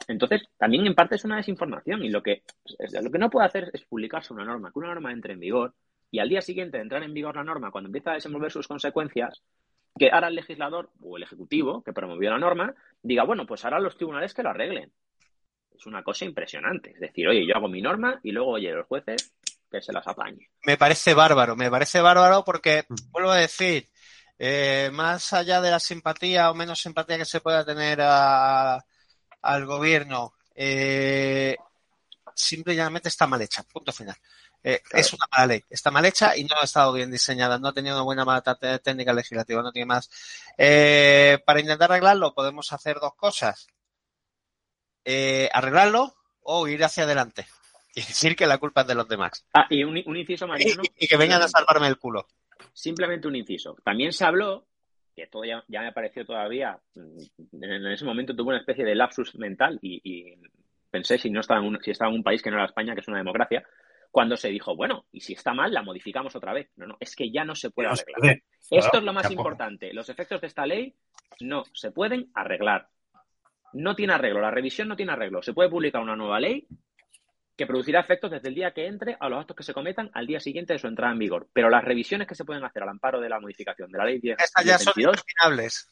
Entonces, 0.09 0.43
también 0.57 0.87
en 0.87 0.95
parte 0.95 1.17
es 1.17 1.25
una 1.25 1.37
desinformación 1.37 2.05
y 2.05 2.11
lo 2.11 2.23
que, 2.23 2.43
lo 3.03 3.11
que 3.11 3.19
no 3.19 3.31
puede 3.31 3.47
hacer 3.47 3.71
es 3.73 3.85
publicarse 3.87 4.33
una 4.33 4.45
norma, 4.45 4.71
que 4.71 4.79
una 4.79 4.89
norma 4.89 5.13
entre 5.13 5.33
en 5.33 5.41
vigor 5.41 5.75
y 6.11 6.21
al 6.21 6.29
día 6.29 6.43
siguiente 6.43 6.77
de 6.77 6.85
entrar 6.85 7.03
en 7.03 7.15
vigor 7.15 7.35
la 7.35 7.45
norma, 7.45 7.73
cuando 7.73 7.89
empieza 7.89 8.13
a 8.13 8.15
desenvolver 8.15 8.53
sus 8.53 8.69
consecuencias, 8.69 9.43
que 9.99 10.11
ahora 10.11 10.29
el 10.29 10.35
legislador 10.35 10.91
o 11.03 11.17
el 11.17 11.23
ejecutivo 11.23 11.83
que 11.83 11.93
promovió 11.93 12.31
la 12.31 12.39
norma 12.39 12.75
diga, 13.03 13.25
bueno, 13.25 13.47
pues 13.47 13.65
ahora 13.65 13.81
los 13.81 13.97
tribunales 13.97 14.35
que 14.35 14.43
lo 14.43 14.51
arreglen. 14.51 14.93
Es 15.75 15.87
una 15.87 16.03
cosa 16.03 16.25
impresionante. 16.25 16.91
Es 16.91 17.01
decir, 17.01 17.29
oye, 17.29 17.47
yo 17.47 17.57
hago 17.57 17.69
mi 17.69 17.83
norma 17.83 18.19
y 18.23 18.33
luego, 18.33 18.53
oye, 18.53 18.73
los 18.73 18.87
jueces 18.87 19.33
que 19.71 19.83
se 19.83 19.93
las 19.93 20.07
apañe. 20.07 20.49
Me 20.65 20.77
parece 20.77 21.15
bárbaro, 21.15 21.57
me 21.57 21.71
parece 21.71 22.01
bárbaro 22.01 22.45
porque, 22.45 22.85
mm. 22.89 23.11
vuelvo 23.11 23.31
a 23.31 23.37
decir, 23.37 23.89
eh, 24.39 24.91
más 24.93 25.33
allá 25.33 25.61
de 25.61 25.71
la 25.71 25.81
simpatía 25.81 26.51
o 26.51 26.55
menos 26.55 26.81
simpatía 26.81 27.19
que 27.19 27.25
se 27.25 27.41
pueda 27.41 27.65
tener 27.65 28.01
al 28.01 29.67
gobierno, 29.67 30.35
eh, 30.55 31.57
simplemente 32.37 33.09
está 33.09 33.27
mal 33.27 33.41
hecha, 33.43 33.63
punto 33.65 33.93
final. 33.93 34.17
Eh, 34.63 34.81
es 34.93 35.13
una 35.13 35.27
mala 35.31 35.47
ley, 35.47 35.65
está 35.71 35.91
mal 35.91 36.05
hecha 36.05 36.37
y 36.37 36.45
no 36.45 36.57
ha 36.61 36.65
estado 36.65 36.93
bien 36.93 37.11
diseñada, 37.11 37.59
no 37.59 37.69
ha 37.69 37.73
tenido 37.73 37.97
una 37.97 38.05
buena 38.05 38.25
mata 38.25 38.57
técnica 38.79 39.13
legislativa, 39.13 39.63
no 39.63 39.73
tiene 39.73 39.87
más. 39.87 40.11
Eh, 40.59 41.39
para 41.45 41.61
intentar 41.61 41.91
arreglarlo 41.91 42.35
podemos 42.35 42.73
hacer 42.73 42.99
dos 43.01 43.15
cosas. 43.15 43.69
Eh, 45.05 45.49
arreglarlo 45.53 46.17
o 46.43 46.67
ir 46.67 46.83
hacia 46.83 47.05
adelante 47.05 47.47
y 47.95 48.01
decir 48.03 48.37
que 48.37 48.47
la 48.47 48.59
culpa 48.59 48.83
es 48.83 48.89
de 48.89 48.95
los 48.95 49.09
demás. 49.09 49.47
Ah, 49.55 49.67
y 49.71 49.83
un, 49.85 49.97
inciso, 49.97 50.47
Mariano. 50.47 50.83
Y, 50.99 51.07
que 51.07 51.17
vengan 51.17 51.43
a 51.43 51.49
salvarme 51.49 51.89
el 51.89 51.99
culo. 51.99 52.27
Simplemente 52.73 53.29
un 53.29 53.37
inciso. 53.37 53.77
También 53.83 54.13
se 54.13 54.25
habló, 54.25 54.67
que 55.15 55.27
todo 55.29 55.45
ya, 55.45 55.65
me 55.69 55.93
pareció 55.93 56.27
todavía, 56.27 56.79
mm, 56.95 57.63
en, 57.63 57.87
ese 57.87 58.05
momento 58.05 58.37
tuve 58.37 58.49
una 58.49 58.59
especie 58.59 58.85
de 58.85 58.95
lapsus 58.95 59.35
mental 59.37 59.79
y, 59.81 60.35
pensé 60.91 61.19
si 61.19 61.31
no 61.31 61.41
estaba 61.41 61.61
en 61.61 61.67
un, 61.67 61.83
si 61.83 61.91
estaba 61.91 62.11
en 62.11 62.17
un 62.17 62.23
país 62.23 62.43
que 62.43 62.51
no 62.51 62.57
era 62.57 62.67
España, 62.67 62.95
que 62.95 63.01
es 63.01 63.09
una 63.09 63.19
democracia, 63.19 63.65
cuando 64.11 64.37
se 64.37 64.49
dijo, 64.49 64.75
bueno, 64.75 65.07
y 65.13 65.21
si 65.21 65.35
está 65.35 65.53
mal, 65.53 65.73
la 65.73 65.83
modificamos 65.83 66.35
otra 66.37 66.53
vez. 66.53 66.71
No, 66.77 66.87
no, 66.87 66.97
es 67.01 67.15
que 67.15 67.31
ya 67.31 67.45
no 67.45 67.55
se 67.55 67.71
puede 67.71 67.89
arreglar. 67.89 68.41
Esto 68.71 68.99
es 68.99 69.05
lo 69.05 69.13
más 69.13 69.31
importante. 69.31 69.93
Los 69.93 70.09
efectos 70.09 70.41
de 70.41 70.47
esta 70.47 70.67
ley 70.67 70.95
no 71.41 71.65
se 71.75 71.91
pueden 71.91 72.31
arreglar. 72.35 72.89
No 73.75 73.95
tiene 73.95 74.15
arreglo. 74.15 74.41
La 74.41 74.51
revisión 74.51 74.89
no 74.89 74.97
tiene 74.97 75.13
arreglo. 75.13 75.43
Se 75.43 75.53
puede 75.53 75.69
publicar 75.69 76.01
una 76.01 76.17
nueva 76.17 76.41
ley 76.41 76.67
que 77.57 77.67
producirá 77.67 78.01
efectos 78.01 78.31
desde 78.31 78.49
el 78.49 78.55
día 78.55 78.73
que 78.73 78.87
entre 78.87 79.17
a 79.19 79.29
los 79.29 79.41
actos 79.41 79.57
que 79.57 79.63
se 79.63 79.75
cometan 79.75 80.11
al 80.13 80.27
día 80.27 80.41
siguiente 80.41 80.75
de 80.75 80.79
su 80.79 80.87
entrada 80.87 81.13
en 81.13 81.19
vigor. 81.19 81.49
Pero 81.53 81.71
las 81.71 81.85
revisiones 81.85 82.27
que 82.29 82.35
se 82.35 82.45
pueden 82.45 82.65
hacer 82.65 82.83
al 82.83 82.91
amparo 82.91 83.21
de 83.21 83.29
la 83.29 83.41
modificación 83.41 83.91
de 83.91 83.99
la 83.99 84.05
ley 84.05 84.21
10 84.21 84.39
Estas 84.39 84.65
ya 84.65 84.79
son 84.79 84.95
impepinables. 84.97 85.91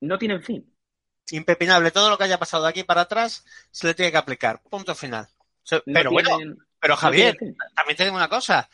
No 0.00 0.18
tienen 0.18 0.42
fin. 0.42 0.72
Impepinable. 1.30 1.90
Todo 1.90 2.10
lo 2.10 2.18
que 2.18 2.24
haya 2.24 2.38
pasado 2.38 2.64
de 2.64 2.70
aquí 2.70 2.82
para 2.84 3.02
atrás 3.02 3.44
se 3.70 3.86
le 3.86 3.94
tiene 3.94 4.10
que 4.10 4.18
aplicar. 4.18 4.60
Punto 4.62 4.94
final. 4.94 5.28
Pero 5.84 6.10
bueno, 6.10 6.38
pero 6.80 6.96
Javier, 6.96 7.36
también 7.74 7.96
tengo 7.96 8.16
una 8.16 8.28
cosa. 8.28 8.68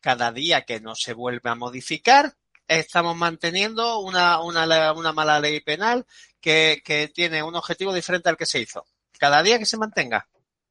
Cada 0.00 0.32
día 0.32 0.62
que 0.62 0.80
no 0.80 0.94
se 0.94 1.14
vuelve 1.14 1.50
a 1.50 1.54
modificar, 1.54 2.34
estamos 2.68 3.16
manteniendo 3.16 4.00
una, 4.00 4.40
una, 4.40 4.92
una 4.92 5.12
mala 5.12 5.40
ley 5.40 5.60
penal 5.60 6.06
que, 6.40 6.82
que, 6.84 7.08
tiene 7.08 7.42
un 7.42 7.56
objetivo 7.56 7.94
diferente 7.94 8.28
al 8.28 8.36
que 8.36 8.46
se 8.46 8.60
hizo. 8.60 8.86
Cada 9.18 9.42
día 9.42 9.58
que 9.58 9.66
se 9.66 9.78
mantenga. 9.78 10.28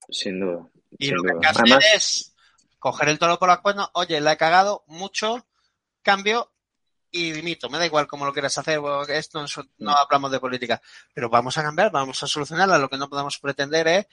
Sin 0.10 0.40
duda. 0.40 0.70
Y 0.98 1.12
lo 1.12 1.24
que 1.24 1.32
hay 1.32 1.40
que 1.40 1.48
hacer 1.48 1.84
es 1.96 2.34
coger 2.80 3.10
el 3.10 3.20
toro 3.20 3.40
por 3.40 3.50
las 3.50 3.60
cuernos. 3.60 3.90
Oye, 3.94 4.22
la 4.22 4.34
he 4.34 4.38
cagado 4.38 4.84
mucho, 4.88 5.46
cambio 6.02 6.52
y 7.16 7.34
limito. 7.34 7.70
Me 7.70 7.78
da 7.78 7.86
igual 7.86 8.08
cómo 8.08 8.26
lo 8.26 8.34
quieras 8.34 8.58
hacer, 8.58 8.80
esto 9.08 9.42
no, 9.42 9.48
no 9.78 9.92
mm. 9.92 9.96
hablamos 9.96 10.32
de 10.32 10.40
política. 10.40 10.82
Pero 11.14 11.30
vamos 11.30 11.58
a 11.58 11.64
cambiar, 11.64 11.90
vamos 11.92 12.22
a 12.22 12.28
solucionarla. 12.28 12.78
Lo 12.78 12.90
que 12.90 12.98
no 12.98 13.10
podemos 13.10 13.40
pretender 13.40 13.88
es 13.88 14.08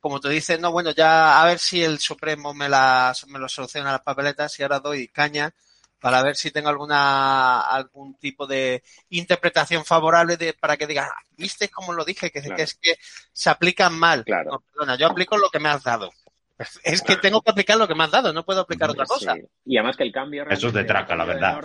como 0.00 0.18
te 0.18 0.28
dicen, 0.28 0.60
no, 0.60 0.72
bueno, 0.72 0.90
ya 0.90 1.40
a 1.40 1.46
ver 1.46 1.60
si 1.60 1.84
el 1.84 2.00
Supremo 2.00 2.52
me, 2.52 2.68
las, 2.68 3.24
me 3.28 3.38
lo 3.38 3.48
soluciona 3.48 3.92
las 3.92 4.00
papeletas 4.00 4.58
y 4.58 4.64
ahora 4.64 4.80
doy 4.80 5.06
caña 5.06 5.54
para 6.00 6.20
ver 6.24 6.34
si 6.34 6.50
tengo 6.50 6.68
alguna 6.68 7.60
algún 7.60 8.14
tipo 8.16 8.44
de 8.48 8.82
interpretación 9.10 9.84
favorable 9.84 10.36
de, 10.36 10.54
para 10.54 10.76
que 10.76 10.88
diga, 10.88 11.04
ah, 11.04 11.22
viste 11.36 11.68
cómo 11.68 11.92
lo 11.92 12.04
dije, 12.04 12.32
que, 12.32 12.40
es 12.40 12.74
que 12.74 12.96
se 13.32 13.50
aplican 13.50 13.96
mal. 13.96 14.24
Claro. 14.24 14.64
perdona, 14.72 14.96
yo 14.96 15.06
aplico 15.06 15.38
lo 15.38 15.48
que 15.48 15.60
me 15.60 15.68
has 15.68 15.84
dado. 15.84 16.10
Es 16.82 17.02
que 17.02 17.16
tengo 17.16 17.40
que 17.40 17.52
aplicar 17.52 17.76
lo 17.76 17.86
que 17.86 17.94
me 17.94 18.02
has 18.02 18.10
dado, 18.10 18.32
no 18.32 18.44
puedo 18.44 18.62
aplicar 18.62 18.90
otra 18.90 19.06
cosa. 19.06 19.36
Y 19.64 19.76
además 19.76 19.96
que 19.96 20.02
el 20.02 20.12
cambio... 20.12 20.44
Eso 20.50 20.66
es 20.66 20.72
de 20.72 20.82
traca, 20.82 21.14
la 21.14 21.24
verdad. 21.24 21.60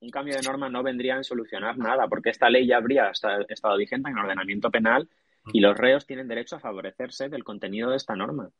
Un 0.00 0.10
cambio 0.10 0.34
de 0.34 0.42
norma 0.42 0.68
no 0.68 0.82
vendría 0.82 1.16
a 1.16 1.24
solucionar 1.24 1.76
nada, 1.78 2.06
porque 2.08 2.30
esta 2.30 2.48
ley 2.48 2.66
ya 2.66 2.76
habría 2.76 3.10
estado 3.10 3.76
vigente 3.76 4.10
en 4.10 4.16
el 4.16 4.24
ordenamiento 4.24 4.70
penal 4.70 5.08
y 5.52 5.60
los 5.60 5.76
reos 5.76 6.06
tienen 6.06 6.28
derecho 6.28 6.56
a 6.56 6.60
favorecerse 6.60 7.28
del 7.28 7.44
contenido 7.44 7.90
de 7.90 7.96
esta 7.96 8.14
norma. 8.14 8.50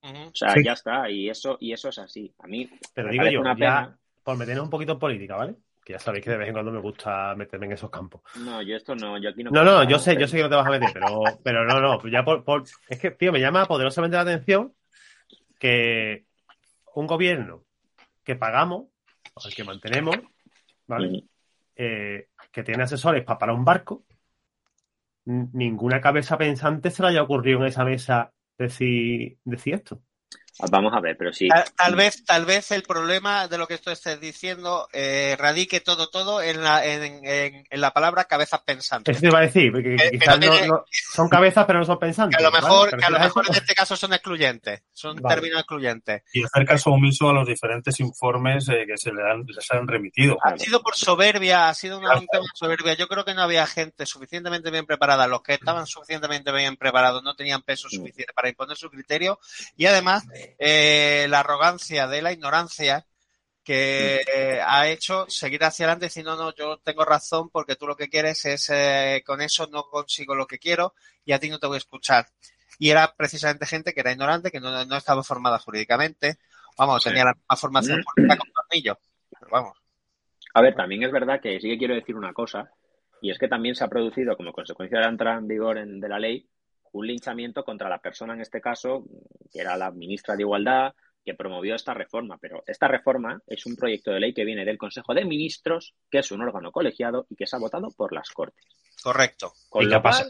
O 0.00 0.34
sea, 0.34 0.54
ya 0.62 0.72
está, 0.72 1.10
y 1.10 1.28
eso, 1.28 1.56
y 1.60 1.72
eso 1.72 1.88
es 1.88 1.98
así. 1.98 2.32
A 2.38 2.46
mí. 2.46 2.70
Pero 2.94 3.10
digo 3.10 3.26
yo, 3.26 3.42
ya, 3.56 3.96
por 4.22 4.36
meternos 4.36 4.64
un 4.64 4.70
poquito 4.70 4.92
en 4.92 4.98
política, 4.98 5.36
¿vale? 5.36 5.56
Que 5.84 5.94
ya 5.94 5.98
sabéis 5.98 6.24
que 6.24 6.30
de 6.30 6.36
vez 6.36 6.48
en 6.48 6.54
cuando 6.54 6.70
me 6.70 6.80
gusta 6.80 7.34
meterme 7.34 7.66
en 7.66 7.72
esos 7.72 7.90
campos. 7.90 8.22
No, 8.36 8.62
yo 8.62 8.76
esto 8.76 8.94
no, 8.94 9.18
yo 9.18 9.30
aquí 9.30 9.42
no. 9.42 9.50
No, 9.50 9.64
no, 9.64 9.84
yo 9.84 9.98
sé, 9.98 10.16
yo 10.18 10.28
sé 10.28 10.36
que 10.36 10.42
no 10.42 10.48
te 10.48 10.54
vas 10.54 10.66
a 10.66 10.70
meter, 10.70 10.90
pero, 10.92 11.22
pero 11.42 11.64
no, 11.64 11.80
no, 11.80 12.08
ya 12.08 12.24
por, 12.24 12.44
por, 12.44 12.64
es 12.88 12.98
que, 12.98 13.10
tío, 13.10 13.32
me 13.32 13.40
llama 13.40 13.66
poderosamente 13.66 14.16
la 14.16 14.22
atención 14.22 14.72
que 15.58 16.26
un 16.94 17.06
gobierno 17.06 17.64
que 18.22 18.36
pagamos, 18.36 18.86
o 19.34 19.48
el 19.48 19.54
que 19.54 19.64
mantenemos, 19.64 20.16
¿vale? 20.88 21.24
Eh, 21.76 22.28
que 22.50 22.64
tiene 22.64 22.82
asesores 22.82 23.24
para 23.24 23.38
parar 23.38 23.54
un 23.54 23.64
barco, 23.64 24.04
ninguna 25.24 26.00
cabeza 26.00 26.38
pensante 26.38 26.90
se 26.90 27.02
le 27.02 27.08
haya 27.10 27.22
ocurrido 27.22 27.60
en 27.60 27.66
esa 27.66 27.84
mesa 27.84 28.32
decir, 28.56 29.38
decir 29.44 29.74
esto. 29.74 30.02
Vamos 30.70 30.92
a 30.92 31.00
ver, 31.00 31.16
pero 31.16 31.32
sí. 31.32 31.48
Tal, 31.76 31.94
vez, 31.94 32.24
tal 32.24 32.44
vez 32.44 32.72
el 32.72 32.82
problema 32.82 33.46
de 33.46 33.58
lo 33.58 33.66
que 33.68 33.78
tú 33.78 33.90
estés 33.90 34.20
diciendo 34.20 34.88
eh, 34.92 35.36
radique 35.38 35.80
todo, 35.80 36.08
todo 36.08 36.42
en 36.42 36.62
la, 36.62 36.84
en, 36.84 37.20
en, 37.24 37.80
la 37.80 37.92
palabra 37.92 38.24
cabezas 38.24 38.62
pensantes. 38.62 39.16
Eso 39.16 39.20
te 39.20 39.26
iba 39.28 39.38
a 39.38 39.42
decir, 39.42 39.70
porque 39.70 39.94
eh, 39.94 40.10
quizás 40.12 40.38
no, 40.40 40.84
son 40.90 41.28
cabezas 41.28 41.64
pero 41.64 41.78
no 41.78 41.84
son 41.84 41.98
pensantes. 41.98 42.36
Que 42.36 42.44
a 42.44 42.50
lo 42.50 42.52
mejor, 42.52 42.96
que 42.96 43.04
a 43.04 43.10
lo 43.10 43.20
mejor 43.20 43.46
en 43.48 43.54
este 43.54 43.74
caso 43.74 43.96
son 43.96 44.12
excluyentes, 44.12 44.82
son 44.92 45.16
términos 45.22 45.60
excluyentes. 45.60 46.22
Y 46.32 46.42
hacer 46.42 46.66
caso 46.66 46.90
omiso 46.90 47.28
a 47.28 47.32
los 47.32 47.46
diferentes 47.46 48.00
informes 48.00 48.68
eh, 48.68 48.84
que 48.86 48.96
se 48.96 49.12
le 49.12 49.22
han, 49.22 49.44
les 49.46 49.70
han 49.70 49.86
remitido. 49.86 50.38
Ha 50.42 50.58
sido 50.58 50.82
por 50.82 50.96
soberbia, 50.96 51.68
ha 51.68 51.74
sido 51.74 51.98
una, 51.98 52.18
un 52.18 52.26
tema 52.26 52.42
de 52.42 52.50
soberbia. 52.54 52.94
Yo 52.94 53.06
creo 53.06 53.24
que 53.24 53.34
no 53.34 53.42
había 53.42 53.66
gente 53.66 54.06
suficientemente 54.06 54.70
bien 54.72 54.86
preparada. 54.86 55.28
Los 55.28 55.42
que 55.42 55.54
estaban 55.54 55.86
suficientemente 55.86 56.50
bien 56.52 56.76
preparados 56.76 57.22
no 57.22 57.34
tenían 57.36 57.62
peso 57.62 57.86
mm. 57.88 57.94
suficiente 57.96 58.32
para 58.34 58.48
imponer 58.48 58.76
su 58.76 58.90
criterio 58.90 59.38
y 59.76 59.86
además 59.86 60.24
eh, 60.58 61.26
la 61.28 61.40
arrogancia 61.40 62.06
de 62.06 62.22
la 62.22 62.32
ignorancia 62.32 63.06
que 63.68 64.62
ha 64.64 64.88
hecho 64.88 65.26
seguir 65.28 65.62
hacia 65.62 65.84
adelante 65.84 66.06
diciendo, 66.06 66.36
no, 66.36 66.44
no, 66.44 66.54
yo 66.54 66.78
tengo 66.78 67.04
razón 67.04 67.50
porque 67.50 67.76
tú 67.76 67.86
lo 67.86 67.96
que 67.96 68.08
quieres 68.08 68.42
es, 68.46 68.70
eh, 68.70 69.22
con 69.26 69.42
eso 69.42 69.66
no 69.66 69.82
consigo 69.82 70.34
lo 70.34 70.46
que 70.46 70.58
quiero 70.58 70.94
y 71.22 71.32
a 71.32 71.38
ti 71.38 71.50
no 71.50 71.58
te 71.58 71.66
voy 71.66 71.74
a 71.74 71.78
escuchar. 71.78 72.24
Y 72.78 72.88
era 72.88 73.14
precisamente 73.14 73.66
gente 73.66 73.92
que 73.92 74.00
era 74.00 74.12
ignorante, 74.12 74.50
que 74.50 74.58
no, 74.58 74.96
estaba 74.96 75.22
formada 75.22 75.58
jurídicamente, 75.58 76.38
vamos, 76.78 77.04
tenía 77.04 77.24
la 77.24 77.34
misma 77.34 77.56
formación 77.56 78.02
política 78.02 78.38
con 78.38 78.52
tornillo, 78.52 78.98
pero 79.38 79.50
vamos. 79.50 79.76
A 80.54 80.62
ver, 80.62 80.74
también 80.74 81.02
es 81.02 81.12
verdad 81.12 81.38
que 81.38 81.60
sí 81.60 81.68
que 81.68 81.76
quiero 81.76 81.94
decir 81.94 82.16
una 82.16 82.32
cosa, 82.32 82.70
y 83.20 83.30
es 83.30 83.38
que 83.38 83.48
también 83.48 83.74
se 83.74 83.84
ha 83.84 83.88
producido 83.88 84.34
como 84.34 84.52
consecuencia 84.52 84.96
de 84.96 85.04
la 85.04 85.10
entrada 85.10 85.36
en 85.36 85.46
vigor 85.46 85.78
de 85.84 86.08
la 86.08 86.18
ley 86.18 86.48
un 86.98 87.06
linchamiento 87.06 87.64
contra 87.64 87.88
la 87.88 87.98
persona 87.98 88.34
en 88.34 88.40
este 88.40 88.60
caso, 88.60 89.04
que 89.52 89.60
era 89.60 89.76
la 89.76 89.90
ministra 89.90 90.36
de 90.36 90.42
Igualdad, 90.42 90.94
que 91.24 91.34
promovió 91.34 91.74
esta 91.74 91.94
reforma. 91.94 92.38
Pero 92.38 92.62
esta 92.66 92.88
reforma 92.88 93.40
es 93.46 93.66
un 93.66 93.76
proyecto 93.76 94.10
de 94.10 94.20
ley 94.20 94.32
que 94.32 94.44
viene 94.44 94.64
del 94.64 94.78
Consejo 94.78 95.14
de 95.14 95.24
Ministros, 95.24 95.94
que 96.10 96.18
es 96.18 96.30
un 96.32 96.42
órgano 96.42 96.72
colegiado 96.72 97.26
y 97.28 97.36
que 97.36 97.46
se 97.46 97.56
ha 97.56 97.58
votado 97.58 97.88
por 97.96 98.12
las 98.12 98.30
Cortes. 98.30 98.64
Correcto. 99.02 99.52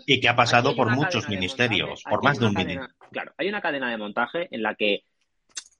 y, 0.06 0.20
que 0.20 0.28
ha, 0.28 0.36
pasado 0.36 0.76
por 0.76 0.90
muchos 0.90 1.28
ministerios, 1.28 2.02
por 2.02 2.22
más 2.22 2.38
de 2.38 2.46
un 2.46 2.54
ministerio. 2.54 2.88
Claro, 3.10 3.32
hay 3.38 3.48
una 3.48 3.62
cadena 3.62 3.90
de 3.90 3.96
montaje 3.96 4.48
en 4.50 4.62
la 4.62 4.74
que, 4.74 5.04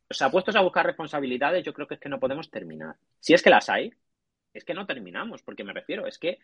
o 0.09 0.15
sea, 0.15 0.31
puestos 0.31 0.57
a 0.57 0.63
buscar 0.63 0.87
responsabilidades, 0.87 1.65
yo 1.65 1.75
creo 1.75 1.87
que 1.87 1.95
es 1.95 2.01
que 2.01 2.09
no 2.09 2.19
podemos 2.19 2.51
terminar. 2.51 2.97
Si 3.21 3.35
es 3.35 3.43
que 3.43 3.51
las 3.51 3.69
hay, 3.69 3.93
es 4.55 4.65
que 4.65 4.73
no 4.73 4.87
terminamos, 4.87 5.43
porque 5.43 5.65
me 5.65 5.75
refiero, 5.75 6.07
es 6.07 6.19
que 6.19 6.39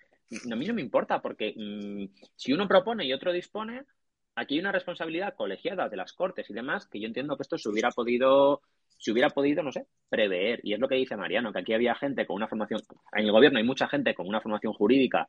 a 0.51 0.55
mí 0.55 0.67
no 0.67 0.75
me 0.75 0.83
importa, 0.83 1.23
porque 1.23 1.55
mm, 1.57 2.25
si 2.37 2.53
uno 2.53 2.69
propone 2.69 3.07
y 3.07 3.13
otro 3.13 3.33
dispone, 3.33 3.85
aquí 4.35 4.55
hay 4.55 4.61
una 4.61 4.73
responsabilidad 4.73 5.35
colegiada 5.35 5.89
de 5.89 5.97
las 5.97 6.13
Cortes 6.13 6.49
y 6.51 6.55
demás 6.55 6.87
que 6.87 7.01
yo 7.01 7.07
entiendo 7.07 7.37
que 7.37 7.43
esto 7.43 7.59
se 7.59 7.69
hubiera 7.69 7.91
podido, 7.91 8.63
se 8.99 9.13
hubiera 9.13 9.31
podido, 9.31 9.63
no 9.63 9.73
sé, 9.73 9.87
prever. 10.09 10.61
Y 10.63 10.75
es 10.75 10.81
lo 10.81 10.89
que 10.89 10.97
dice 10.97 11.17
Mariano, 11.17 11.53
que 11.53 11.61
aquí 11.61 11.73
había 11.73 11.95
gente 11.95 12.27
con 12.27 12.37
una 12.37 12.49
formación, 12.49 12.81
en 13.13 13.25
el 13.25 13.33
gobierno 13.33 13.59
hay 13.59 13.65
mucha 13.65 13.89
gente 13.89 14.15
con 14.15 14.27
una 14.27 14.41
formación 14.41 14.73
jurídica 14.73 15.29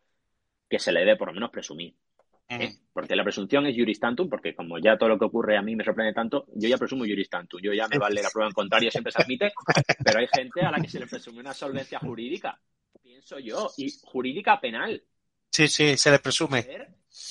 que 0.69 0.79
se 0.79 0.91
le 0.91 1.01
debe 1.01 1.15
por 1.15 1.27
lo 1.27 1.33
menos 1.33 1.51
presumir. 1.51 1.95
¿eh? 2.49 2.73
Porque 2.93 3.15
la 3.15 3.23
presunción 3.23 3.65
es 3.65 3.75
juris 3.75 3.99
tantum, 3.99 4.29
porque 4.29 4.55
como 4.55 4.77
ya 4.79 4.97
todo 4.97 5.09
lo 5.09 5.19
que 5.19 5.25
ocurre 5.25 5.57
a 5.57 5.61
mí 5.61 5.75
me 5.75 5.83
sorprende 5.83 6.13
tanto, 6.13 6.45
yo 6.53 6.67
ya 6.67 6.77
presumo 6.77 7.03
juris 7.03 7.29
tantum. 7.29 7.59
Yo 7.61 7.73
ya 7.73 7.87
me 7.87 7.97
vale 7.97 8.21
la 8.21 8.29
prueba 8.29 8.49
en 8.49 8.53
contrario, 8.53 8.91
siempre 8.91 9.11
se 9.11 9.21
admite, 9.21 9.53
pero 10.03 10.19
hay 10.19 10.27
gente 10.33 10.61
a 10.61 10.71
la 10.71 10.79
que 10.79 10.89
se 10.89 10.99
le 10.99 11.07
presume 11.07 11.39
una 11.39 11.53
solvencia 11.53 11.99
jurídica, 11.99 12.59
pienso 13.01 13.39
yo, 13.39 13.71
y 13.77 13.91
jurídica 14.03 14.59
penal. 14.59 15.03
Sí, 15.51 15.67
sí, 15.67 15.95
se 15.95 16.11
le 16.11 16.19
presume 16.19 16.65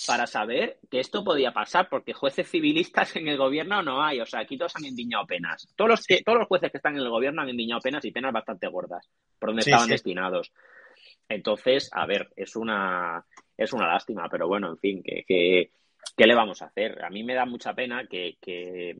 para 0.07 0.27
saber 0.27 0.79
que 0.91 1.01
esto 1.01 1.25
podía 1.25 1.53
pasar, 1.53 1.89
porque 1.89 2.13
jueces 2.13 2.49
civilistas 2.49 3.17
en 3.17 3.29
el 3.29 3.37
gobierno 3.37 3.83
no 3.83 4.03
hay. 4.03 4.21
O 4.21 4.27
sea, 4.27 4.41
aquí 4.41 4.57
todos 4.57 4.77
han 4.77 4.85
endiñado 4.85 5.27
penas. 5.27 5.69
Todos 5.77 5.91
los, 5.91 6.07
que, 6.07 6.23
todos 6.23 6.39
los 6.39 6.49
jueces 6.49 6.71
que 6.71 6.79
están 6.79 6.95
en 6.95 7.03
el 7.03 7.11
gobierno 7.11 7.43
han 7.43 7.51
endiñado 7.51 7.81
penas 7.81 8.05
y 8.05 8.11
penas 8.11 8.33
bastante 8.33 8.67
gordas, 8.69 9.09
por 9.39 9.51
donde 9.51 9.61
estaban 9.61 9.89
destinados. 9.89 10.53
Entonces, 11.29 11.91
a 11.93 12.07
ver, 12.07 12.31
es 12.37 12.57
una, 12.57 13.25
es 13.57 13.73
una 13.73 13.89
lástima, 13.89 14.29
pero 14.31 14.47
bueno, 14.47 14.71
en 14.71 14.79
fin, 14.79 15.03
que, 15.03 15.25
que, 15.27 15.71
¿qué 16.17 16.27
le 16.27 16.35
vamos 16.35 16.63
a 16.63 16.67
hacer? 16.67 17.03
A 17.05 17.11
mí 17.11 17.23
me 17.23 17.35
da 17.35 17.45
mucha 17.45 17.75
pena 17.75 18.07
que, 18.07 18.37
que 18.41 18.97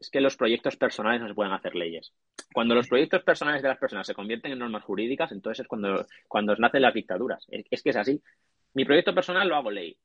es 0.00 0.10
que 0.10 0.20
los 0.20 0.36
proyectos 0.36 0.76
personales 0.76 1.20
no 1.20 1.28
se 1.28 1.34
pueden 1.34 1.52
hacer 1.52 1.74
leyes. 1.74 2.12
Cuando 2.52 2.74
los 2.74 2.88
proyectos 2.88 3.22
personales 3.22 3.62
de 3.62 3.68
las 3.68 3.78
personas 3.78 4.06
se 4.06 4.14
convierten 4.14 4.52
en 4.52 4.58
normas 4.58 4.82
jurídicas, 4.82 5.30
entonces 5.32 5.60
es 5.60 5.68
cuando, 5.68 6.06
cuando 6.26 6.56
nacen 6.56 6.82
las 6.82 6.94
dictaduras. 6.94 7.46
es 7.48 7.82
que 7.82 7.90
es 7.90 7.96
así. 7.96 8.20
Mi 8.74 8.84
proyecto 8.84 9.14
personal 9.14 9.48
lo 9.48 9.56
hago 9.56 9.70
ley. 9.70 9.96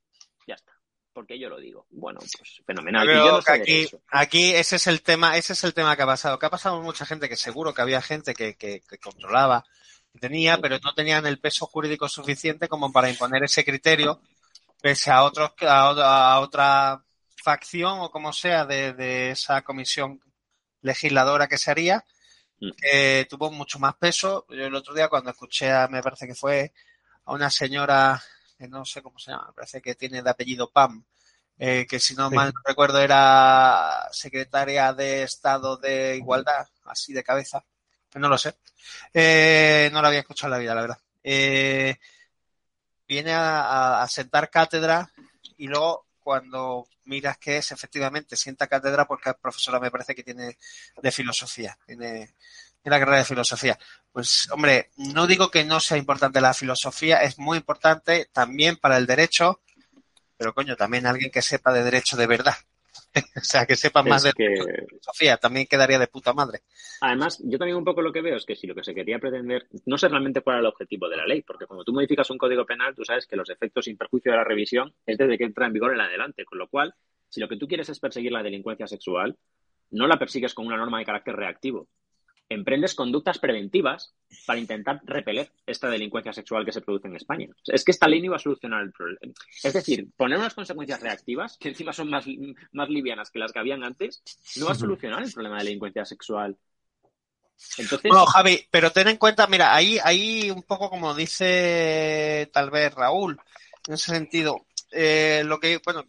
Ya 0.47 0.55
está. 0.55 0.73
Porque 1.13 1.39
yo 1.39 1.49
lo 1.49 1.59
digo. 1.59 1.87
Bueno, 1.91 2.19
pues 2.19 2.61
fenomenal. 2.65 3.41
aquí, 3.47 3.87
aquí 4.09 4.53
ese 4.53 4.75
es 4.75 4.87
el 4.87 5.01
tema, 5.01 5.37
ese 5.37 5.53
es 5.53 5.63
el 5.63 5.73
tema 5.73 5.95
que 5.95 6.03
ha 6.03 6.07
pasado. 6.07 6.37
Que 6.37 6.45
ha 6.45 6.49
pasado 6.49 6.81
mucha 6.81 7.05
gente 7.05 7.29
que 7.29 7.37
seguro 7.37 7.73
que 7.73 7.81
había 7.81 8.01
gente 8.01 8.33
que, 8.33 8.55
que, 8.55 8.81
controlaba, 9.01 9.63
que 10.11 10.19
tenía, 10.19 10.57
pero 10.57 10.77
no 10.83 10.93
tenían 10.93 11.25
el 11.25 11.39
peso 11.39 11.67
jurídico 11.67 12.09
suficiente 12.09 12.67
como 12.67 12.91
para 12.91 13.09
imponer 13.09 13.43
ese 13.43 13.63
criterio, 13.63 14.19
pese 14.81 15.09
a 15.11 15.23
otros, 15.23 15.51
a, 15.61 16.39
otra 16.41 17.01
facción 17.41 17.99
o 18.01 18.11
como 18.11 18.33
sea 18.33 18.65
de, 18.65 18.91
de 18.93 19.31
esa 19.31 19.61
comisión 19.61 20.19
legisladora 20.81 21.47
que 21.47 21.57
se 21.57 21.71
haría, 21.71 22.03
mm. 22.59 22.71
que 22.77 23.27
tuvo 23.29 23.51
mucho 23.51 23.79
más 23.79 23.95
peso. 23.95 24.45
Yo 24.49 24.65
el 24.65 24.75
otro 24.75 24.93
día 24.93 25.07
cuando 25.07 25.31
escuché 25.31 25.71
a, 25.71 25.87
me 25.87 26.01
parece 26.01 26.27
que 26.27 26.35
fue 26.35 26.73
a 27.23 27.33
una 27.33 27.49
señora 27.49 28.21
que 28.57 28.67
no 28.67 28.85
sé 28.85 29.01
cómo 29.01 29.19
se 29.19 29.31
llama, 29.31 29.51
parece 29.55 29.81
que 29.81 29.95
tiene 29.95 30.21
de 30.21 30.29
apellido 30.29 30.69
Pam, 30.71 31.03
eh, 31.57 31.85
que 31.89 31.99
si 31.99 32.15
no 32.15 32.29
mal 32.29 32.53
recuerdo 32.65 32.99
era 32.99 34.07
secretaria 34.11 34.93
de 34.93 35.23
Estado 35.23 35.77
de 35.77 36.17
Igualdad, 36.17 36.67
así 36.85 37.13
de 37.13 37.23
cabeza, 37.23 37.63
no 38.15 38.29
lo 38.29 38.37
sé. 38.37 38.55
Eh, 39.13 39.89
no 39.91 40.01
la 40.01 40.07
había 40.07 40.21
escuchado 40.21 40.47
en 40.47 40.51
la 40.51 40.59
vida, 40.59 40.75
la 40.75 40.81
verdad. 40.81 40.99
Eh, 41.23 41.95
viene 43.07 43.31
a, 43.33 44.05
sentar 44.09 44.49
cátedra 44.49 45.11
y 45.57 45.67
luego 45.67 46.05
cuando 46.19 46.87
miras 47.05 47.37
que 47.37 47.57
es, 47.57 47.71
efectivamente 47.71 48.35
sienta 48.35 48.67
cátedra 48.67 49.05
porque 49.05 49.29
es 49.29 49.35
profesora, 49.35 49.79
me 49.79 49.91
parece 49.91 50.15
que 50.15 50.23
tiene 50.23 50.57
de 51.01 51.11
filosofía, 51.11 51.77
tiene 51.85 52.33
en 52.85 52.91
la 52.91 52.99
carrera 52.99 53.17
de 53.19 53.25
filosofía. 53.25 53.77
Pues, 54.11 54.49
hombre, 54.51 54.91
no 54.97 55.27
digo 55.27 55.49
que 55.49 55.63
no 55.63 55.79
sea 55.79 55.97
importante 55.97 56.39
la 56.39 56.53
filosofía, 56.53 57.23
es 57.23 57.37
muy 57.39 57.57
importante 57.57 58.29
también 58.31 58.77
para 58.77 58.97
el 58.97 59.05
derecho, 59.05 59.61
pero 60.37 60.53
coño, 60.53 60.75
también 60.75 61.05
alguien 61.05 61.31
que 61.31 61.41
sepa 61.41 61.73
de 61.73 61.83
derecho 61.83 62.15
de 62.15 62.27
verdad. 62.27 62.55
o 63.35 63.43
sea, 63.43 63.65
que 63.65 63.75
sepa 63.75 64.03
más 64.03 64.23
de 64.23 64.33
filosofía, 64.33 65.37
también 65.37 65.67
quedaría 65.67 65.99
de 65.99 66.07
puta 66.07 66.33
madre. 66.33 66.59
Además, 67.01 67.41
yo 67.43 67.57
también 67.57 67.77
un 67.77 67.85
poco 67.85 68.01
lo 68.01 68.11
que 68.11 68.21
veo 68.21 68.37
es 68.37 68.45
que 68.45 68.55
si 68.55 68.67
lo 68.67 68.75
que 68.75 68.83
se 68.83 68.93
quería 68.93 69.19
pretender, 69.19 69.67
no 69.85 69.97
sé 69.97 70.07
realmente 70.07 70.41
cuál 70.41 70.55
era 70.55 70.61
el 70.61 70.73
objetivo 70.73 71.09
de 71.09 71.17
la 71.17 71.25
ley, 71.25 71.41
porque 71.41 71.65
cuando 71.65 71.83
tú 71.83 71.93
modificas 71.93 72.29
un 72.29 72.37
código 72.37 72.65
penal, 72.65 72.93
tú 72.95 73.03
sabes 73.03 73.25
que 73.25 73.35
los 73.35 73.49
efectos 73.49 73.85
sin 73.85 73.97
perjuicio 73.97 74.31
de 74.31 74.37
la 74.37 74.43
revisión 74.43 74.93
es 75.05 75.17
desde 75.17 75.37
que 75.37 75.45
entra 75.45 75.65
en 75.65 75.73
vigor 75.73 75.93
en 75.93 76.01
adelante, 76.01 76.45
con 76.45 76.59
lo 76.59 76.67
cual, 76.67 76.93
si 77.29 77.39
lo 77.39 77.47
que 77.47 77.57
tú 77.57 77.67
quieres 77.67 77.89
es 77.89 77.99
perseguir 77.99 78.31
la 78.31 78.43
delincuencia 78.43 78.87
sexual, 78.87 79.37
no 79.91 80.07
la 80.07 80.19
persigues 80.19 80.53
con 80.53 80.67
una 80.67 80.77
norma 80.77 80.99
de 80.99 81.05
carácter 81.05 81.35
reactivo, 81.35 81.87
emprendes 82.49 82.93
conductas 82.93 83.39
preventivas 83.39 84.13
para 84.45 84.59
intentar 84.59 85.01
repeler 85.05 85.51
esta 85.65 85.89
delincuencia 85.89 86.33
sexual 86.33 86.65
que 86.65 86.71
se 86.71 86.81
produce 86.81 87.07
en 87.07 87.15
España. 87.15 87.47
Es 87.65 87.83
que 87.83 87.91
esta 87.91 88.07
ley 88.07 88.19
no 88.19 88.27
iba 88.27 88.35
a 88.35 88.39
solucionar 88.39 88.83
el 88.83 88.91
problema. 88.91 89.33
Es 89.63 89.73
decir, 89.73 90.07
poner 90.15 90.37
unas 90.37 90.53
consecuencias 90.53 91.01
reactivas, 91.01 91.57
que 91.57 91.69
encima 91.69 91.93
son 91.93 92.09
más, 92.09 92.25
más 92.71 92.89
livianas 92.89 93.31
que 93.31 93.39
las 93.39 93.51
que 93.51 93.59
habían 93.59 93.83
antes, 93.83 94.21
no 94.57 94.67
va 94.67 94.73
a 94.73 94.75
solucionar 94.75 95.23
el 95.23 95.31
problema 95.31 95.57
de 95.57 95.65
delincuencia 95.65 96.05
sexual. 96.05 96.57
Entonces... 97.77 98.09
Bueno, 98.09 98.25
Javi, 98.25 98.67
pero 98.69 98.91
ten 98.91 99.07
en 99.07 99.17
cuenta, 99.17 99.47
mira, 99.47 99.73
ahí, 99.73 99.97
ahí 100.03 100.51
un 100.51 100.63
poco 100.63 100.89
como 100.89 101.15
dice 101.15 102.49
tal 102.53 102.69
vez 102.69 102.93
Raúl, 102.93 103.39
en 103.87 103.93
ese 103.93 104.11
sentido, 104.11 104.65
eh, 104.91 105.43
lo 105.45 105.59
que, 105.59 105.79
bueno, 105.83 106.05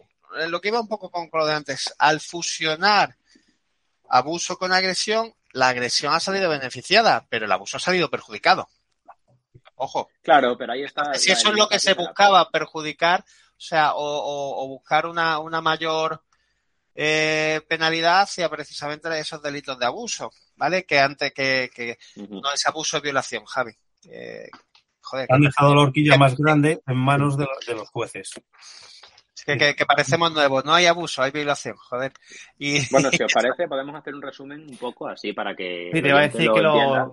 lo 0.49 0.61
que 0.61 0.69
iba 0.69 0.81
un 0.81 0.89
poco 0.89 1.11
con 1.11 1.31
lo 1.33 1.47
de 1.47 1.55
antes, 1.55 1.95
al 1.99 2.21
fusionar 2.21 3.17
abuso 4.09 4.57
con 4.57 4.73
agresión, 4.73 5.35
la 5.57 5.69
agresión 5.69 6.13
ha 6.13 6.21
salido 6.21 6.51
beneficiada, 6.51 7.27
pero 7.31 7.47
el 7.47 7.53
abuso 7.53 7.79
ha 7.79 7.81
salido 7.81 8.11
perjudicado. 8.11 8.69
Ojo. 9.77 10.11
Claro, 10.23 10.57
pero 10.57 10.73
ahí 10.73 10.85
está. 10.85 11.15
Si 11.15 11.33
eso 11.33 11.51
es 11.51 11.57
lo 11.57 11.69
que 11.69 11.79
se 11.79 11.95
buscaba, 11.95 12.51
perjudicar, 12.51 13.21
o 13.21 13.61
sea, 13.61 13.93
o, 13.95 14.69
buscar 14.69 15.07
una, 15.07 15.39
una 15.39 15.63
mayor 15.63 16.23
eh, 16.95 17.63
penalidad 17.69 18.21
hacia 18.23 18.51
precisamente 18.51 19.09
esos 19.19 19.43
delitos 19.43 19.79
de 19.79 19.87
abuso, 19.87 20.31
¿vale? 20.57 20.85
Que 20.85 21.01
antes 21.01 21.33
que, 21.33 21.71
que 21.75 21.99
no 22.17 22.53
es 22.53 22.67
abuso, 22.67 22.99
es 22.99 23.03
violación, 23.03 23.45
Javi. 23.47 23.73
Eh, 24.11 24.51
joder, 25.01 25.27
Han 25.31 25.41
dejado 25.41 25.75
la 25.75 25.83
horquilla 25.83 26.19
más 26.19 26.37
grande 26.37 26.83
en 26.87 26.97
manos 26.97 27.39
de, 27.39 27.47
de 27.67 27.75
los 27.75 27.89
jueces. 27.89 28.31
Que, 29.47 29.87
parecemos 29.87 30.33
nuevos, 30.33 30.65
no 30.65 30.75
hay 30.75 30.87
abuso, 30.87 31.23
hay 31.23 31.31
violación, 31.31 31.77
joder. 31.77 32.13
Y... 32.59 32.81
Bueno, 32.91 33.11
si 33.11 33.23
os 33.23 33.33
parece, 33.35 33.69
podemos 33.69 33.95
hacer 33.95 34.13
un 34.13 34.23
resumen 34.23 34.67
un 34.69 34.77
poco 34.77 35.09
así 35.09 35.33
para 35.33 35.55
que. 35.55 35.91
Sí, 35.93 36.03
te 36.03 36.09
iba 36.09 36.19
a 36.19 36.29
decir 36.29 36.51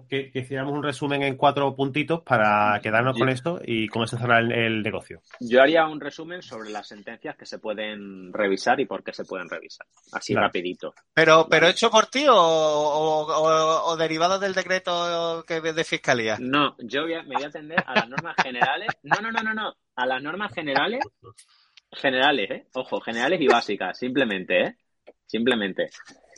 que, 0.10 0.32
que, 0.32 0.40
hiciéramos 0.40 0.74
un 0.74 0.82
resumen 0.82 1.22
en 1.22 1.36
cuatro 1.38 1.76
puntitos 1.76 2.22
para 2.24 2.80
quedarnos 2.82 3.18
con 3.18 3.30
esto 3.30 3.60
y 3.64 3.88
con 3.88 4.04
eso 4.04 4.18
cerrar 4.18 4.42
el, 4.52 4.82
negocio. 4.82 5.22
Yo 5.40 5.62
haría 5.62 5.86
un 5.86 6.02
resumen 6.02 6.42
sobre 6.42 6.72
las 6.72 6.88
sentencias 6.88 7.38
que 7.38 7.46
se 7.46 7.60
pueden 7.60 8.34
revisar 8.34 8.80
y 8.80 8.86
por 8.86 9.04
qué 9.04 9.14
se 9.14 9.26
pueden 9.26 9.48
revisar. 9.48 9.86
Así 10.12 10.34
rapidito. 10.34 10.94
Pero, 11.14 11.48
pero 11.50 11.68
hecho 11.68 11.92
por 11.92 12.08
ti 12.08 12.26
o, 12.28 13.96
derivado 13.98 14.40
del 14.40 14.54
decreto 14.54 15.44
que 15.48 15.62
de 15.62 15.84
fiscalía. 15.84 16.38
No, 16.40 16.76
yo 16.80 17.06
me 17.06 17.36
voy 17.36 17.44
a 17.44 17.48
atender 17.48 17.84
a 17.86 17.94
las 17.94 18.10
normas 18.10 18.36
generales. 18.42 18.88
No, 19.04 19.22
no, 19.22 19.32
no, 19.32 19.44
no, 19.44 19.54
no. 19.54 19.74
A 19.96 20.06
las 20.08 20.24
normas 20.24 20.52
generales 20.54 21.04
generales, 22.00 22.52
¿eh? 22.52 22.68
Ojo, 22.74 23.00
generales 23.02 23.40
y 23.42 23.48
básicas, 23.48 23.98
simplemente, 23.98 24.62
¿eh? 24.62 24.76
Simplemente. 25.26 25.90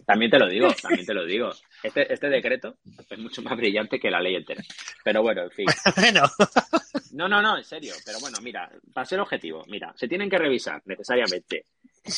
También 0.06 0.30
te 0.30 0.40
lo 0.40 0.48
digo, 0.48 0.68
también 0.82 1.06
te 1.06 1.14
lo 1.14 1.26
digo. 1.26 1.52
Este, 1.82 2.12
este 2.14 2.30
decreto 2.30 2.78
es 3.10 3.20
mucho 3.20 3.42
más 3.42 3.58
brillante 3.58 4.00
que 4.00 4.12
la 4.12 4.22
ley 4.22 4.36
entera. 4.36 4.62
Pero 5.04 5.22
bueno, 5.22 5.44
en 5.44 5.52
fin. 5.52 5.66
No, 7.12 7.30
no, 7.30 7.42
no, 7.42 7.58
en 7.58 7.64
serio. 7.64 7.94
Pero 8.06 8.20
bueno, 8.20 8.40
mira, 8.42 8.70
para 8.94 9.06
ser 9.06 9.22
objetivo, 9.22 9.64
mira, 9.68 9.94
se 9.96 10.06
tienen 10.06 10.30
que 10.30 10.38
revisar 10.38 10.82
necesariamente. 10.86 11.68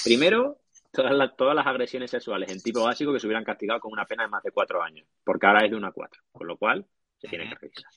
Primero, 0.04 0.62
todas 0.92 1.14
las, 1.14 1.36
todas 1.36 1.56
las 1.56 1.68
agresiones 1.68 2.10
sexuales 2.10 2.52
en 2.52 2.62
tipo 2.62 2.84
básico 2.84 3.14
que 3.14 3.20
se 3.20 3.28
hubieran 3.28 3.44
castigado 3.44 3.80
con 3.80 3.92
una 3.92 4.06
pena 4.06 4.24
de 4.24 4.30
más 4.30 4.42
de 4.42 4.50
cuatro 4.50 4.82
años, 4.82 5.08
porque 5.24 5.46
ahora 5.46 5.66
es 5.66 5.70
de 5.70 5.78
una 5.78 5.90
a 5.90 5.92
cuatro. 5.92 6.22
Con 6.32 6.48
lo 6.48 6.58
cual, 6.58 6.84
se 7.20 7.28
tienen 7.28 7.50
que 7.50 7.56
revisar. 7.56 7.92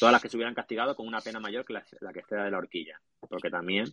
Todas 0.00 0.12
las 0.12 0.22
que 0.22 0.28
se 0.28 0.36
hubieran 0.36 0.54
castigado 0.54 0.96
con 0.96 1.06
una 1.06 1.20
pena 1.20 1.38
mayor 1.38 1.64
que 1.64 1.74
la, 1.74 1.84
la 2.00 2.12
que 2.12 2.20
esté 2.20 2.34
de 2.34 2.50
la 2.50 2.58
horquilla, 2.58 3.00
porque 3.28 3.48
también 3.48 3.84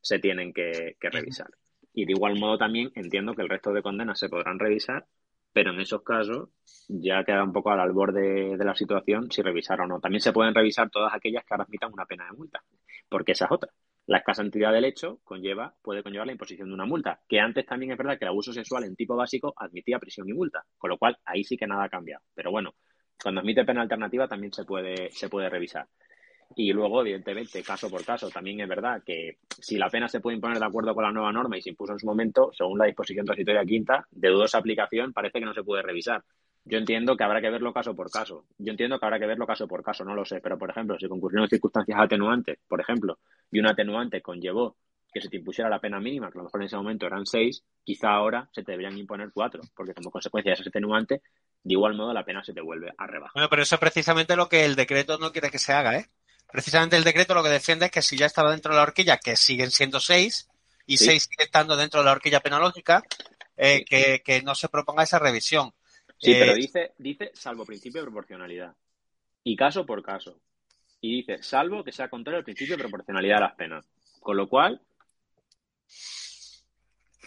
se 0.00 0.18
tienen 0.18 0.52
que, 0.52 0.96
revisar. 1.00 1.50
Y 1.92 2.04
de 2.06 2.12
igual 2.12 2.38
modo 2.38 2.58
también 2.58 2.90
entiendo 2.94 3.34
que 3.34 3.42
el 3.42 3.48
resto 3.48 3.72
de 3.72 3.82
condenas 3.82 4.18
se 4.18 4.28
podrán 4.28 4.58
revisar, 4.58 5.06
pero 5.52 5.72
en 5.72 5.80
esos 5.80 6.02
casos 6.02 6.50
ya 6.88 7.24
queda 7.24 7.42
un 7.42 7.52
poco 7.52 7.70
al 7.70 7.80
albor 7.80 8.12
de, 8.12 8.56
la 8.56 8.74
situación 8.74 9.30
si 9.30 9.42
revisar 9.42 9.80
o 9.80 9.86
no. 9.86 10.00
También 10.00 10.20
se 10.20 10.32
pueden 10.32 10.54
revisar 10.54 10.90
todas 10.90 11.12
aquellas 11.12 11.44
que 11.44 11.54
ahora 11.54 11.64
admitan 11.64 11.92
una 11.92 12.06
pena 12.06 12.26
de 12.26 12.36
multa, 12.36 12.62
porque 13.08 13.32
esa 13.32 13.46
es 13.46 13.50
otra. 13.50 13.70
La 14.06 14.18
escasa 14.18 14.42
entidad 14.42 14.72
del 14.72 14.84
hecho 14.84 15.20
conlleva, 15.24 15.74
puede 15.82 16.02
conllevar 16.02 16.26
la 16.26 16.32
imposición 16.32 16.68
de 16.68 16.74
una 16.74 16.86
multa, 16.86 17.20
que 17.28 17.40
antes 17.40 17.66
también 17.66 17.92
es 17.92 17.98
verdad 17.98 18.18
que 18.18 18.24
el 18.24 18.30
abuso 18.30 18.52
sexual 18.52 18.84
en 18.84 18.96
tipo 18.96 19.16
básico 19.16 19.52
admitía 19.56 19.98
prisión 19.98 20.28
y 20.28 20.32
multa, 20.32 20.64
con 20.78 20.90
lo 20.90 20.98
cual 20.98 21.18
ahí 21.24 21.44
sí 21.44 21.56
que 21.56 21.66
nada 21.66 21.84
ha 21.84 21.88
cambiado. 21.88 22.22
Pero 22.34 22.50
bueno, 22.50 22.74
cuando 23.22 23.40
admite 23.40 23.64
pena 23.64 23.82
alternativa 23.82 24.26
también 24.26 24.52
se 24.52 24.64
puede, 24.64 25.10
se 25.12 25.28
puede 25.28 25.48
revisar. 25.48 25.86
Y 26.56 26.72
luego, 26.72 27.00
evidentemente, 27.02 27.62
caso 27.62 27.88
por 27.88 28.04
caso, 28.04 28.28
también 28.28 28.60
es 28.60 28.68
verdad 28.68 29.02
que 29.04 29.38
si 29.48 29.76
la 29.76 29.88
pena 29.88 30.08
se 30.08 30.20
puede 30.20 30.34
imponer 30.34 30.58
de 30.58 30.66
acuerdo 30.66 30.94
con 30.94 31.04
la 31.04 31.12
nueva 31.12 31.32
norma 31.32 31.56
y 31.56 31.62
se 31.62 31.70
impuso 31.70 31.92
en 31.92 32.00
su 32.00 32.06
momento, 32.06 32.50
según 32.52 32.78
la 32.78 32.86
disposición 32.86 33.24
transitoria 33.24 33.64
quinta, 33.64 34.06
de 34.10 34.28
dudosa 34.28 34.58
aplicación, 34.58 35.12
parece 35.12 35.38
que 35.38 35.44
no 35.44 35.54
se 35.54 35.62
puede 35.62 35.82
revisar. 35.82 36.24
Yo 36.64 36.78
entiendo 36.78 37.16
que 37.16 37.24
habrá 37.24 37.40
que 37.40 37.50
verlo 37.50 37.72
caso 37.72 37.94
por 37.94 38.10
caso. 38.10 38.44
Yo 38.58 38.70
entiendo 38.70 38.98
que 38.98 39.06
habrá 39.06 39.18
que 39.18 39.26
verlo 39.26 39.46
caso 39.46 39.66
por 39.66 39.82
caso, 39.82 40.04
no 40.04 40.14
lo 40.14 40.24
sé. 40.24 40.40
Pero, 40.40 40.58
por 40.58 40.70
ejemplo, 40.70 40.98
si 40.98 41.08
concurrieron 41.08 41.48
circunstancias 41.48 41.98
atenuantes, 41.98 42.58
por 42.68 42.80
ejemplo, 42.80 43.18
y 43.50 43.60
un 43.60 43.66
atenuante 43.66 44.20
conllevó 44.20 44.76
que 45.12 45.20
se 45.20 45.28
te 45.28 45.38
impusiera 45.38 45.68
la 45.68 45.80
pena 45.80 45.98
mínima, 46.00 46.30
que 46.30 46.38
a 46.38 46.40
lo 46.40 46.44
mejor 46.44 46.60
en 46.60 46.66
ese 46.66 46.76
momento 46.76 47.06
eran 47.06 47.26
seis, 47.26 47.64
quizá 47.82 48.10
ahora 48.10 48.48
se 48.52 48.62
te 48.62 48.72
deberían 48.72 48.96
imponer 48.96 49.30
cuatro, 49.32 49.62
porque 49.74 49.94
como 49.94 50.10
consecuencia 50.10 50.50
de 50.50 50.60
ese 50.60 50.68
atenuante, 50.68 51.22
de 51.62 51.72
igual 51.72 51.94
modo 51.94 52.12
la 52.12 52.24
pena 52.24 52.44
se 52.44 52.52
te 52.52 52.60
vuelve 52.60 52.92
a 52.96 53.06
rebajar. 53.06 53.32
Bueno, 53.34 53.48
pero 53.48 53.62
eso 53.62 53.74
es 53.74 53.80
precisamente 53.80 54.36
lo 54.36 54.48
que 54.48 54.64
el 54.64 54.76
decreto 54.76 55.18
no 55.18 55.32
quiere 55.32 55.50
que 55.50 55.58
se 55.58 55.72
haga, 55.72 55.96
¿eh? 55.98 56.06
Precisamente 56.52 56.96
el 56.96 57.04
decreto 57.04 57.34
lo 57.34 57.42
que 57.42 57.48
defiende 57.48 57.86
es 57.86 57.92
que 57.92 58.02
si 58.02 58.16
ya 58.16 58.26
estaba 58.26 58.50
dentro 58.50 58.72
de 58.72 58.76
la 58.76 58.82
horquilla, 58.82 59.18
que 59.18 59.36
siguen 59.36 59.70
siendo 59.70 60.00
seis, 60.00 60.48
y 60.86 60.96
seis 60.96 61.28
sigue 61.30 61.44
estando 61.44 61.76
dentro 61.76 62.00
de 62.00 62.06
la 62.06 62.12
horquilla 62.12 62.40
penológica, 62.40 63.02
eh, 63.56 63.84
que, 63.84 64.42
no 64.42 64.54
se 64.54 64.68
proponga 64.68 65.04
esa 65.04 65.18
revisión. 65.18 65.72
Sí, 66.18 66.34
pero 66.34 66.52
eh, 66.52 66.56
dice, 66.56 66.92
dice 66.98 67.30
salvo 67.34 67.64
principio 67.64 68.00
de 68.00 68.06
proporcionalidad. 68.06 68.74
Y 69.44 69.56
caso 69.56 69.86
por 69.86 70.02
caso. 70.02 70.40
Y 71.00 71.16
dice, 71.16 71.42
salvo 71.42 71.84
que 71.84 71.92
sea 71.92 72.10
contrario 72.10 72.38
al 72.38 72.44
principio 72.44 72.76
de 72.76 72.82
proporcionalidad 72.82 73.36
de 73.36 73.40
las 73.42 73.54
penas. 73.54 73.86
Con 74.20 74.36
lo 74.36 74.48
cual. 74.48 74.80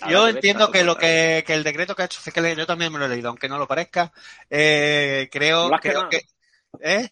Yo 0.09 0.27
entiendo 0.27 0.69
que 0.71 0.83
lo 0.83 0.97
que, 0.97 1.43
el 1.47 1.63
decreto 1.63 1.95
que 1.95 2.01
ha 2.01 2.05
hecho 2.05 2.19
Fiscalía, 2.19 2.53
yo 2.53 2.67
también 2.67 2.91
me 2.91 2.99
lo 2.99 3.05
he 3.05 3.09
leído, 3.09 3.29
aunque 3.29 3.47
no 3.47 3.57
lo 3.57 3.67
parezca. 3.67 4.11
Eh, 4.49 5.29
creo, 5.31 5.71
creo 5.81 6.09
que. 6.09 6.23
¿Eh? 6.81 7.09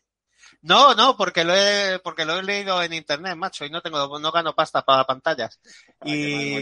No, 0.61 0.93
no, 0.93 1.17
porque 1.17 1.43
lo 1.43 1.55
he, 1.55 1.99
porque 1.99 2.25
lo 2.25 2.37
he 2.37 2.43
leído 2.43 2.81
en 2.83 2.93
internet, 2.93 3.35
macho, 3.35 3.65
y 3.65 3.69
no 3.69 3.81
tengo, 3.81 4.19
no 4.19 4.31
gano 4.31 4.53
pasta 4.53 4.83
para 4.83 5.05
pantallas. 5.05 5.59
y, 6.05 6.57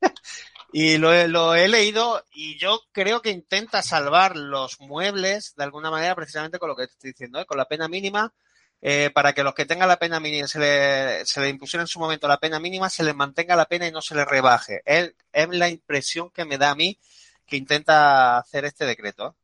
y 0.72 0.98
lo 0.98 1.12
he, 1.12 1.28
lo 1.28 1.54
he 1.54 1.68
leído 1.68 2.24
y 2.34 2.58
yo 2.58 2.80
creo 2.92 3.22
que 3.22 3.30
intenta 3.30 3.82
salvar 3.82 4.36
los 4.36 4.80
muebles 4.80 5.54
de 5.56 5.64
alguna 5.64 5.90
manera 5.90 6.14
precisamente 6.14 6.58
con 6.58 6.68
lo 6.68 6.76
que 6.76 6.84
estoy 6.84 7.12
diciendo, 7.12 7.40
¿eh? 7.40 7.46
con 7.46 7.56
la 7.56 7.66
pena 7.66 7.88
mínima, 7.88 8.34
eh, 8.82 9.10
para 9.14 9.32
que 9.32 9.42
los 9.42 9.54
que 9.54 9.64
tengan 9.64 9.88
la 9.88 9.98
pena 9.98 10.20
mínima, 10.20 10.46
se 10.46 10.58
le, 10.58 11.24
se 11.24 11.40
le 11.40 11.48
impusiera 11.48 11.82
en 11.82 11.86
su 11.88 11.98
momento 11.98 12.28
la 12.28 12.38
pena 12.38 12.60
mínima, 12.60 12.90
se 12.90 13.04
les 13.04 13.14
mantenga 13.14 13.56
la 13.56 13.66
pena 13.66 13.86
y 13.86 13.92
no 13.92 14.02
se 14.02 14.14
le 14.14 14.24
rebaje. 14.24 14.82
Es, 14.84 15.14
es 15.32 15.48
la 15.48 15.70
impresión 15.70 16.30
que 16.30 16.44
me 16.44 16.58
da 16.58 16.70
a 16.70 16.74
mí 16.74 16.98
que 17.46 17.56
intenta 17.56 18.36
hacer 18.38 18.64
este 18.64 18.84
decreto. 18.84 19.36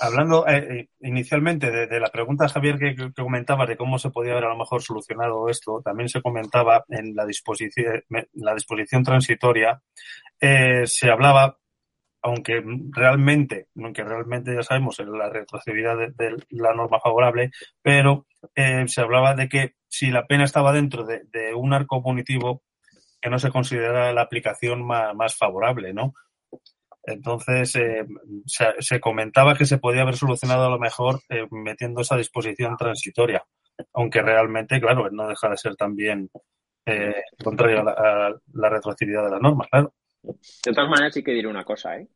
Hablando 0.00 0.46
eh, 0.46 0.56
eh, 0.58 0.88
inicialmente 1.00 1.70
de, 1.70 2.00
la 2.00 2.08
pregunta, 2.08 2.48
Javier, 2.48 2.78
que, 2.78 2.94
que, 2.94 3.12
comentabas 3.12 3.68
de 3.68 3.76
cómo 3.76 3.98
se 3.98 4.10
podía 4.10 4.32
haber 4.32 4.44
a 4.44 4.50
lo 4.50 4.58
mejor 4.58 4.80
solucionado 4.80 5.48
esto, 5.48 5.82
también 5.84 6.08
se 6.08 6.22
comentaba 6.22 6.84
en 6.88 7.14
la 7.16 7.26
disposición, 7.26 8.02
la 8.34 8.54
disposición 8.54 9.02
transitoria, 9.02 9.82
eh, 10.40 10.82
se 10.86 11.10
hablaba, 11.10 11.58
aunque 12.22 12.62
realmente, 12.90 13.68
aunque 13.76 14.04
realmente 14.04 14.54
ya 14.54 14.62
sabemos 14.62 15.00
la 15.00 15.28
retroactividad 15.28 15.96
de, 15.96 16.36
la 16.50 16.74
norma 16.74 17.00
favorable, 17.00 17.50
pero 17.82 18.26
se 18.54 19.00
hablaba 19.00 19.34
de 19.34 19.48
que 19.48 19.74
si 19.88 20.10
la 20.10 20.26
pena 20.26 20.44
estaba 20.44 20.72
dentro 20.72 21.04
de, 21.04 21.54
un 21.56 21.74
arco 21.74 22.02
punitivo, 22.02 22.62
que 23.20 23.30
no 23.30 23.38
se 23.38 23.50
considera 23.50 24.12
la 24.12 24.22
aplicación 24.22 24.84
más 24.84 25.36
favorable, 25.36 25.92
¿no? 25.92 26.14
Entonces, 27.04 27.74
eh, 27.76 28.06
se, 28.46 29.00
comentaba 29.00 29.56
que 29.56 29.64
se 29.64 29.78
podía 29.78 30.02
haber 30.02 30.16
solucionado 30.16 30.66
a 30.66 30.70
lo 30.70 30.78
mejor 30.78 31.20
eh, 31.28 31.46
metiendo 31.50 32.02
esa 32.02 32.16
disposición 32.16 32.76
transitoria, 32.76 33.44
aunque 33.92 34.22
realmente, 34.22 34.80
claro, 34.80 35.10
no 35.10 35.28
deja 35.28 35.48
de 35.48 35.56
ser 35.56 35.74
también 35.74 36.30
eh, 36.86 37.22
contrario 37.42 37.80
a 37.80 38.30
la, 38.52 38.68
retroactividad 38.68 39.24
de 39.24 39.30
la 39.30 39.40
norma, 39.40 39.66
claro. 39.70 39.92
De 40.22 40.72
todas 40.72 40.88
maneras, 40.88 41.14
sí 41.14 41.24
que 41.24 41.32
diré 41.32 41.48
una 41.48 41.64
cosa, 41.64 41.98
¿eh? 41.98 42.06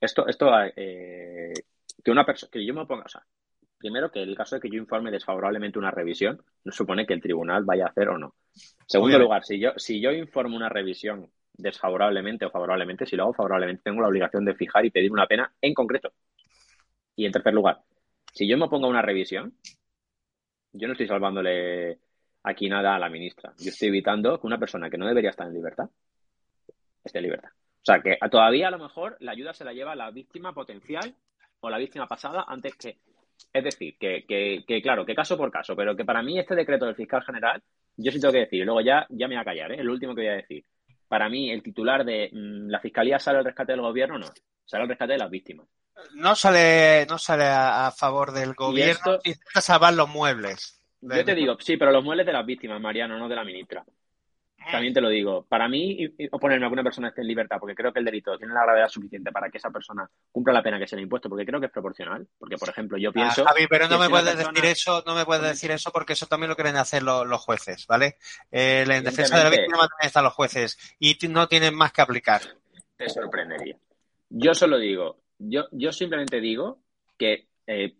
esto, 0.00 0.28
esto 0.28 0.50
que 0.76 2.10
una 2.10 2.24
persona, 2.24 2.50
que 2.52 2.64
yo 2.64 2.72
me 2.72 2.86
ponga, 2.86 3.04
o 3.06 3.08
sea, 3.08 3.26
primero 3.78 4.10
que 4.10 4.22
el 4.22 4.36
caso 4.36 4.56
de 4.56 4.60
que 4.60 4.70
yo 4.70 4.76
informe 4.76 5.10
desfavorablemente 5.10 5.78
una 5.78 5.90
revisión, 5.90 6.42
no 6.62 6.72
supone 6.72 7.06
que 7.06 7.14
el 7.14 7.22
tribunal 7.22 7.64
vaya 7.64 7.86
a 7.86 7.88
hacer 7.88 8.08
o 8.08 8.18
no. 8.18 8.34
Segundo 8.86 9.18
lugar, 9.18 9.44
si 9.44 9.58
yo, 9.58 9.72
si 9.76 10.00
yo 10.00 10.12
informo 10.12 10.56
una 10.56 10.68
revisión 10.68 11.30
desfavorablemente 11.58 12.46
o 12.46 12.50
favorablemente, 12.50 13.04
si 13.04 13.16
lo 13.16 13.24
hago 13.24 13.34
favorablemente, 13.34 13.82
tengo 13.84 14.00
la 14.00 14.08
obligación 14.08 14.44
de 14.44 14.54
fijar 14.54 14.86
y 14.86 14.90
pedir 14.90 15.12
una 15.12 15.26
pena 15.26 15.52
en 15.60 15.74
concreto. 15.74 16.12
Y 17.16 17.26
en 17.26 17.32
tercer 17.32 17.52
lugar, 17.52 17.82
si 18.32 18.48
yo 18.48 18.56
me 18.56 18.68
pongo 18.68 18.88
una 18.88 19.02
revisión, 19.02 19.54
yo 20.72 20.86
no 20.86 20.92
estoy 20.92 21.08
salvándole 21.08 21.98
aquí 22.44 22.68
nada 22.68 22.94
a 22.94 22.98
la 22.98 23.10
ministra. 23.10 23.52
Yo 23.58 23.70
estoy 23.70 23.88
evitando 23.88 24.40
que 24.40 24.46
una 24.46 24.58
persona 24.58 24.88
que 24.88 24.96
no 24.96 25.06
debería 25.06 25.30
estar 25.30 25.46
en 25.46 25.54
libertad 25.54 25.90
esté 27.04 27.18
en 27.18 27.24
libertad. 27.24 27.50
O 27.50 27.84
sea, 27.84 28.00
que 28.00 28.18
todavía 28.30 28.68
a 28.68 28.70
lo 28.70 28.78
mejor 28.78 29.16
la 29.20 29.32
ayuda 29.32 29.52
se 29.52 29.64
la 29.64 29.72
lleva 29.72 29.96
la 29.96 30.10
víctima 30.10 30.52
potencial 30.52 31.14
o 31.60 31.70
la 31.70 31.78
víctima 31.78 32.06
pasada 32.06 32.44
antes 32.46 32.74
que. 32.76 32.98
Es 33.52 33.64
decir, 33.64 33.96
que, 33.98 34.24
que, 34.66 34.82
claro, 34.82 35.06
que 35.06 35.14
caso 35.14 35.36
por 35.36 35.50
caso, 35.50 35.76
pero 35.76 35.96
que 35.96 36.04
para 36.04 36.22
mí 36.22 36.38
este 36.38 36.56
decreto 36.56 36.86
del 36.86 36.96
fiscal 36.96 37.22
general, 37.22 37.62
yo 37.96 38.10
sí 38.10 38.20
tengo 38.20 38.32
que 38.32 38.40
decir, 38.40 38.62
y 38.62 38.64
luego 38.64 38.80
ya, 38.80 39.06
ya 39.10 39.28
me 39.28 39.36
voy 39.36 39.42
a 39.42 39.44
callar, 39.44 39.72
¿eh? 39.72 39.80
el 39.80 39.88
último 39.88 40.14
que 40.14 40.22
voy 40.22 40.30
a 40.30 40.36
decir 40.36 40.64
para 41.08 41.28
mí 41.28 41.50
el 41.50 41.62
titular 41.62 42.04
de 42.04 42.30
mm, 42.32 42.68
la 42.68 42.80
fiscalía 42.80 43.18
sale 43.18 43.38
al 43.38 43.44
rescate 43.44 43.72
del 43.72 43.80
gobierno, 43.80 44.18
no, 44.18 44.26
sale 44.64 44.82
al 44.82 44.88
rescate 44.88 45.12
de 45.12 45.18
las 45.18 45.30
víctimas. 45.30 45.66
No 46.14 46.36
sale, 46.36 47.06
no 47.08 47.18
sale 47.18 47.44
a, 47.44 47.90
favor 47.90 48.32
del 48.32 48.54
gobierno 48.54 49.18
y, 49.24 49.34
salvar 49.60 49.94
los 49.94 50.08
muebles. 50.08 50.80
Yo 51.00 51.24
te 51.24 51.34
digo, 51.34 51.56
sí, 51.60 51.76
pero 51.76 51.90
los 51.90 52.04
muebles 52.04 52.26
de 52.26 52.32
las 52.32 52.46
víctimas, 52.46 52.80
Mariano, 52.80 53.18
no 53.18 53.28
de 53.28 53.36
la 53.36 53.44
ministra. 53.44 53.84
También 54.70 54.92
te 54.92 55.00
lo 55.00 55.08
digo, 55.08 55.46
para 55.48 55.68
mí 55.68 55.98
oponerme 56.30 56.66
a 56.66 56.68
que 56.68 56.72
una 56.72 56.82
persona 56.82 57.08
esté 57.08 57.20
en 57.22 57.28
libertad 57.28 57.58
porque 57.60 57.74
creo 57.74 57.92
que 57.92 58.00
el 58.00 58.04
delito 58.04 58.36
tiene 58.36 58.52
la 58.52 58.64
gravedad 58.64 58.88
suficiente 58.88 59.30
para 59.32 59.48
que 59.50 59.58
esa 59.58 59.70
persona 59.70 60.08
cumpla 60.30 60.52
la 60.52 60.62
pena 60.62 60.78
que 60.78 60.86
se 60.86 60.96
le 60.96 61.00
ha 61.00 61.04
impuesto, 61.04 61.28
porque 61.28 61.46
creo 61.46 61.60
que 61.60 61.66
es 61.66 61.72
proporcional. 61.72 62.26
Porque, 62.38 62.56
por 62.56 62.68
ejemplo, 62.68 62.98
yo 62.98 63.10
ah, 63.10 63.12
pienso. 63.12 63.44
Javi, 63.44 63.66
pero 63.68 63.88
no 63.88 63.98
me 63.98 64.08
puedes 64.08 64.36
decir 64.36 64.64
eso, 64.64 65.02
no 65.06 65.14
me 65.14 65.24
puedes 65.24 65.42
decir 65.42 65.70
eso 65.70 65.90
porque 65.90 66.12
eso 66.12 66.26
también 66.26 66.50
lo 66.50 66.56
quieren 66.56 66.76
hacer 66.76 67.02
los, 67.02 67.40
jueces, 67.40 67.86
¿vale? 67.86 68.16
Eh, 68.50 68.84
en 68.86 69.04
defensa 69.04 69.38
de 69.38 69.44
la 69.44 69.50
víctima 69.50 69.78
también 69.78 70.06
están 70.06 70.24
los 70.24 70.34
jueces 70.34 70.78
y 70.98 71.16
no 71.28 71.48
tienen 71.48 71.74
más 71.74 71.92
que 71.92 72.02
aplicar. 72.02 72.42
Te 72.96 73.08
sorprendería. 73.08 73.76
Yo 74.28 74.54
solo 74.54 74.78
digo, 74.78 75.22
yo, 75.38 75.66
yo 75.70 75.92
simplemente 75.92 76.40
digo 76.40 76.80
que 77.16 77.48
eh, 77.66 77.94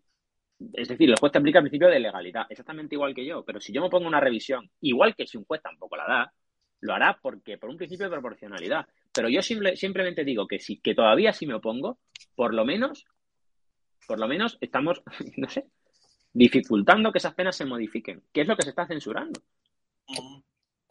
es 0.73 0.89
decir, 0.89 1.09
el 1.09 1.17
juez 1.19 1.33
te 1.33 1.39
aplica 1.39 1.59
el 1.59 1.65
principio 1.65 1.89
de 1.89 2.01
legalidad, 2.01 2.47
exactamente 2.49 2.95
igual 2.95 3.15
que 3.15 3.25
yo, 3.25 3.45
pero 3.45 3.61
si 3.61 3.73
yo 3.73 3.81
me 3.81 3.89
pongo 3.91 4.09
una 4.09 4.21
revisión, 4.21 4.69
igual 4.81 5.15
que 5.15 5.27
si 5.27 5.37
un 5.37 5.45
juez 5.45 5.63
tampoco 5.63 5.97
la 5.97 6.07
da, 6.07 6.33
lo 6.81 6.95
hará 6.95 7.19
porque 7.21 7.59
por 7.59 7.71
un 7.71 7.77
principio 7.77 8.07
de 8.07 8.13
proporcionalidad. 8.13 8.87
Pero 9.13 9.29
yo 9.29 9.43
simplemente 9.43 10.25
digo 10.25 10.47
que 10.47 10.59
si, 10.59 10.79
que 10.79 10.95
todavía 10.95 11.33
si 11.33 11.47
me 11.47 11.55
opongo, 11.55 11.99
por 12.35 12.55
lo 12.55 12.65
menos, 12.65 13.07
por 14.07 14.19
lo 14.19 14.29
menos 14.29 14.59
estamos, 14.61 15.03
no 15.37 15.49
sé, 15.49 15.67
dificultando 16.33 17.13
que 17.13 17.19
esas 17.19 17.35
penas 17.35 17.57
se 17.57 17.65
modifiquen. 17.65 18.23
¿Qué 18.33 18.43
es 18.43 18.49
lo 18.49 18.57
que 18.57 18.63
se 18.63 18.71
está 18.71 18.87
censurando? 18.87 19.41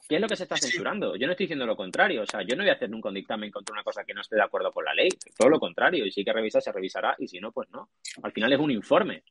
¿Qué 0.08 0.16
es 0.16 0.22
lo 0.22 0.28
que 0.28 0.36
se 0.36 0.44
está 0.44 0.56
censurando? 0.56 1.16
Yo 1.16 1.28
no 1.28 1.34
estoy 1.34 1.46
diciendo 1.46 1.66
lo 1.66 1.76
contrario. 1.76 2.24
O 2.24 2.26
sea, 2.26 2.42
yo 2.42 2.56
no 2.56 2.64
voy 2.64 2.70
a 2.70 2.74
hacer 2.74 2.90
nunca 2.90 3.10
un 3.10 3.16
dictamen 3.16 3.52
contra 3.52 3.74
una 3.74 3.84
cosa 3.84 4.04
que 4.06 4.14
no 4.14 4.22
esté 4.22 4.36
de 4.36 4.44
acuerdo 4.44 4.72
con 4.72 4.86
la 4.86 4.94
ley. 4.94 5.10
Todo 5.38 5.50
lo 5.50 5.60
contrario. 5.60 6.06
Y 6.06 6.12
si 6.12 6.22
hay 6.22 6.26
que 6.26 6.34
revisar, 6.34 6.62
se 6.62 6.72
revisará. 6.72 7.16
Y 7.20 7.28
si 7.28 7.40
no, 7.40 7.52
pues 7.52 7.70
no. 7.72 7.90
Al 8.24 8.32
final 8.32 8.54
es 8.54 8.60
un 8.60 8.72
informe. 8.72 9.24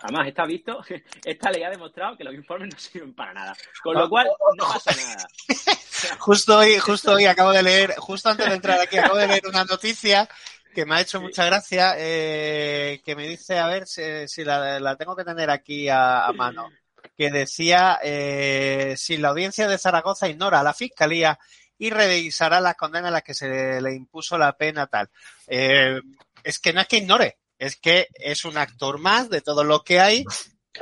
Además, 0.00 0.28
está 0.28 0.44
visto, 0.44 0.80
esta 1.24 1.50
ley 1.50 1.62
ha 1.62 1.70
demostrado 1.70 2.16
que 2.16 2.24
los 2.24 2.34
informes 2.34 2.72
no 2.72 2.78
sirven 2.78 3.14
para 3.14 3.34
nada. 3.34 3.56
Con 3.82 3.94
lo 3.94 4.08
cual, 4.08 4.28
no 4.56 4.64
pasa 4.64 4.92
nada. 4.96 5.28
Justo 6.18 6.58
hoy, 6.58 6.78
justo 6.78 7.12
hoy 7.12 7.26
acabo 7.26 7.52
de 7.52 7.62
leer, 7.62 7.94
justo 7.96 8.28
antes 8.28 8.46
de 8.48 8.54
entrar 8.54 8.80
aquí, 8.80 8.98
acabo 8.98 9.16
de 9.16 9.26
leer 9.26 9.46
una 9.46 9.64
noticia 9.64 10.28
que 10.74 10.86
me 10.86 10.96
ha 10.96 11.00
hecho 11.00 11.20
mucha 11.20 11.44
gracia, 11.44 11.94
eh, 11.98 13.00
que 13.04 13.16
me 13.16 13.26
dice, 13.26 13.58
a 13.58 13.66
ver 13.66 13.86
si, 13.86 14.44
la, 14.44 14.96
tengo 14.96 15.16
que 15.16 15.24
tener 15.24 15.50
aquí 15.50 15.88
a, 15.88 16.30
mano, 16.34 16.70
que 17.16 17.30
decía, 17.30 17.98
eh, 18.02 18.94
si 18.96 19.16
la 19.16 19.30
audiencia 19.30 19.66
de 19.66 19.78
Zaragoza 19.78 20.28
ignora 20.28 20.60
a 20.60 20.64
la 20.64 20.74
Fiscalía 20.74 21.38
y 21.78 21.90
revisará 21.90 22.60
las 22.60 22.76
condenas 22.76 23.08
a 23.08 23.12
las 23.12 23.22
que 23.22 23.34
se 23.34 23.80
le 23.80 23.94
impuso 23.94 24.38
la 24.38 24.56
pena 24.56 24.86
tal. 24.86 25.10
Eh, 25.46 26.00
es 26.44 26.58
que 26.58 26.72
no 26.72 26.80
es 26.80 26.86
que 26.86 26.98
ignore, 26.98 27.38
es 27.58 27.76
que 27.76 28.08
es 28.14 28.44
un 28.44 28.56
actor 28.58 28.98
más 28.98 29.30
de 29.30 29.40
todo 29.40 29.64
lo 29.64 29.82
que 29.82 30.00
hay 30.00 30.24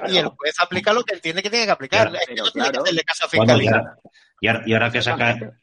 y 0.09 0.16
el 0.18 0.26
juez 0.28 0.55
aplica 0.59 0.93
lo 0.93 1.05
que 1.05 1.14
entiende 1.14 1.43
que 1.43 1.51
tiene 1.51 1.66
que 1.66 1.72
aplicar. 1.72 2.12
y, 4.41 4.49
ahora, 4.49 4.91
que 4.91 5.01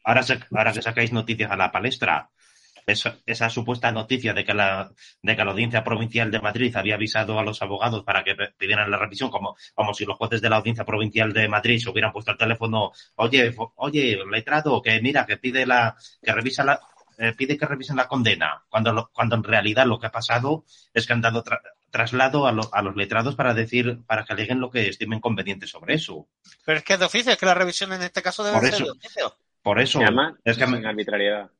ahora, 0.03 0.73
que 0.73 0.81
sacáis 0.81 1.11
noticias 1.11 1.51
a 1.51 1.55
la 1.55 1.71
palestra, 1.71 2.29
esa, 2.85 3.17
esa, 3.25 3.49
supuesta 3.49 3.91
noticia 3.91 4.33
de 4.33 4.43
que, 4.43 4.53
la, 4.53 4.91
de 5.21 5.35
que 5.35 5.45
la 5.45 5.51
Audiencia 5.51 5.83
Provincial 5.83 6.31
de 6.31 6.41
Madrid 6.41 6.75
había 6.75 6.95
avisado 6.95 7.39
a 7.39 7.43
los 7.43 7.61
abogados 7.61 8.03
para 8.03 8.23
que 8.23 8.35
pidieran 8.57 8.91
la 8.91 8.97
revisión, 8.97 9.29
como, 9.29 9.55
como 9.73 9.93
si 9.93 10.05
los 10.05 10.17
jueces 10.17 10.41
de 10.41 10.49
la 10.49 10.57
Audiencia 10.57 10.83
Provincial 10.83 11.31
de 11.31 11.47
Madrid 11.47 11.79
se 11.79 11.89
hubieran 11.89 12.11
puesto 12.11 12.31
al 12.31 12.37
teléfono, 12.37 12.91
oye, 13.15 13.55
oye, 13.75 14.19
letrado, 14.29 14.81
que 14.81 14.99
mira, 15.01 15.25
que 15.25 15.37
pide 15.37 15.65
la, 15.65 15.95
que 16.21 16.33
revisa 16.33 16.63
la, 16.63 16.79
eh, 17.17 17.33
pide 17.37 17.57
que 17.57 17.65
revisen 17.65 17.95
la 17.95 18.07
condena, 18.07 18.63
cuando, 18.67 19.09
cuando 19.13 19.35
en 19.35 19.43
realidad 19.43 19.85
lo 19.85 19.99
que 19.99 20.07
ha 20.07 20.11
pasado 20.11 20.65
es 20.93 21.05
que 21.05 21.13
han 21.13 21.21
dado 21.21 21.43
traslado 21.93 22.47
a, 22.47 22.49
a, 22.71 22.81
los 22.81 22.95
letrados 22.95 23.35
para 23.35 23.53
decir, 23.53 23.99
para 24.07 24.25
que 24.25 24.33
aleguen 24.33 24.59
lo 24.59 24.71
que 24.71 24.89
estimen 24.89 25.19
conveniente 25.19 25.67
sobre 25.67 25.93
eso. 25.93 26.27
Pero 26.65 26.79
es 26.79 26.83
que 26.83 26.93
es 26.93 26.99
de 26.99 27.05
oficio, 27.05 27.31
es 27.31 27.37
que 27.37 27.45
la 27.45 27.53
revisión 27.53 27.93
en 27.93 28.01
este 28.01 28.23
caso 28.23 28.43
debe 28.43 28.59
ser 28.61 28.83
de 28.83 28.89
oficio. 28.89 29.37
Por 29.61 29.79
eso. 29.79 29.99
es 30.43 30.57
que 30.57 30.63
arbitrariedad. 30.63 31.51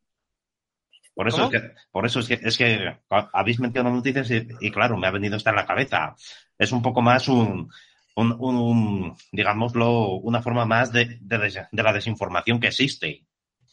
Por 1.13 1.27
eso, 1.27 1.43
es 1.45 1.51
que, 1.51 1.71
por 1.91 2.07
eso 2.07 2.19
es 2.21 2.27
que, 2.27 2.39
es 2.41 2.57
que 2.57 2.97
habéis 3.31 3.59
mencionado 3.59 3.95
noticias 3.95 4.27
y, 4.31 4.71
claro, 4.71 4.97
me 4.97 5.05
ha 5.05 5.11
venido 5.11 5.37
esta 5.37 5.51
en 5.51 5.57
la 5.57 5.67
cabeza. 5.67 6.15
Es 6.57 6.71
un 6.71 6.81
poco 6.81 7.03
más 7.03 7.27
un, 7.27 7.71
un, 8.15 8.31
un 8.39 9.15
digámoslo, 9.31 10.15
una 10.15 10.41
forma 10.41 10.65
más 10.65 10.91
de, 10.91 11.19
de, 11.21 11.67
de 11.71 11.83
la 11.83 11.93
desinformación 11.93 12.59
que 12.59 12.67
existe 12.69 13.27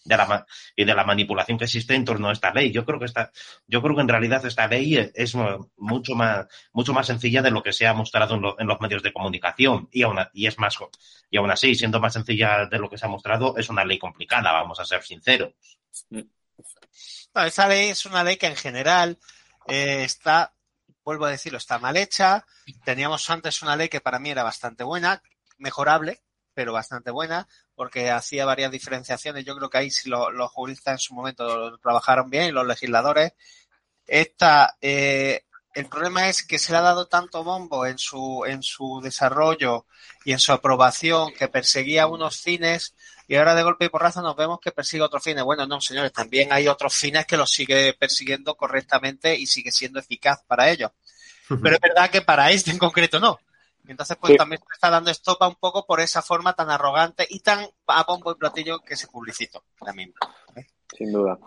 de 0.05 0.17
la, 0.17 0.47
y 0.77 0.85
de 0.85 0.95
la 0.95 1.05
manipulación 1.05 1.59
que 1.59 1.65
existe 1.65 1.95
en 1.95 2.05
torno 2.05 2.29
a 2.29 2.33
esta 2.33 2.53
ley. 2.53 2.73
Yo 2.73 2.85
creo 2.85 2.99
que 2.99 3.05
esta, 3.05 3.31
yo 3.67 3.83
creo 3.83 3.95
que 3.95 4.03
en 4.03 4.09
realidad 4.09 4.45
esta 4.45 4.67
ley 4.67 5.11
es 5.15 5.35
mucho 5.77 6.15
más, 6.15 6.47
mucho 6.73 6.93
más 6.93 7.07
sencilla 7.07 7.43
de 7.43 7.51
lo 7.51 7.63
que 7.63 7.73
se 7.73 7.87
ha 7.87 7.95
mostrado 7.95 8.57
en, 8.59 8.67
los 8.67 8.81
medios 8.81 9.03
de 9.03 9.13
comunicación 9.13 9.89
y 9.93 10.03
aún, 10.03 10.19
y 10.33 10.47
es 10.47 10.59
más, 10.59 10.79
y 11.31 11.37
aún 11.37 11.51
así, 11.51 11.75
siendo 11.75 12.01
más 12.01 12.15
sencilla 12.15 12.67
de 12.67 12.79
lo 12.79 12.89
que 12.89 12.99
se 12.99 13.07
ha 13.07 13.09
mostrado, 13.09 13.57
es 13.57 13.69
una 13.69 13.85
ley 13.85 13.99
complicada, 13.99 14.53
vamos 14.53 14.81
a 14.81 14.85
ser 14.85 15.03
sinceros. 15.03 15.53
esa 17.35 17.69
ley 17.69 17.91
es 17.91 18.07
una 18.07 18.25
ley 18.25 18.37
que 18.37 18.47
en 18.47 18.57
general 18.57 19.19
eh, 19.69 20.05
está, 20.05 20.55
vuelvo 21.05 21.27
a 21.27 21.31
decirlo, 21.31 21.59
está 21.59 21.79
mal 21.79 21.97
hecha. 21.97 22.47
Teníamos 22.85 23.29
antes 23.31 23.63
una 23.63 23.77
ley 23.77 23.89
que 23.89 24.01
para 24.01 24.19
mí 24.19 24.31
era 24.31 24.43
bastante 24.43 24.85
buena, 24.85 25.23
mejorable, 25.59 26.21
pero 26.55 26.73
bastante 26.73 27.11
buena, 27.11 27.49
porque 27.75 28.11
hacía 28.11 28.45
varias 28.45 28.71
diferenciaciones. 28.71 29.45
Yo 29.45 29.57
creo 29.57 29.71
que 29.71 29.79
ahí 29.79 29.91
si 29.91 30.09
los 30.09 30.51
juristas 30.51 30.93
en 30.93 30.99
su 30.99 31.15
momento 31.15 31.79
trabajaron 31.79 32.31
bien 32.31 32.47
y 32.47 32.53
los 32.53 32.67
legisladores. 32.67 33.33
Esta, 34.07 34.77
eh, 34.81 35.45
el 35.75 35.87
problema 35.87 36.29
es 36.29 36.43
que 36.43 36.59
se 36.59 36.73
le 36.73 36.79
ha 36.79 36.83
dado 36.83 37.07
tanto 37.07 37.45
bombo 37.45 37.87
en 37.87 37.99
su, 37.99 38.45
en 38.47 38.63
su 38.63 39.01
desarrollo 39.03 39.87
y 40.25 40.33
en 40.33 40.41
su 40.41 40.53
aprobación 40.53 41.33
que 41.33 41.49
perseguía 41.49 42.07
unos 42.07 42.41
fines 42.41 42.95
y 43.31 43.37
ahora 43.37 43.55
de 43.55 43.63
golpe 43.63 43.85
y 43.85 43.89
porrazo 43.89 44.23
nos 44.23 44.35
vemos 44.35 44.59
que 44.61 44.73
persigue 44.73 45.05
otros 45.05 45.23
fines. 45.23 45.45
Bueno, 45.45 45.65
no, 45.65 45.81
señores, 45.81 46.13
también 46.13 46.53
hay 46.53 46.67
otros 46.67 46.97
fines 46.97 47.27
que 47.27 47.37
los 47.37 47.49
sigue 47.49 47.95
persiguiendo 47.95 48.57
correctamente 48.57 49.37
y 49.37 49.47
sigue 49.47 49.71
siendo 49.71 50.01
eficaz 50.01 50.43
para 50.49 50.69
ellos. 50.69 50.91
Pero 51.49 51.77
es 51.77 51.81
verdad 51.81 52.11
que 52.11 52.23
para 52.23 52.51
este 52.51 52.73
en 52.73 52.79
concreto 52.79 53.21
no. 53.21 53.39
Entonces, 53.87 54.17
pues 54.21 54.37
también 54.37 54.61
se 54.61 54.75
está 54.75 54.91
dando 54.91 55.11
estopa 55.11 55.49
un 55.49 55.57
poco 55.57 55.85
por 55.85 56.01
esa 56.01 56.23
forma 56.23 56.53
tan 56.53 56.71
arrogante 56.71 57.27
y 57.29 57.41
tan 57.41 57.67
a 57.87 58.05
bombo 58.05 58.33
y 58.33 58.37
platillo 58.37 58.81
que 58.81 58.97
se 58.97 59.09
publicitó 59.09 59.65
también. 59.85 60.15
¿eh? 60.57 60.67
Sin 60.97 61.13
duda. 61.13 61.39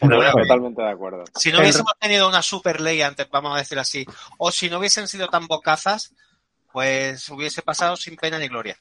totalmente 0.00 0.82
de 0.82 0.90
acuerdo. 0.90 1.24
Si 1.34 1.50
no 1.50 1.60
hubiésemos 1.60 1.92
tenido 1.98 2.28
una 2.28 2.42
super 2.42 2.80
ley 2.80 3.02
antes, 3.02 3.28
vamos 3.30 3.54
a 3.54 3.58
decir 3.58 3.78
así, 3.78 4.04
o 4.38 4.50
si 4.50 4.68
no 4.68 4.78
hubiesen 4.78 5.08
sido 5.08 5.28
tan 5.28 5.46
bocazas, 5.46 6.14
pues 6.72 7.28
hubiese 7.30 7.62
pasado 7.62 7.96
sin 7.96 8.16
pena 8.16 8.38
ni 8.38 8.48
gloria. 8.48 8.76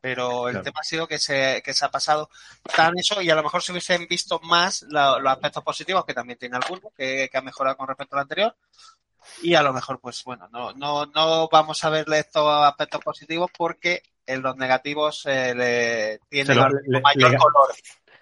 Pero 0.00 0.48
el 0.48 0.62
tema 0.62 0.80
ha 0.80 0.84
sido 0.84 1.08
que 1.08 1.18
se, 1.18 1.60
que 1.64 1.74
se 1.74 1.84
ha 1.84 1.90
pasado 1.90 2.30
tan 2.76 2.96
eso 2.96 3.20
y 3.20 3.28
a 3.28 3.34
lo 3.34 3.42
mejor 3.42 3.60
se 3.62 3.72
hubiesen 3.72 4.06
visto 4.08 4.38
más 4.44 4.82
los 4.88 5.26
aspectos 5.26 5.64
positivos, 5.64 6.04
que 6.04 6.14
también 6.14 6.38
tiene 6.38 6.56
algunos, 6.56 6.92
que, 6.96 7.28
que 7.30 7.38
ha 7.38 7.42
mejorado 7.42 7.76
con 7.76 7.88
respecto 7.88 8.14
al 8.14 8.22
anterior, 8.22 8.56
y 9.42 9.54
a 9.54 9.62
lo 9.62 9.72
mejor, 9.72 10.00
pues 10.00 10.22
bueno, 10.24 10.48
no, 10.52 10.72
no, 10.72 11.06
no 11.06 11.48
vamos 11.50 11.82
a 11.84 11.90
verle 11.90 12.20
estos 12.20 12.46
aspectos 12.64 13.00
positivos 13.02 13.50
porque 13.56 14.02
en 14.26 14.42
los 14.42 14.56
negativos 14.56 15.26
eh, 15.26 15.54
le 15.54 16.20
tiene 16.28 16.54
mayor 16.54 17.36
color. 17.36 17.74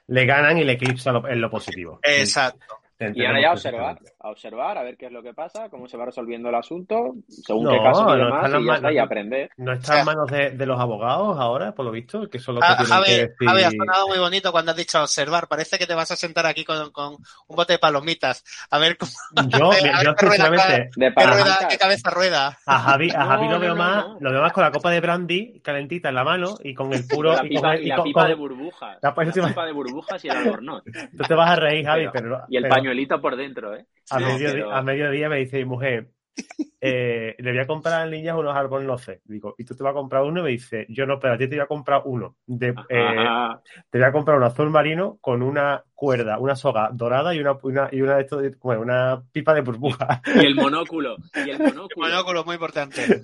Le 0.07 0.25
ganan 0.25 0.59
y 0.59 0.65
le 0.65 0.73
eclipsan 0.73 1.23
en 1.27 1.41
lo 1.41 1.51
positivo. 1.51 2.01
Exacto. 2.03 2.79
Y 2.99 3.25
ahora 3.25 3.41
ya 3.41 3.53
observar, 3.53 3.99
a 4.21 4.31
observar, 4.31 4.77
a 4.77 4.83
ver 4.83 4.97
qué 4.97 5.07
es 5.07 5.13
lo 5.13 5.23
que 5.23 5.33
pasa, 5.33 5.69
cómo 5.69 5.87
se 5.87 5.97
va 5.97 6.07
resolviendo 6.07 6.49
el 6.49 6.55
asunto, 6.57 7.15
según 7.29 7.71
qué 7.71 7.79
caso 7.79 8.17
y 8.17 8.19
demás, 8.19 8.51
y, 8.51 8.67
ya 8.67 8.75
está, 8.75 8.93
y 8.93 8.99
aprender. 8.99 9.51
No 9.57 9.73
está 9.73 10.01
en 10.01 10.07
manos 10.07 10.29
de, 10.29 10.51
de, 10.51 10.67
los 10.67 10.81
abogados 10.81 11.39
ahora, 11.39 11.73
por 11.73 11.85
lo 11.85 11.93
visto, 11.93 12.29
que 12.29 12.41
son 12.41 12.57
los 12.57 12.65
que 12.65 12.73
ah, 12.73 12.77
tienen 12.77 13.05
que 13.05 13.11
decir... 13.11 13.49
Javi, 13.49 13.63
ha 13.63 13.71
sonado 13.71 14.09
muy 14.09 14.19
bonito 14.19 14.51
cuando 14.51 14.73
has 14.73 14.77
dicho 14.77 15.01
observar. 15.01 15.47
Parece 15.47 15.79
que 15.79 15.87
te 15.87 15.95
vas 15.95 16.11
a 16.11 16.17
sentar 16.17 16.47
aquí 16.47 16.65
con, 16.65 16.91
con 16.91 17.15
un 17.15 17.57
bote 17.57 17.75
de 17.75 17.79
palomitas. 17.79 18.45
A 18.71 18.79
ver 18.79 18.99
cómo... 18.99 19.13
Yo, 19.51 19.71
yo 20.05 20.15
sinceramente... 20.19 20.91
¿Qué, 20.97 21.11
rueda, 21.11 21.69
¿Qué 21.71 21.79
cabeza 21.79 22.11
rueda? 22.11 22.59
A 22.67 22.79
Javi, 22.81 23.11
a 23.11 23.25
Javi 23.25 23.49
lo, 23.49 23.61
veo 23.61 23.77
más, 23.77 24.05
lo 24.19 24.33
veo 24.33 24.43
más 24.43 24.53
con 24.53 24.65
la 24.65 24.73
copa 24.73 24.91
de 24.91 25.01
brandy 25.01 25.61
calentita 25.61 26.09
en 26.09 26.17
la 26.17 26.25
mano 26.25 26.57
y 26.65 26.75
con 26.75 26.93
el 26.93 27.07
puro... 27.07 27.35
La 27.35 27.43
pipa, 27.43 27.77
y, 27.77 27.87
la 27.87 28.03
pipa 28.03 28.27
de 28.27 28.35
burbujas. 28.35 28.99
La, 29.01 29.15
pipa 29.15 29.65
de 29.65 29.73
burbujas 29.73 30.25
y 30.25 30.29
el 30.29 30.37
albornoz. 30.39 30.83
Tú 31.17 31.23
te 31.23 31.35
vas 31.35 31.51
a 31.51 31.57
reír, 31.57 31.85
Javi, 31.85 32.09
pero... 32.13 32.43
y 32.49 32.57
el 32.57 32.67
pañuelito 32.69 33.21
por 33.21 33.37
dentro, 33.37 33.77
¿eh? 33.77 33.87
A, 34.11 34.18
mediodía, 34.21 35.29
me 35.29 35.37
dice 35.39 35.59
mi 35.59 35.65
mujer, 35.65 36.11
eh, 36.81 37.35
le 37.39 37.51
voy 37.51 37.61
a 37.61 37.67
comprar 37.67 37.95
a 37.95 38.05
las 38.05 38.11
niñas 38.11 38.37
unos 38.37 38.57
albornoces. 38.57 39.21
Digo, 39.25 39.55
¿y 39.59 39.65
tú 39.65 39.75
te 39.75 39.83
vas 39.83 39.91
a 39.91 39.95
comprar 39.95 40.23
uno? 40.23 40.41
Y 40.41 40.45
me 40.45 40.51
dice, 40.51 40.87
yo 40.89 41.07
no, 41.07 41.19
pero 41.19 41.35
a 41.35 41.39
ti 41.39 41.49
te 41.49 41.57
voy 41.57 41.65
a 41.65 41.67
comprar 41.67 42.03
uno. 42.05 42.37
De, 42.47 42.69
eh, 42.69 43.27
te 43.91 43.99
voy 43.99 44.07
a 44.07 44.13
comprar 44.13 44.37
un 44.37 44.45
azul 44.45 44.71
marino 44.71 45.19
con 45.21 45.43
una 45.43 45.83
cuerda, 45.95 46.39
una 46.39 46.55
soga 46.55 46.91
dorada 46.93 47.35
y 47.35 47.41
una, 47.41 47.59
y 47.91 48.01
una, 48.01 48.17
de 48.17 48.23
esto 48.23 48.41
bueno, 48.63 48.83
una 48.83 49.23
pipa 49.33 49.55
de 49.55 49.63
burbuja. 49.63 50.23
Y 50.37 50.47
el 50.47 50.55
monóculo. 50.55 51.17
Y 51.35 51.51
el 51.51 51.59
monóculo. 51.99 52.45
muy 52.45 52.55
importante. 52.55 53.23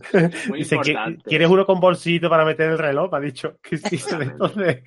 Muy 0.48 0.62
importante. 0.62 1.22
¿Quieres 1.24 1.48
uno 1.48 1.64
con 1.64 1.78
bolsito 1.78 2.28
para 2.28 2.44
meter 2.44 2.70
el 2.70 2.78
reloj? 2.78 3.12
Me 3.12 3.18
ha 3.18 3.20
dicho 3.20 3.58
que 3.62 3.76
sí, 3.76 4.00
entonces. 4.20 4.82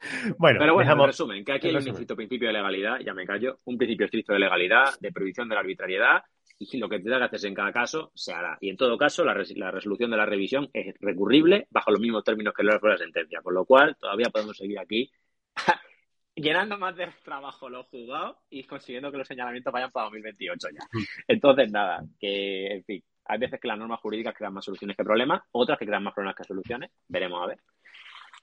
Bueno, 0.38 0.58
pero 0.60 0.74
bueno, 0.74 0.92
en 0.92 1.06
resumen, 1.06 1.44
que 1.44 1.52
aquí 1.52 1.68
hay 1.68 1.74
un 1.74 1.88
estricto 1.88 2.16
principio 2.16 2.48
de 2.48 2.54
legalidad, 2.54 3.00
ya 3.00 3.14
me 3.14 3.26
callo, 3.26 3.58
un 3.64 3.76
principio 3.76 4.06
estricto 4.06 4.32
de 4.32 4.38
legalidad, 4.38 4.98
de 5.00 5.12
prohibición 5.12 5.48
de 5.48 5.54
la 5.54 5.60
arbitrariedad, 5.60 6.22
y 6.58 6.78
lo 6.78 6.88
que 6.88 6.98
tenga 6.98 7.18
que 7.18 7.24
hacerse 7.24 7.48
en 7.48 7.54
cada 7.54 7.72
caso 7.72 8.10
se 8.14 8.32
hará. 8.32 8.58
Y 8.60 8.70
en 8.70 8.76
todo 8.76 8.98
caso, 8.98 9.24
la, 9.24 9.34
resolución 9.34 10.10
de 10.10 10.16
la 10.16 10.26
revisión 10.26 10.68
es 10.72 10.94
recurrible 11.00 11.68
bajo 11.70 11.90
los 11.92 12.00
mismos 12.00 12.24
términos 12.24 12.52
que 12.54 12.64
la 12.64 12.78
sentencia, 12.96 13.40
con 13.42 13.54
lo 13.54 13.64
cual 13.64 13.96
todavía 13.98 14.30
podemos 14.30 14.56
seguir 14.56 14.78
aquí 14.78 15.10
llenando 16.34 16.78
más 16.78 16.96
de 16.96 17.08
trabajo 17.24 17.68
lo 17.68 17.84
jugado 17.84 18.40
y 18.50 18.64
consiguiendo 18.64 19.10
que 19.10 19.18
los 19.18 19.28
señalamientos 19.28 19.72
vayan 19.72 19.90
para 19.90 20.06
2028 20.06 20.68
ya. 20.72 21.00
Entonces, 21.26 21.70
nada, 21.70 22.04
que, 22.18 22.74
en 22.74 22.84
fin, 22.84 23.04
hay 23.24 23.38
veces 23.38 23.60
que 23.60 23.68
las 23.68 23.78
normas 23.78 24.00
jurídicas 24.00 24.34
crean 24.34 24.54
más 24.54 24.64
soluciones 24.64 24.96
que 24.96 25.04
problemas, 25.04 25.42
otras 25.52 25.78
que 25.78 25.86
crean 25.86 26.02
más 26.02 26.14
problemas 26.14 26.36
que 26.36 26.44
soluciones. 26.44 26.90
Veremos 27.06 27.42
a 27.42 27.46
ver. 27.46 27.58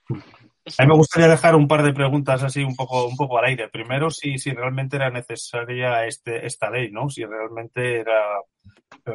A 0.08 0.82
mí 0.82 0.88
me 0.88 0.96
gustaría 0.96 1.28
dejar 1.28 1.54
un 1.54 1.68
par 1.68 1.82
de 1.82 1.92
preguntas 1.92 2.42
así 2.42 2.62
un 2.64 2.74
poco, 2.74 3.06
un 3.06 3.16
poco 3.16 3.38
al 3.38 3.44
aire. 3.46 3.68
Primero, 3.68 4.10
si, 4.10 4.38
si 4.38 4.50
realmente 4.50 4.96
era 4.96 5.10
necesaria 5.10 6.06
este, 6.06 6.44
esta 6.44 6.70
ley, 6.70 6.90
¿no? 6.90 7.08
Si 7.08 7.24
realmente 7.24 8.00
era, 8.00 8.40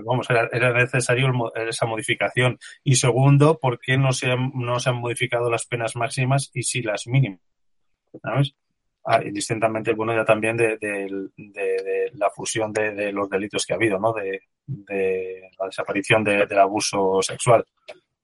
vamos, 0.06 0.30
era, 0.30 0.50
era 0.52 0.74
necesario 0.74 1.30
esa 1.56 1.86
modificación. 1.86 2.58
Y 2.84 2.96
segundo, 2.96 3.60
¿por 3.60 3.80
qué 3.80 3.98
no 3.98 4.14
se, 4.14 4.32
han, 4.32 4.52
no 4.56 4.80
se 4.80 4.90
han 4.90 4.98
modificado 4.98 5.50
las 5.50 5.66
penas 5.66 5.96
máximas 5.96 6.50
y 6.54 6.64
sí 6.64 6.82
las 6.82 7.08
mínimas? 7.08 7.42
¿Sabes? 8.22 8.56
Ah, 9.04 9.22
y 9.24 9.32
distintamente, 9.32 9.94
bueno, 9.94 10.14
ya 10.16 10.24
también 10.24 10.56
de, 10.56 10.78
de, 10.78 11.10
de, 11.36 12.12
la 12.14 12.30
fusión 12.30 12.72
de, 12.72 13.12
los 13.12 13.30
delitos 13.30 13.66
que 13.66 13.74
ha 13.74 13.76
habido, 13.76 14.00
¿no? 14.00 14.14
De, 14.14 14.42
la 15.60 15.66
desaparición 15.66 16.24
del 16.24 16.60
abuso 16.60 17.20
sexual. 17.22 17.66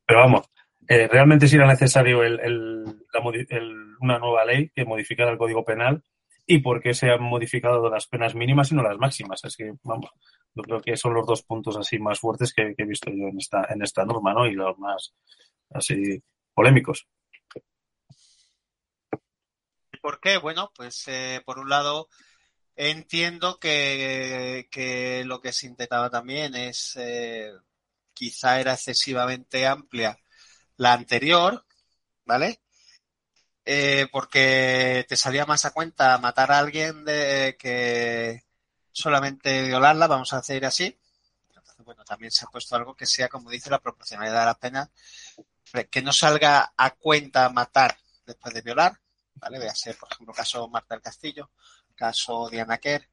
Pero 0.06 0.20
vamos, 0.20 0.50
eh, 0.88 1.08
realmente 1.08 1.48
si 1.48 1.56
era 1.56 1.68
necesario 1.68 2.24
el, 2.24 2.40
el, 2.40 2.86
una 4.00 4.20
nueva 4.20 4.46
ley 4.46 4.70
que 4.70 4.86
modificara 4.86 5.32
el 5.32 5.38
Código 5.38 5.66
Penal 5.66 6.04
y 6.46 6.60
por 6.60 6.82
qué 6.82 6.94
se 6.94 7.10
han 7.10 7.22
modificado 7.22 7.90
las 7.90 8.08
penas 8.08 8.34
mínimas 8.34 8.72
y 8.72 8.76
no 8.76 8.84
las 8.84 8.98
máximas. 8.98 9.44
Es 9.44 9.58
que, 9.58 9.74
vamos, 9.84 10.10
yo 10.56 10.64
creo 10.64 10.82
que 10.82 10.96
son 10.96 11.14
los 11.14 11.28
dos 11.28 11.44
puntos 11.44 11.76
así 11.76 12.00
más 12.00 12.20
fuertes 12.20 12.54
que, 12.54 12.74
he 12.78 12.86
visto 12.86 13.12
yo 13.12 13.28
en 13.28 13.38
esta, 13.38 13.66
en 13.70 13.82
esta 13.82 14.06
norma, 14.06 14.34
¿no? 14.34 14.46
Y 14.48 14.54
los 14.54 14.78
más 14.80 15.14
así 15.72 16.24
polémicos. 16.54 17.06
¿Por 20.02 20.22
qué? 20.22 20.38
Bueno, 20.38 20.72
pues 20.74 21.06
eh, 21.08 21.42
por 21.46 21.60
un 21.60 21.70
lado 21.70 22.08
entiendo 22.78 23.60
que, 23.60 24.68
que, 24.72 25.26
lo 25.26 25.42
que 25.42 25.52
se 25.52 25.68
intentaba 25.68 26.10
también 26.10 26.56
es 26.56 26.96
eh, 26.96 27.52
quizá 28.14 28.62
era 28.62 28.74
excesivamente 28.74 29.68
amplia 29.68 30.18
la 30.78 30.94
anterior, 30.94 31.66
¿vale? 32.26 32.62
Eh, 33.66 34.08
porque 34.12 35.06
te 35.10 35.18
salía 35.18 35.46
más 35.46 35.66
a 35.66 35.72
cuenta 35.72 36.18
matar 36.20 36.52
a 36.52 36.60
alguien 36.60 37.04
de 37.04 37.58
que 37.60 38.46
solamente 38.92 39.64
violarla, 39.64 40.08
vamos 40.08 40.34
a 40.34 40.38
hacer 40.38 40.66
así. 40.66 40.98
Entonces, 41.50 41.76
bueno, 41.84 42.04
también 42.06 42.32
se 42.32 42.46
ha 42.46 42.50
puesto 42.50 42.76
algo 42.76 42.96
que 42.96 43.06
sea, 43.06 43.28
como 43.28 43.50
dice, 43.50 43.70
la 43.70 43.80
proporcionalidad 43.82 44.40
de 44.40 44.46
la 44.46 44.60
pena, 44.60 44.92
que 45.92 46.02
no 46.02 46.14
salga 46.14 46.74
a 46.78 46.92
cuenta 46.92 47.50
matar 47.50 47.98
después 48.26 48.54
de 48.54 48.62
violar, 48.62 49.00
¿vale? 49.36 49.60
Voy 49.60 49.68
a 49.68 49.76
ser, 49.76 49.98
por 49.98 50.12
ejemplo, 50.12 50.34
caso 50.34 50.68
Marta 50.70 50.96
del 50.96 51.02
Castillo, 51.02 51.52
caso 51.96 52.50
Diana 52.50 52.78
Kerr, 52.78 53.08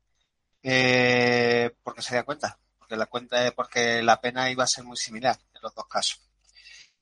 eh, 0.63 1.75
porque 1.83 2.03
se 2.03 2.15
da 2.15 2.23
cuenta, 2.23 2.59
porque 2.79 2.97
la 2.97 3.07
cuenta, 3.07 3.51
porque 3.53 4.03
la 4.03 4.21
pena 4.21 4.51
iba 4.51 4.65
a 4.65 4.69
ser 4.69 4.85
muy 4.85 4.97
similar 4.97 5.39
en 5.55 5.63
los 5.63 5.75
dos 5.75 5.87
casos. 5.89 6.21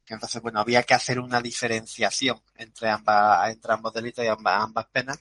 Entonces, 0.08 0.42
bueno, 0.42 0.60
había 0.60 0.82
que 0.82 0.94
hacer 0.94 1.18
una 1.20 1.40
diferenciación 1.40 2.42
entre, 2.56 2.90
ambas, 2.90 3.50
entre 3.50 3.72
ambos 3.72 3.94
delitos 3.94 4.24
y 4.24 4.28
ambas, 4.28 4.62
ambas 4.62 4.86
penas. 4.86 5.18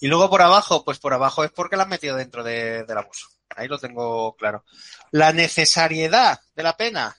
Y 0.00 0.08
luego 0.08 0.28
por 0.28 0.42
abajo, 0.42 0.84
pues 0.84 0.98
por 0.98 1.14
abajo 1.14 1.44
es 1.44 1.50
porque 1.50 1.76
la 1.76 1.84
han 1.84 1.88
metido 1.88 2.16
dentro 2.16 2.42
de, 2.44 2.84
del 2.84 2.98
abuso. 2.98 3.28
Ahí 3.56 3.68
lo 3.68 3.78
tengo 3.78 4.36
claro. 4.36 4.64
La 5.10 5.32
necesariedad 5.32 6.40
de 6.54 6.62
la 6.62 6.76
pena. 6.76 7.16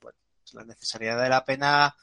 Bueno, 0.00 0.18
la 0.52 0.64
necesariedad 0.64 1.22
de 1.22 1.28
la 1.28 1.44
pena 1.44 1.94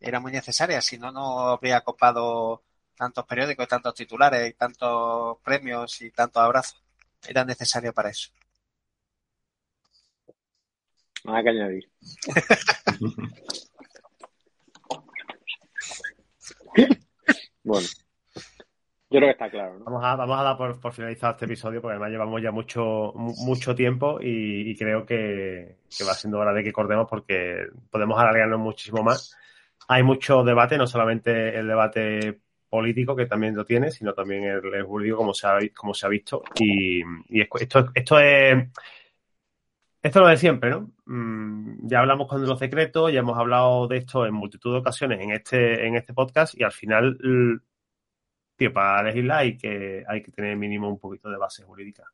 era 0.00 0.20
muy 0.20 0.32
necesaria, 0.32 0.80
si 0.80 0.98
no, 0.98 1.10
no 1.10 1.48
habría 1.48 1.80
copado 1.80 2.64
tantos 2.96 3.24
periódicos, 3.26 3.68
tantos 3.68 3.94
titulares, 3.94 4.50
y 4.50 4.54
tantos 4.54 5.38
premios 5.42 6.00
y 6.02 6.10
tantos 6.10 6.42
abrazos. 6.42 6.82
Era 7.26 7.44
necesario 7.44 7.92
para 7.92 8.10
eso. 8.10 8.30
Nada 11.28 11.42
que 11.42 11.50
añadir. 11.50 11.84
bueno. 17.62 17.86
Yo 19.10 19.18
creo 19.18 19.28
que 19.28 19.30
está 19.32 19.50
claro. 19.50 19.78
¿no? 19.78 19.84
Vamos, 19.84 20.04
a, 20.04 20.16
vamos 20.16 20.38
a 20.38 20.42
dar 20.42 20.56
por, 20.56 20.80
por, 20.80 20.94
finalizado 20.94 21.32
este 21.32 21.44
episodio 21.44 21.82
porque 21.82 21.92
además 21.96 22.10
llevamos 22.10 22.40
ya 22.42 22.50
mucho, 22.50 23.12
mucho 23.14 23.74
tiempo 23.74 24.18
y, 24.22 24.70
y 24.70 24.76
creo 24.76 25.04
que, 25.04 25.76
que, 25.94 26.04
va 26.04 26.14
siendo 26.14 26.38
hora 26.38 26.54
de 26.54 26.64
que 26.64 26.72
cortemos 26.72 27.06
porque 27.08 27.66
podemos 27.90 28.18
alargarnos 28.18 28.60
muchísimo 28.60 29.02
más. 29.02 29.36
Hay 29.86 30.02
mucho 30.02 30.42
debate, 30.44 30.78
no 30.78 30.86
solamente 30.86 31.58
el 31.58 31.68
debate 31.68 32.40
político 32.70 33.14
que 33.14 33.26
también 33.26 33.54
lo 33.54 33.66
tiene, 33.66 33.90
sino 33.90 34.14
también 34.14 34.44
el, 34.44 34.74
el 34.74 34.84
jurídico 34.84 35.18
como 35.18 35.34
se 35.34 35.46
ha, 35.46 35.58
como 35.74 35.92
se 35.92 36.06
ha 36.06 36.08
visto. 36.08 36.42
Y, 36.58 37.02
y 37.28 37.42
esto, 37.42 37.90
esto 37.94 38.18
es 38.18 38.68
esto 40.08 40.20
es 40.20 40.22
lo 40.22 40.28
de 40.28 40.36
siempre, 40.36 40.70
¿no? 40.70 40.90
Mm, 41.06 41.86
ya 41.86 42.00
hablamos 42.00 42.26
con 42.28 42.44
los 42.44 42.58
secretos, 42.58 43.12
ya 43.12 43.20
hemos 43.20 43.38
hablado 43.38 43.86
de 43.86 43.98
esto 43.98 44.26
en 44.26 44.34
multitud 44.34 44.72
de 44.72 44.78
ocasiones 44.78 45.20
en 45.20 45.30
este, 45.30 45.86
en 45.86 45.96
este 45.96 46.14
podcast 46.14 46.58
y 46.58 46.64
al 46.64 46.72
final, 46.72 47.18
tío, 48.56 48.72
para 48.72 49.02
legislar 49.02 49.40
hay 49.40 49.56
que, 49.56 50.04
hay 50.06 50.22
que 50.22 50.32
tener 50.32 50.56
mínimo 50.56 50.88
un 50.88 50.98
poquito 50.98 51.30
de 51.30 51.36
base 51.36 51.62
jurídica. 51.62 52.04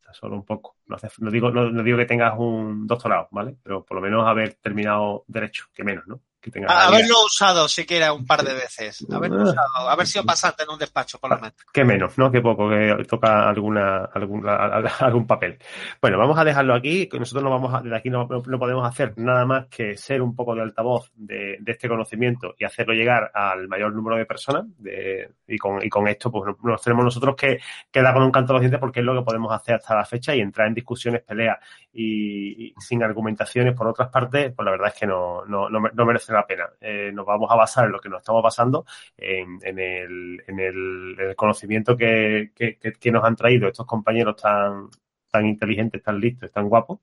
O 0.00 0.02
sea, 0.02 0.14
solo 0.14 0.36
un 0.36 0.44
poco. 0.44 0.76
No, 0.86 1.30
digo, 1.30 1.50
no, 1.50 1.70
no 1.70 1.82
digo 1.82 1.98
que 1.98 2.06
tengas 2.06 2.34
un 2.38 2.86
doctorado, 2.86 3.28
¿vale? 3.32 3.56
Pero 3.62 3.84
por 3.84 3.96
lo 3.96 4.00
menos 4.00 4.26
haber 4.26 4.54
terminado 4.54 5.24
derecho, 5.28 5.66
que 5.74 5.84
menos, 5.84 6.06
¿no? 6.06 6.20
Haberlo 6.68 7.24
usado 7.24 7.68
siquiera 7.68 8.12
un 8.12 8.26
par 8.26 8.42
de 8.42 8.54
veces. 8.54 9.06
Haberlo 9.12 9.40
ah. 9.40 9.44
usado, 9.44 9.88
haber 9.88 10.06
sido 10.06 10.24
pasante 10.24 10.62
en 10.62 10.70
un 10.70 10.78
despacho, 10.78 11.18
por 11.18 11.30
lo 11.30 11.36
menos. 11.36 11.54
Que 11.72 11.84
menos, 11.84 12.16
¿no? 12.18 12.30
Que 12.30 12.40
poco, 12.40 12.68
que 12.68 13.04
toca 13.08 13.48
alguna, 13.48 14.04
alguna 14.14 14.54
algún 15.00 15.26
papel. 15.26 15.58
Bueno, 16.00 16.18
vamos 16.18 16.38
a 16.38 16.44
dejarlo 16.44 16.74
aquí. 16.74 17.08
Nosotros 17.12 17.44
no 17.44 17.50
vamos 17.50 17.74
a, 17.74 17.80
desde 17.80 17.96
aquí 17.96 18.10
no, 18.10 18.26
no, 18.28 18.58
podemos 18.58 18.86
hacer 18.86 19.14
nada 19.16 19.44
más 19.44 19.66
que 19.66 19.96
ser 19.96 20.22
un 20.22 20.34
poco 20.34 20.54
de 20.54 20.62
altavoz 20.62 21.10
de, 21.14 21.56
de, 21.60 21.72
este 21.72 21.88
conocimiento 21.88 22.54
y 22.58 22.64
hacerlo 22.64 22.94
llegar 22.94 23.30
al 23.34 23.68
mayor 23.68 23.94
número 23.94 24.16
de 24.16 24.26
personas. 24.26 24.64
De, 24.78 25.30
y, 25.46 25.58
con, 25.58 25.84
y 25.84 25.88
con 25.88 26.08
esto, 26.08 26.30
pues 26.30 26.54
nos 26.62 26.82
tenemos 26.82 27.04
nosotros 27.04 27.34
que 27.36 27.58
quedar 27.90 28.14
con 28.14 28.22
un 28.22 28.30
canto 28.30 28.58
de 28.58 28.78
porque 28.78 29.00
es 29.00 29.06
lo 29.06 29.14
que 29.14 29.24
podemos 29.24 29.52
hacer 29.52 29.76
hasta 29.76 29.94
la 29.94 30.04
fecha 30.04 30.34
y 30.34 30.40
entrar 30.40 30.68
en 30.68 30.74
discusiones, 30.74 31.22
peleas 31.22 31.58
y, 31.92 32.66
y 32.66 32.74
sin 32.78 33.02
argumentaciones 33.02 33.74
por 33.74 33.88
otras 33.88 34.08
partes, 34.08 34.52
pues 34.54 34.64
la 34.64 34.72
verdad 34.72 34.88
es 34.88 35.00
que 35.00 35.06
no, 35.06 35.44
no, 35.46 35.68
no, 35.68 35.80
no 35.92 36.06
merece 36.30 36.32
la 36.32 36.46
pena. 36.46 36.70
Eh, 36.80 37.10
nos 37.12 37.26
vamos 37.26 37.50
a 37.50 37.56
basar 37.56 37.86
en 37.86 37.92
lo 37.92 38.00
que 38.00 38.08
nos 38.08 38.20
estamos 38.20 38.42
basando, 38.42 38.84
en, 39.16 39.58
en, 39.62 39.78
el, 39.78 40.42
en 40.46 40.60
el, 40.60 41.34
conocimiento 41.36 41.96
que, 41.96 42.52
que, 42.54 42.76
que, 42.76 43.10
nos 43.10 43.24
han 43.24 43.36
traído 43.36 43.68
estos 43.68 43.86
compañeros 43.86 44.36
tan, 44.36 44.88
tan 45.30 45.46
inteligentes, 45.46 46.02
tan 46.02 46.20
listos, 46.20 46.50
tan 46.50 46.68
guapos. 46.68 47.00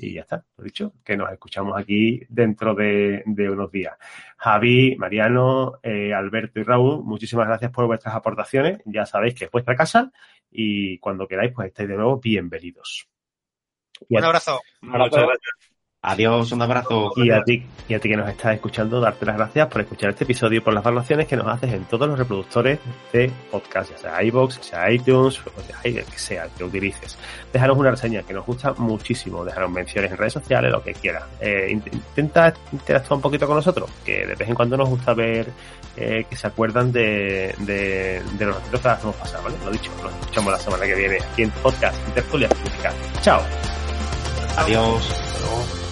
Y 0.00 0.14
ya 0.14 0.20
está, 0.20 0.44
lo 0.56 0.64
dicho, 0.64 0.92
que 1.04 1.16
nos 1.16 1.30
escuchamos 1.32 1.76
aquí 1.76 2.22
dentro 2.28 2.74
de, 2.74 3.22
de 3.26 3.50
unos 3.50 3.70
días. 3.72 3.96
Javi, 4.36 4.94
Mariano, 4.96 5.80
eh, 5.82 6.14
Alberto 6.14 6.60
y 6.60 6.62
Raúl, 6.62 7.02
muchísimas 7.02 7.48
gracias 7.48 7.72
por 7.72 7.86
vuestras 7.86 8.14
aportaciones. 8.14 8.80
Ya 8.84 9.04
sabéis 9.06 9.34
que 9.34 9.46
es 9.46 9.50
vuestra 9.50 9.74
casa 9.74 10.12
y 10.50 10.98
cuando 10.98 11.26
queráis, 11.26 11.52
pues 11.52 11.68
estáis 11.68 11.88
de 11.88 11.96
nuevo 11.96 12.20
bienvenidos. 12.20 13.08
Un 14.08 14.24
abrazo. 14.24 14.60
Un 14.82 14.94
abrazo. 14.94 15.28
Adiós, 16.08 16.52
un 16.52 16.62
abrazo. 16.62 17.12
Y 17.16 17.30
a 17.30 17.42
ti, 17.42 17.62
y 17.86 17.92
a 17.92 18.00
ti 18.00 18.08
que 18.08 18.16
nos 18.16 18.30
estás 18.30 18.54
escuchando, 18.54 18.98
darte 18.98 19.26
las 19.26 19.36
gracias 19.36 19.66
por 19.68 19.82
escuchar 19.82 20.08
este 20.08 20.24
episodio 20.24 20.56
y 20.56 20.60
por 20.62 20.72
las 20.72 20.82
valoraciones 20.82 21.26
que 21.26 21.36
nos 21.36 21.46
haces 21.46 21.70
en 21.70 21.84
todos 21.84 22.08
los 22.08 22.18
reproductores 22.18 22.78
de 23.12 23.30
podcast, 23.50 23.90
ya 23.90 23.98
sea 23.98 24.22
iVoox, 24.22 24.58
sea 24.58 24.90
iTunes, 24.90 25.38
o 25.38 25.60
sea 25.60 25.76
el 25.84 26.02
que 26.02 26.18
sea, 26.18 26.44
el 26.44 26.50
que 26.52 26.64
utilices. 26.64 27.18
Déjanos 27.52 27.76
una 27.76 27.90
reseña 27.90 28.22
que 28.22 28.32
nos 28.32 28.46
gusta 28.46 28.72
muchísimo, 28.78 29.44
déjanos 29.44 29.70
menciones 29.70 30.10
en 30.10 30.16
redes 30.16 30.32
sociales, 30.32 30.72
lo 30.72 30.82
que 30.82 30.94
quieras. 30.94 31.24
Eh, 31.42 31.68
intenta 31.70 32.54
interactuar 32.72 33.16
un 33.16 33.22
poquito 33.22 33.46
con 33.46 33.56
nosotros, 33.56 33.90
que 34.02 34.26
de 34.26 34.34
vez 34.34 34.48
en 34.48 34.54
cuando 34.54 34.78
nos 34.78 34.88
gusta 34.88 35.12
ver 35.12 35.52
eh, 35.94 36.24
que 36.30 36.36
se 36.36 36.46
acuerdan 36.46 36.90
de, 36.90 37.54
de, 37.58 38.22
de 38.38 38.46
los 38.46 38.54
ratitos 38.56 38.80
que 38.80 38.88
hacemos 38.88 39.16
pasar, 39.16 39.42
¿vale? 39.42 39.56
Lo 39.62 39.70
dicho, 39.70 39.90
nos 40.02 40.10
escuchamos 40.14 40.52
la 40.52 40.58
semana 40.58 40.86
que 40.86 40.94
viene 40.94 41.18
aquí 41.18 41.42
en 41.42 41.50
podcast 41.50 42.08
Intertulia 42.08 42.48
Chao. 43.20 43.42
Adiós. 44.56 45.28
Adiós. 45.36 45.87